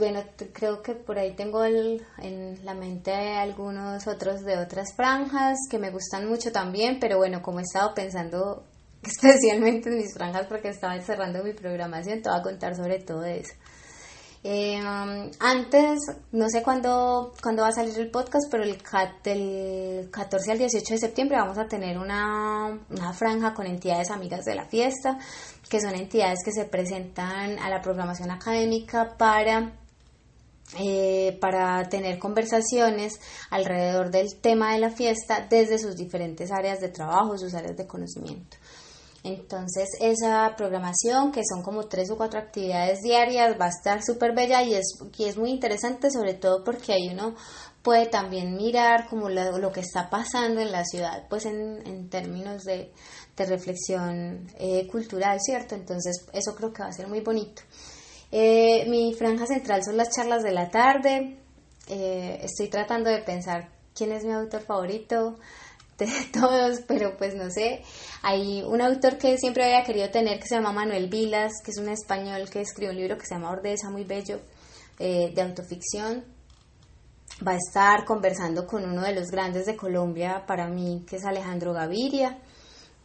bueno, 0.00 0.24
creo 0.54 0.82
que 0.82 0.94
por 0.94 1.18
ahí 1.18 1.36
tengo 1.36 1.62
en 1.62 2.64
la 2.64 2.72
mente 2.72 3.12
algunos 3.12 4.06
otros 4.06 4.40
de 4.40 4.56
otras 4.56 4.94
franjas 4.96 5.58
que 5.70 5.78
me 5.78 5.90
gustan 5.90 6.26
mucho 6.26 6.50
también, 6.50 6.98
pero 6.98 7.18
bueno, 7.18 7.42
como 7.42 7.60
he 7.60 7.62
estado 7.62 7.94
pensando 7.94 8.64
especialmente 9.02 9.90
en 9.90 9.98
mis 9.98 10.14
franjas 10.14 10.46
porque 10.48 10.70
estaba 10.70 10.98
cerrando 11.02 11.44
mi 11.44 11.52
programación, 11.52 12.22
te 12.22 12.30
voy 12.30 12.38
a 12.38 12.42
contar 12.42 12.74
sobre 12.74 12.98
todo 13.00 13.24
eso. 13.24 13.52
Eh, 14.42 14.80
antes, 15.38 15.98
no 16.32 16.48
sé 16.48 16.62
cuándo, 16.62 17.34
cuándo 17.42 17.60
va 17.60 17.68
a 17.68 17.72
salir 17.72 17.98
el 17.98 18.10
podcast, 18.10 18.50
pero 18.50 18.62
el, 18.64 18.78
del 19.22 20.10
14 20.10 20.52
al 20.52 20.58
18 20.58 20.94
de 20.94 20.98
septiembre 20.98 21.36
vamos 21.36 21.58
a 21.58 21.68
tener 21.68 21.98
una, 21.98 22.68
una 22.88 23.12
franja 23.12 23.52
con 23.52 23.66
entidades 23.66 24.10
amigas 24.10 24.46
de 24.46 24.54
la 24.54 24.64
fiesta, 24.64 25.18
que 25.68 25.78
son 25.78 25.94
entidades 25.94 26.38
que 26.42 26.52
se 26.52 26.64
presentan 26.64 27.58
a 27.58 27.68
la 27.68 27.82
programación 27.82 28.30
académica 28.30 29.14
para 29.18 29.72
eh, 30.78 31.36
para 31.40 31.88
tener 31.88 32.18
conversaciones 32.18 33.20
alrededor 33.50 34.10
del 34.10 34.40
tema 34.40 34.72
de 34.72 34.78
la 34.78 34.90
fiesta 34.90 35.46
desde 35.50 35.78
sus 35.78 35.96
diferentes 35.96 36.52
áreas 36.52 36.80
de 36.80 36.88
trabajo, 36.88 37.36
sus 37.36 37.54
áreas 37.54 37.76
de 37.76 37.86
conocimiento. 37.86 38.56
Entonces 39.22 39.88
esa 40.00 40.54
programación, 40.56 41.30
que 41.32 41.42
son 41.44 41.62
como 41.62 41.88
tres 41.88 42.10
o 42.10 42.16
cuatro 42.16 42.38
actividades 42.38 43.00
diarias, 43.00 43.56
va 43.60 43.66
a 43.66 43.68
estar 43.68 44.02
súper 44.02 44.34
bella 44.34 44.62
y 44.62 44.74
es, 44.74 44.98
y 45.18 45.24
es 45.24 45.36
muy 45.36 45.50
interesante, 45.50 46.10
sobre 46.10 46.34
todo 46.34 46.64
porque 46.64 46.92
ahí 46.92 47.10
uno 47.12 47.34
puede 47.82 48.06
también 48.06 48.56
mirar 48.56 49.08
como 49.08 49.28
lo, 49.28 49.72
que 49.72 49.80
está 49.80 50.08
pasando 50.08 50.60
en 50.60 50.72
la 50.72 50.84
ciudad, 50.84 51.26
pues 51.28 51.46
en, 51.46 51.86
en 51.86 52.08
términos 52.08 52.62
de, 52.62 52.92
de 53.36 53.46
reflexión 53.46 54.46
eh, 54.58 54.86
cultural, 54.86 55.38
¿cierto? 55.40 55.74
Entonces 55.74 56.26
eso 56.32 56.54
creo 56.54 56.72
que 56.72 56.82
va 56.82 56.88
a 56.88 56.92
ser 56.92 57.08
muy 57.08 57.20
bonito. 57.20 57.62
Eh, 58.32 58.86
mi 58.88 59.12
franja 59.14 59.46
central 59.46 59.82
son 59.84 59.96
las 59.96 60.10
charlas 60.10 60.42
de 60.42 60.52
la 60.52 60.70
tarde. 60.70 61.36
Eh, 61.88 62.40
estoy 62.42 62.68
tratando 62.68 63.10
de 63.10 63.18
pensar 63.22 63.68
quién 63.94 64.12
es 64.12 64.24
mi 64.24 64.32
autor 64.32 64.62
favorito 64.62 65.36
de 65.98 66.06
todos, 66.32 66.80
pero 66.86 67.16
pues 67.16 67.34
no 67.34 67.50
sé. 67.50 67.82
Hay 68.22 68.62
un 68.62 68.80
autor 68.80 69.18
que 69.18 69.36
siempre 69.38 69.64
había 69.64 69.84
querido 69.84 70.10
tener 70.10 70.38
que 70.38 70.46
se 70.46 70.54
llama 70.54 70.72
Manuel 70.72 71.08
Vilas, 71.08 71.52
que 71.64 71.72
es 71.72 71.78
un 71.78 71.88
español 71.88 72.48
que 72.48 72.60
escribió 72.60 72.90
un 72.90 72.98
libro 72.98 73.18
que 73.18 73.26
se 73.26 73.34
llama 73.34 73.50
Ordeza, 73.50 73.90
muy 73.90 74.04
bello, 74.04 74.40
eh, 74.98 75.32
de 75.34 75.42
autoficción. 75.42 76.24
Va 77.46 77.52
a 77.52 77.56
estar 77.56 78.04
conversando 78.04 78.66
con 78.66 78.84
uno 78.84 79.02
de 79.02 79.14
los 79.14 79.28
grandes 79.28 79.66
de 79.66 79.76
Colombia 79.76 80.44
para 80.46 80.68
mí, 80.68 81.04
que 81.08 81.16
es 81.16 81.24
Alejandro 81.24 81.72
Gaviria, 81.72 82.38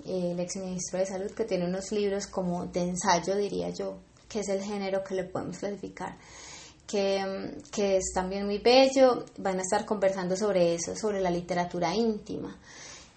el 0.06 0.40
exministro 0.40 1.00
de 1.00 1.06
Salud, 1.06 1.32
que 1.32 1.46
tiene 1.46 1.66
unos 1.66 1.92
libros 1.92 2.28
como 2.28 2.66
de 2.66 2.82
ensayo, 2.82 3.36
diría 3.38 3.70
yo, 3.70 3.98
que 4.28 4.40
es 4.40 4.50
el 4.50 4.62
género 4.62 5.04
que 5.04 5.16
le 5.16 5.24
podemos 5.24 5.58
clasificar. 5.58 6.16
Que, 6.88 7.56
que, 7.72 7.98
es 7.98 8.12
también 8.14 8.46
muy 8.46 8.60
bello, 8.60 9.26
van 9.38 9.58
a 9.58 9.62
estar 9.64 9.86
conversando 9.86 10.38
sobre 10.38 10.76
eso, 10.76 10.96
sobre 10.96 11.20
la 11.20 11.32
literatura 11.32 11.96
íntima. 11.96 12.56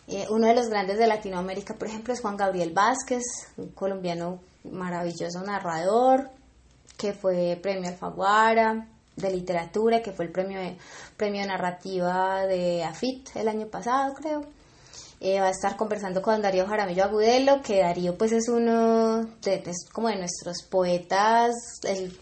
Eh, 0.06 0.26
uno 0.30 0.46
de 0.46 0.54
los 0.54 0.68
grandes 0.68 0.98
de 0.98 1.06
Latinoamérica, 1.06 1.74
por 1.74 1.88
ejemplo, 1.88 2.14
es 2.14 2.20
Juan 2.20 2.38
Gabriel 2.38 2.72
Vázquez, 2.72 3.22
un 3.58 3.68
colombiano 3.68 4.40
maravilloso 4.64 5.42
narrador, 5.42 6.30
que 6.96 7.12
fue 7.12 7.58
premio 7.62 7.90
Alfaguara 7.90 8.88
de 9.16 9.30
literatura, 9.30 10.00
que 10.00 10.12
fue 10.12 10.26
el 10.26 10.32
premio 10.32 10.60
premio 11.16 11.44
narrativa 11.46 12.46
de 12.46 12.84
AFIT 12.84 13.36
el 13.36 13.48
año 13.48 13.66
pasado, 13.66 14.14
creo. 14.14 14.57
Eh, 15.20 15.40
va 15.40 15.48
a 15.48 15.50
estar 15.50 15.76
conversando 15.76 16.22
con 16.22 16.40
Darío 16.40 16.64
Jaramillo 16.64 17.02
Agudelo, 17.02 17.60
que 17.60 17.80
Darío 17.80 18.16
pues 18.16 18.30
es 18.30 18.48
uno 18.48 19.24
de, 19.42 19.74
como 19.92 20.08
de 20.08 20.16
nuestros 20.16 20.62
poetas, 20.62 21.50
el, 21.82 22.12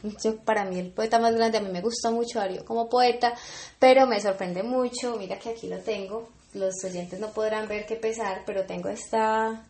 para 0.46 0.64
mí 0.64 0.78
el 0.78 0.92
poeta 0.92 1.18
más 1.18 1.34
grande, 1.34 1.58
a 1.58 1.60
mí 1.60 1.68
me 1.70 1.82
gusta 1.82 2.10
mucho 2.10 2.38
Darío 2.38 2.64
como 2.64 2.88
poeta, 2.88 3.34
pero 3.78 4.06
me 4.06 4.18
sorprende 4.18 4.62
mucho, 4.62 5.16
mira 5.18 5.38
que 5.38 5.50
aquí 5.50 5.68
lo 5.68 5.78
tengo, 5.80 6.30
los 6.54 6.72
oyentes 6.84 7.20
no 7.20 7.28
podrán 7.32 7.68
ver 7.68 7.84
qué 7.84 7.96
pesar, 7.96 8.44
pero 8.46 8.64
tengo 8.64 8.88
esta, 8.88 9.62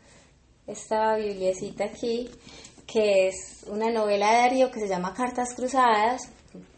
esta 0.68 1.16
bibliecita 1.16 1.86
aquí, 1.86 2.30
que 2.86 3.26
es 3.26 3.64
una 3.66 3.90
novela 3.90 4.30
de 4.30 4.36
Darío 4.36 4.70
que 4.70 4.78
se 4.78 4.88
llama 4.88 5.14
Cartas 5.14 5.52
Cruzadas, 5.56 6.28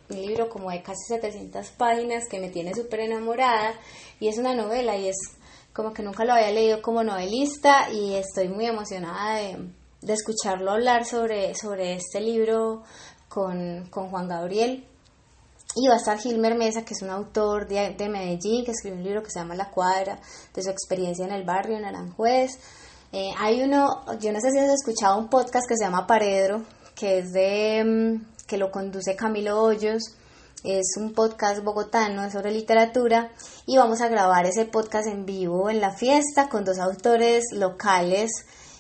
un 0.09 0.17
libro 0.17 0.49
como 0.49 0.71
de 0.71 0.81
casi 0.81 1.05
700 1.09 1.69
páginas 1.73 2.25
que 2.31 2.41
me 2.41 2.49
tiene 2.49 2.73
súper 2.73 3.01
enamorada, 3.01 3.75
y 4.19 4.29
es 4.29 4.39
una 4.39 4.55
novela 4.55 4.97
y 4.97 5.09
es 5.09 5.17
como 5.79 5.93
que 5.93 6.03
nunca 6.03 6.25
lo 6.25 6.33
había 6.33 6.51
leído 6.51 6.83
como 6.83 7.05
novelista 7.05 7.89
y 7.93 8.17
estoy 8.17 8.49
muy 8.49 8.67
emocionada 8.67 9.37
de, 9.37 10.13
escucharlo 10.13 10.73
hablar 10.73 11.05
sobre, 11.05 11.55
sobre 11.55 11.95
este 11.95 12.21
libro 12.21 12.83
con, 13.29 13.87
con 13.89 14.11
Juan 14.11 14.27
Gabriel. 14.27 14.85
Y 15.77 15.87
va 15.87 15.95
a 15.95 15.99
estar 15.99 16.19
Gilmer 16.19 16.57
Mesa, 16.57 16.85
que 16.85 16.95
es 16.95 17.03
un 17.03 17.11
autor 17.11 17.69
de, 17.69 17.95
de, 17.97 18.09
Medellín, 18.09 18.65
que 18.65 18.73
escribió 18.73 18.99
un 18.99 19.05
libro 19.05 19.23
que 19.23 19.31
se 19.31 19.39
llama 19.39 19.55
La 19.55 19.71
Cuadra, 19.71 20.19
de 20.53 20.63
su 20.65 20.69
experiencia 20.69 21.25
en 21.25 21.31
el 21.31 21.45
barrio, 21.45 21.77
en 21.77 21.85
Aranjuez. 21.85 22.59
Eh, 23.13 23.31
hay 23.39 23.63
uno, 23.63 24.05
yo 24.19 24.33
no 24.33 24.41
sé 24.41 24.51
si 24.51 24.59
has 24.59 24.71
escuchado 24.71 25.17
un 25.17 25.29
podcast 25.29 25.65
que 25.69 25.77
se 25.77 25.85
llama 25.85 26.09
Paredro, 26.09 26.65
que 26.97 27.19
es 27.19 27.31
de, 27.33 28.19
que 28.49 28.59
lo 28.59 28.73
conduce 28.73 29.15
Camilo 29.15 29.63
Hoyos. 29.63 30.03
Es 30.65 30.97
un 30.97 31.13
podcast 31.13 31.63
bogotano 31.63 32.29
sobre 32.33 32.51
literatura 32.51 33.31
y 33.65 33.77
vamos 33.77 34.01
a 34.01 34.09
grabar 34.09 34.45
ese 34.45 34.65
podcast 34.65 35.07
en 35.07 35.25
vivo 35.25 35.71
en 35.71 35.81
la 35.81 35.93
fiesta 35.93 36.49
con 36.49 36.65
dos 36.65 36.81
autores 36.81 37.45
locales 37.53 38.31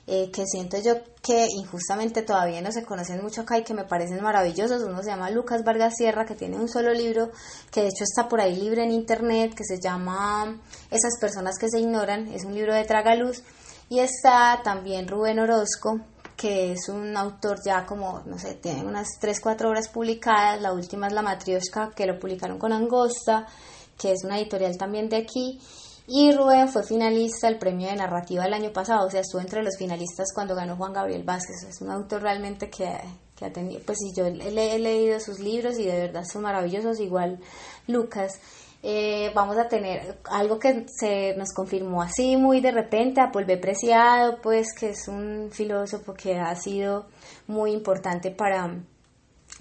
eh, 0.08 0.30
que 0.32 0.44
siento 0.44 0.78
yo 0.82 0.94
que 1.22 1.46
injustamente 1.54 2.22
todavía 2.22 2.60
no 2.62 2.72
se 2.72 2.82
conocen 2.82 3.22
mucho 3.22 3.42
acá 3.42 3.58
y 3.58 3.62
que 3.62 3.74
me 3.74 3.84
parecen 3.84 4.22
maravillosos. 4.22 4.82
Uno 4.82 5.02
se 5.02 5.10
llama 5.10 5.30
Lucas 5.30 5.62
Vargas 5.62 5.94
Sierra, 5.96 6.26
que 6.26 6.34
tiene 6.34 6.56
un 6.56 6.68
solo 6.68 6.92
libro, 6.92 7.30
que 7.70 7.82
de 7.82 7.88
hecho 7.88 8.04
está 8.04 8.28
por 8.28 8.40
ahí 8.40 8.56
libre 8.56 8.82
en 8.82 8.90
internet, 8.90 9.54
que 9.54 9.64
se 9.64 9.78
llama 9.78 10.60
Esas 10.90 11.18
personas 11.20 11.58
que 11.58 11.68
se 11.68 11.78
ignoran, 11.78 12.26
es 12.28 12.44
un 12.44 12.54
libro 12.54 12.74
de 12.74 12.84
Tragaluz. 12.84 13.42
Y 13.90 14.00
está 14.00 14.60
también 14.64 15.06
Rubén 15.06 15.38
Orozco, 15.38 16.00
que 16.38 16.70
es 16.70 16.88
un 16.88 17.16
autor 17.16 17.58
ya 17.66 17.84
como, 17.84 18.22
no 18.24 18.38
sé, 18.38 18.54
tiene 18.54 18.84
unas 18.84 19.08
3, 19.20 19.40
4 19.40 19.68
obras 19.68 19.88
publicadas. 19.88 20.62
La 20.62 20.72
última 20.72 21.08
es 21.08 21.12
La 21.12 21.20
Matrioshka, 21.20 21.90
que 21.90 22.06
lo 22.06 22.16
publicaron 22.16 22.60
con 22.60 22.72
Angosta, 22.72 23.44
que 23.98 24.12
es 24.12 24.22
una 24.24 24.38
editorial 24.38 24.78
también 24.78 25.08
de 25.08 25.16
aquí. 25.16 25.60
Y 26.06 26.30
Rubén 26.30 26.68
fue 26.68 26.84
finalista 26.84 27.48
del 27.48 27.58
premio 27.58 27.88
de 27.88 27.96
narrativa 27.96 28.46
el 28.46 28.54
año 28.54 28.72
pasado, 28.72 29.08
o 29.08 29.10
sea, 29.10 29.20
estuvo 29.20 29.40
entre 29.40 29.64
los 29.64 29.76
finalistas 29.76 30.28
cuando 30.32 30.54
ganó 30.54 30.76
Juan 30.76 30.92
Gabriel 30.92 31.24
Vázquez. 31.24 31.64
Es 31.68 31.80
un 31.82 31.90
autor 31.90 32.22
realmente 32.22 32.70
que, 32.70 32.88
que 33.36 33.44
ha 33.44 33.52
tenido, 33.52 33.80
pues 33.84 33.98
sí, 33.98 34.12
yo 34.16 34.24
he, 34.24 34.74
he, 34.74 34.78
leído 34.78 35.18
sus 35.18 35.40
libros 35.40 35.76
y 35.76 35.86
de 35.86 35.98
verdad 35.98 36.24
son 36.24 36.42
maravillosos, 36.42 37.00
igual 37.00 37.40
Lucas. 37.88 38.40
Eh, 38.82 39.32
vamos 39.34 39.58
a 39.58 39.68
tener 39.68 40.18
algo 40.30 40.58
que 40.58 40.86
se 40.88 41.34
nos 41.36 41.52
confirmó 41.52 42.00
así 42.00 42.36
muy 42.36 42.60
de 42.60 42.70
repente 42.70 43.20
a 43.20 43.32
Preciado, 43.32 44.38
pues 44.40 44.68
que 44.72 44.90
es 44.90 45.08
un 45.08 45.50
filósofo 45.50 46.14
que 46.14 46.36
ha 46.36 46.54
sido 46.54 47.06
muy 47.48 47.72
importante 47.72 48.30
para 48.30 48.78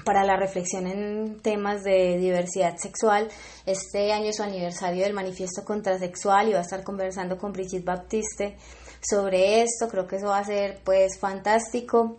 para 0.03 0.23
la 0.23 0.37
reflexión 0.37 0.85
en 0.87 1.39
temas 1.41 1.83
de 1.83 2.17
diversidad 2.17 2.77
sexual. 2.77 3.27
Este 3.65 4.13
año 4.13 4.29
es 4.29 4.37
su 4.37 4.43
aniversario 4.43 5.03
del 5.03 5.13
manifiesto 5.13 5.63
contrasexual 5.65 6.49
y 6.49 6.53
va 6.53 6.59
a 6.59 6.61
estar 6.61 6.83
conversando 6.83 7.37
con 7.37 7.51
Brigitte 7.51 7.85
Baptiste 7.85 8.57
sobre 9.01 9.61
esto. 9.61 9.87
Creo 9.89 10.07
que 10.07 10.17
eso 10.17 10.27
va 10.27 10.39
a 10.39 10.45
ser 10.45 10.81
pues 10.83 11.19
fantástico. 11.19 12.17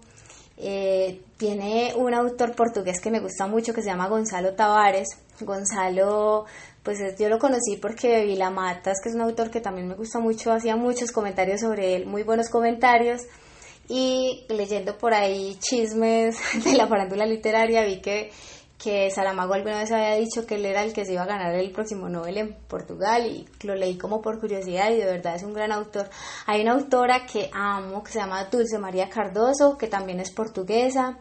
Eh, 0.57 1.23
tiene 1.37 1.93
un 1.95 2.13
autor 2.15 2.57
portugués 2.57 3.01
que 3.01 3.13
me 3.13 3.21
gusta 3.21 3.47
mucho 3.47 3.73
que 3.73 3.83
se 3.83 3.91
llama 3.91 4.09
Gonzalo 4.09 4.55
Tavares. 4.55 5.09
Gonzalo, 5.41 6.47
pues 6.89 7.19
yo 7.19 7.29
lo 7.29 7.39
conocí 7.39 7.77
porque 7.77 8.25
Vila 8.25 8.49
Matas, 8.49 8.97
que 9.03 9.11
es 9.11 9.15
un 9.15 9.21
autor 9.21 9.51
que 9.51 9.61
también 9.61 9.89
me 9.89 9.95
gusta 9.95 10.21
mucho, 10.21 10.53
hacía 10.53 10.75
muchos 10.75 11.13
comentarios 11.13 11.61
sobre 11.61 11.95
él, 11.95 12.07
muy 12.07 12.23
buenos 12.23 12.49
comentarios 12.49 13.21
y 13.91 14.47
leyendo 14.49 14.97
por 14.97 15.13
ahí 15.13 15.59
chismes 15.61 16.39
de 16.65 16.73
la 16.73 16.87
farándula 16.87 17.27
literaria 17.27 17.85
vi 17.85 18.01
que, 18.01 18.31
que 18.83 19.11
Saramago 19.11 19.53
alguna 19.53 19.81
vez 19.81 19.93
había 19.93 20.15
dicho 20.15 20.47
que 20.47 20.55
él 20.55 20.65
era 20.65 20.83
el 20.83 20.95
que 20.95 21.05
se 21.05 21.13
iba 21.13 21.25
a 21.25 21.27
ganar 21.27 21.55
el 21.55 21.71
próximo 21.73 22.09
Nobel 22.09 22.39
en 22.39 22.55
Portugal 22.55 23.27
y 23.27 23.47
lo 23.67 23.75
leí 23.75 23.99
como 23.99 24.23
por 24.23 24.41
curiosidad 24.41 24.91
y 24.91 24.97
de 24.97 25.05
verdad 25.05 25.37
es 25.37 25.43
un 25.43 25.53
gran 25.53 25.73
autor. 25.73 26.09
Hay 26.47 26.63
una 26.63 26.73
autora 26.73 27.27
que 27.27 27.51
amo 27.53 28.03
que 28.03 28.13
se 28.13 28.21
llama 28.21 28.45
Dulce 28.45 28.79
María 28.79 29.11
Cardoso, 29.11 29.77
que 29.77 29.89
también 29.89 30.21
es 30.21 30.31
portuguesa, 30.31 31.19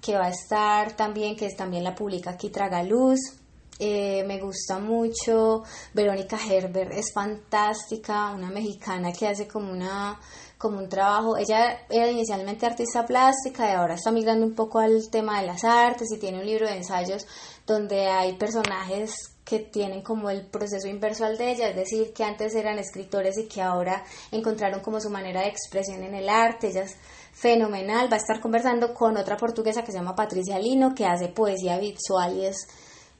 que 0.00 0.14
va 0.14 0.26
a 0.26 0.30
estar 0.30 0.92
también, 0.92 1.34
que 1.34 1.48
también 1.50 1.82
la 1.82 1.96
publica 1.96 2.30
aquí 2.30 2.48
Tragaluz. 2.48 3.39
Eh, 3.82 4.24
me 4.26 4.38
gusta 4.38 4.78
mucho 4.78 5.62
Verónica 5.94 6.36
Herber, 6.36 6.92
es 6.92 7.14
fantástica, 7.14 8.30
una 8.30 8.50
mexicana 8.50 9.10
que 9.10 9.26
hace 9.26 9.48
como 9.48 9.72
una 9.72 10.20
como 10.58 10.76
un 10.76 10.90
trabajo. 10.90 11.38
Ella 11.38 11.86
era 11.88 12.10
inicialmente 12.10 12.66
artista 12.66 13.06
plástica 13.06 13.70
y 13.70 13.72
ahora 13.72 13.94
está 13.94 14.10
migrando 14.10 14.44
un 14.44 14.54
poco 14.54 14.80
al 14.80 15.08
tema 15.08 15.40
de 15.40 15.46
las 15.46 15.64
artes 15.64 16.12
y 16.12 16.18
tiene 16.18 16.40
un 16.40 16.44
libro 16.44 16.66
de 16.66 16.76
ensayos 16.76 17.26
donde 17.66 18.08
hay 18.08 18.34
personajes 18.36 19.14
que 19.46 19.60
tienen 19.60 20.02
como 20.02 20.28
el 20.28 20.46
proceso 20.46 20.86
inverso 20.86 21.24
al 21.24 21.38
de 21.38 21.52
ella, 21.52 21.70
es 21.70 21.76
decir, 21.76 22.12
que 22.12 22.22
antes 22.22 22.54
eran 22.54 22.78
escritores 22.78 23.38
y 23.38 23.48
que 23.48 23.62
ahora 23.62 24.04
encontraron 24.30 24.80
como 24.80 25.00
su 25.00 25.08
manera 25.08 25.40
de 25.40 25.48
expresión 25.48 26.02
en 26.02 26.14
el 26.14 26.28
arte. 26.28 26.68
Ella 26.68 26.82
es 26.82 26.96
fenomenal. 27.32 28.12
Va 28.12 28.16
a 28.16 28.20
estar 28.20 28.40
conversando 28.40 28.92
con 28.92 29.16
otra 29.16 29.38
portuguesa 29.38 29.82
que 29.82 29.92
se 29.92 29.98
llama 29.98 30.14
Patricia 30.14 30.58
Lino, 30.58 30.94
que 30.94 31.06
hace 31.06 31.28
poesía 31.28 31.78
visual 31.78 32.36
y 32.36 32.44
es 32.44 32.68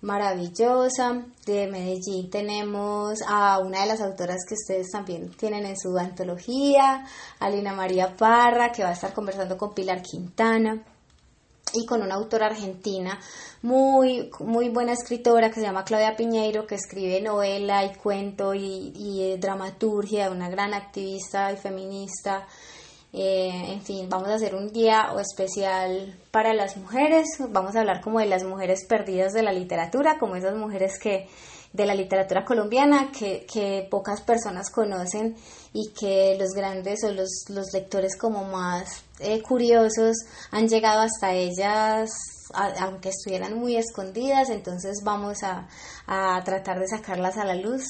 maravillosa. 0.02 1.24
De 1.44 1.66
Medellín 1.66 2.30
tenemos 2.30 3.20
a 3.26 3.58
una 3.58 3.80
de 3.80 3.86
las 3.86 4.00
autoras 4.00 4.38
que 4.48 4.54
ustedes 4.54 4.90
también 4.90 5.30
tienen 5.30 5.66
en 5.66 5.76
su 5.76 5.96
antología, 5.98 7.04
Alina 7.38 7.72
María 7.72 8.14
Parra, 8.16 8.72
que 8.72 8.82
va 8.82 8.90
a 8.90 8.92
estar 8.92 9.12
conversando 9.12 9.56
con 9.56 9.74
Pilar 9.74 10.02
Quintana 10.02 10.84
y 11.72 11.86
con 11.86 12.02
una 12.02 12.16
autora 12.16 12.46
argentina 12.46 13.18
muy, 13.62 14.30
muy 14.40 14.68
buena 14.70 14.92
escritora 14.92 15.48
que 15.48 15.56
se 15.56 15.62
llama 15.62 15.84
Claudia 15.84 16.16
Piñeiro, 16.16 16.66
que 16.66 16.76
escribe 16.76 17.20
novela 17.20 17.84
y 17.84 17.94
cuento 17.94 18.54
y, 18.54 18.92
y 18.94 19.36
dramaturgia, 19.38 20.30
una 20.30 20.48
gran 20.48 20.74
activista 20.74 21.52
y 21.52 21.56
feminista 21.56 22.46
eh, 23.12 23.72
en 23.72 23.82
fin, 23.82 24.08
vamos 24.08 24.28
a 24.28 24.34
hacer 24.34 24.54
un 24.54 24.72
día 24.72 25.08
especial 25.20 26.16
para 26.30 26.54
las 26.54 26.76
mujeres. 26.76 27.26
Vamos 27.48 27.74
a 27.74 27.80
hablar 27.80 28.00
como 28.00 28.20
de 28.20 28.26
las 28.26 28.44
mujeres 28.44 28.84
perdidas 28.86 29.32
de 29.32 29.42
la 29.42 29.52
literatura, 29.52 30.18
como 30.18 30.36
esas 30.36 30.54
mujeres 30.54 30.98
que 30.98 31.28
de 31.72 31.86
la 31.86 31.94
literatura 31.94 32.44
colombiana 32.44 33.12
que, 33.16 33.46
que 33.52 33.86
pocas 33.88 34.22
personas 34.22 34.70
conocen 34.70 35.36
y 35.72 35.92
que 35.92 36.36
los 36.36 36.50
grandes 36.50 37.04
o 37.04 37.12
los, 37.12 37.44
los 37.48 37.72
lectores 37.72 38.16
como 38.18 38.44
más 38.44 39.04
eh, 39.20 39.40
curiosos 39.40 40.16
han 40.50 40.68
llegado 40.68 41.02
hasta 41.02 41.32
ellas 41.32 42.10
aunque 42.52 43.10
estuvieran 43.10 43.56
muy 43.56 43.76
escondidas, 43.76 44.50
entonces 44.50 45.02
vamos 45.04 45.42
a, 45.42 45.68
a 46.06 46.42
tratar 46.44 46.80
de 46.80 46.88
sacarlas 46.88 47.36
a 47.36 47.44
la 47.44 47.54
luz. 47.54 47.84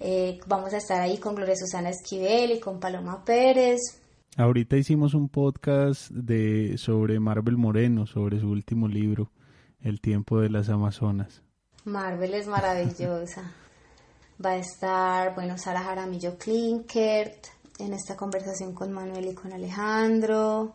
Eh, 0.00 0.38
vamos 0.46 0.72
a 0.74 0.76
estar 0.76 1.00
ahí 1.00 1.18
con 1.18 1.34
Gloria 1.34 1.56
Susana 1.56 1.90
Esquivel 1.90 2.52
y 2.52 2.60
con 2.60 2.78
Paloma 2.78 3.24
Pérez. 3.24 3.97
Ahorita 4.38 4.76
hicimos 4.76 5.14
un 5.14 5.28
podcast 5.28 6.12
de 6.12 6.78
sobre 6.78 7.18
Marvel 7.18 7.56
Moreno, 7.56 8.06
sobre 8.06 8.38
su 8.38 8.48
último 8.48 8.86
libro, 8.86 9.32
El 9.80 10.00
tiempo 10.00 10.40
de 10.40 10.48
las 10.48 10.68
Amazonas. 10.68 11.42
Marvel 11.84 12.34
es 12.34 12.46
maravillosa. 12.46 13.52
Va 14.46 14.50
a 14.50 14.56
estar, 14.58 15.34
bueno, 15.34 15.58
Sara 15.58 15.82
Jaramillo 15.82 16.38
Klinkert 16.38 17.48
en 17.80 17.94
esta 17.94 18.14
conversación 18.14 18.74
con 18.74 18.92
Manuel 18.92 19.26
y 19.26 19.34
con 19.34 19.52
Alejandro. 19.52 20.72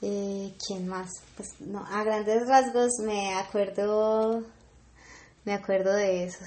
Eh, 0.00 0.54
¿Quién 0.64 0.86
más? 0.86 1.10
Pues 1.36 1.48
no, 1.66 1.84
a 1.84 2.04
grandes 2.04 2.46
rasgos 2.46 2.92
me 3.04 3.34
acuerdo, 3.34 4.44
me 5.44 5.52
acuerdo 5.52 5.92
de 5.94 6.26
esos. 6.26 6.46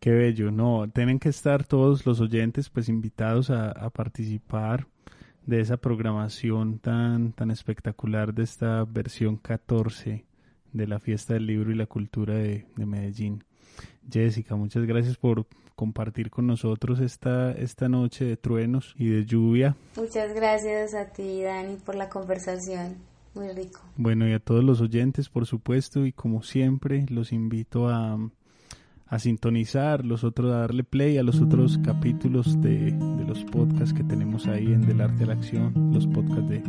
Qué 0.00 0.10
bello, 0.10 0.50
no, 0.50 0.90
tienen 0.92 1.20
que 1.20 1.28
estar 1.28 1.64
todos 1.64 2.04
los 2.06 2.20
oyentes 2.20 2.70
pues 2.70 2.88
invitados 2.88 3.50
a, 3.50 3.70
a 3.70 3.88
participar 3.90 4.88
de 5.46 5.60
esa 5.60 5.76
programación 5.76 6.78
tan, 6.78 7.32
tan 7.32 7.50
espectacular 7.50 8.34
de 8.34 8.42
esta 8.42 8.84
versión 8.84 9.36
14 9.36 10.24
de 10.72 10.86
la 10.86 10.98
fiesta 10.98 11.34
del 11.34 11.46
libro 11.46 11.70
y 11.70 11.74
la 11.74 11.86
cultura 11.86 12.34
de, 12.34 12.66
Medellín. 12.76 13.44
Jessica, 14.10 14.56
muchas 14.56 14.84
gracias 14.84 15.16
por 15.16 15.46
compartir 15.74 16.30
con 16.30 16.46
nosotros 16.46 17.00
esta, 17.00 17.52
esta 17.52 17.88
noche 17.88 18.24
de 18.24 18.36
truenos 18.36 18.94
y 18.98 19.08
de 19.08 19.24
lluvia. 19.24 19.76
Muchas 19.96 20.34
gracias 20.34 20.94
a 20.94 21.06
ti, 21.06 21.42
Dani, 21.42 21.76
por 21.76 21.94
la 21.94 22.08
conversación. 22.08 22.96
Muy 23.34 23.48
rico. 23.50 23.80
Bueno, 23.96 24.26
y 24.26 24.32
a 24.32 24.38
todos 24.38 24.64
los 24.64 24.80
oyentes, 24.80 25.28
por 25.28 25.44
supuesto, 25.44 26.06
y 26.06 26.12
como 26.12 26.42
siempre, 26.42 27.04
los 27.10 27.32
invito 27.32 27.88
a, 27.88 28.18
a 29.08 29.18
sintonizar, 29.18 30.04
los 30.04 30.24
otros 30.24 30.52
a 30.52 30.58
darle 30.58 30.82
play 30.84 31.16
a 31.18 31.22
los 31.22 31.40
otros 31.40 31.78
capítulos 31.78 32.60
de, 32.60 32.90
de, 32.90 33.24
los 33.24 33.44
podcasts 33.44 33.92
que 33.92 34.02
tenemos 34.02 34.46
ahí 34.46 34.72
en 34.72 34.86
Del 34.86 35.00
Arte 35.00 35.24
a 35.24 35.26
la 35.28 35.32
Acción, 35.34 35.72
los 35.92 36.06
podcasts 36.06 36.48
de 36.48 36.62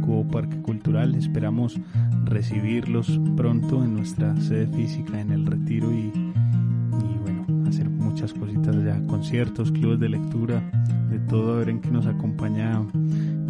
Cubo 0.00 0.26
Parque 0.28 0.60
Cultural. 0.60 1.14
Esperamos 1.14 1.78
recibirlos 2.24 3.20
pronto 3.36 3.84
en 3.84 3.94
nuestra 3.94 4.36
sede 4.40 4.66
física 4.66 5.20
en 5.20 5.30
el 5.30 5.46
retiro 5.46 5.92
y, 5.92 6.10
y 6.10 7.18
bueno, 7.22 7.46
hacer 7.68 7.88
muchas 7.88 8.32
cositas 8.32 8.74
allá, 8.74 9.00
conciertos, 9.06 9.70
clubes 9.70 10.00
de 10.00 10.08
lectura, 10.08 10.62
de 11.10 11.20
todo, 11.20 11.54
a 11.54 11.58
ver 11.58 11.68
en 11.68 11.80
qué 11.80 11.90
nos 11.90 12.06
acompaña 12.06 12.82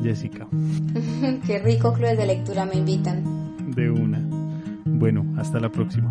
Jessica. 0.02 0.46
qué 1.46 1.60
rico 1.60 1.94
clubes 1.94 2.18
de 2.18 2.26
lectura 2.26 2.66
me 2.66 2.76
invitan. 2.76 3.24
De 3.74 3.90
una. 3.90 4.20
Bueno, 4.84 5.24
hasta 5.38 5.58
la 5.58 5.70
próxima. 5.70 6.10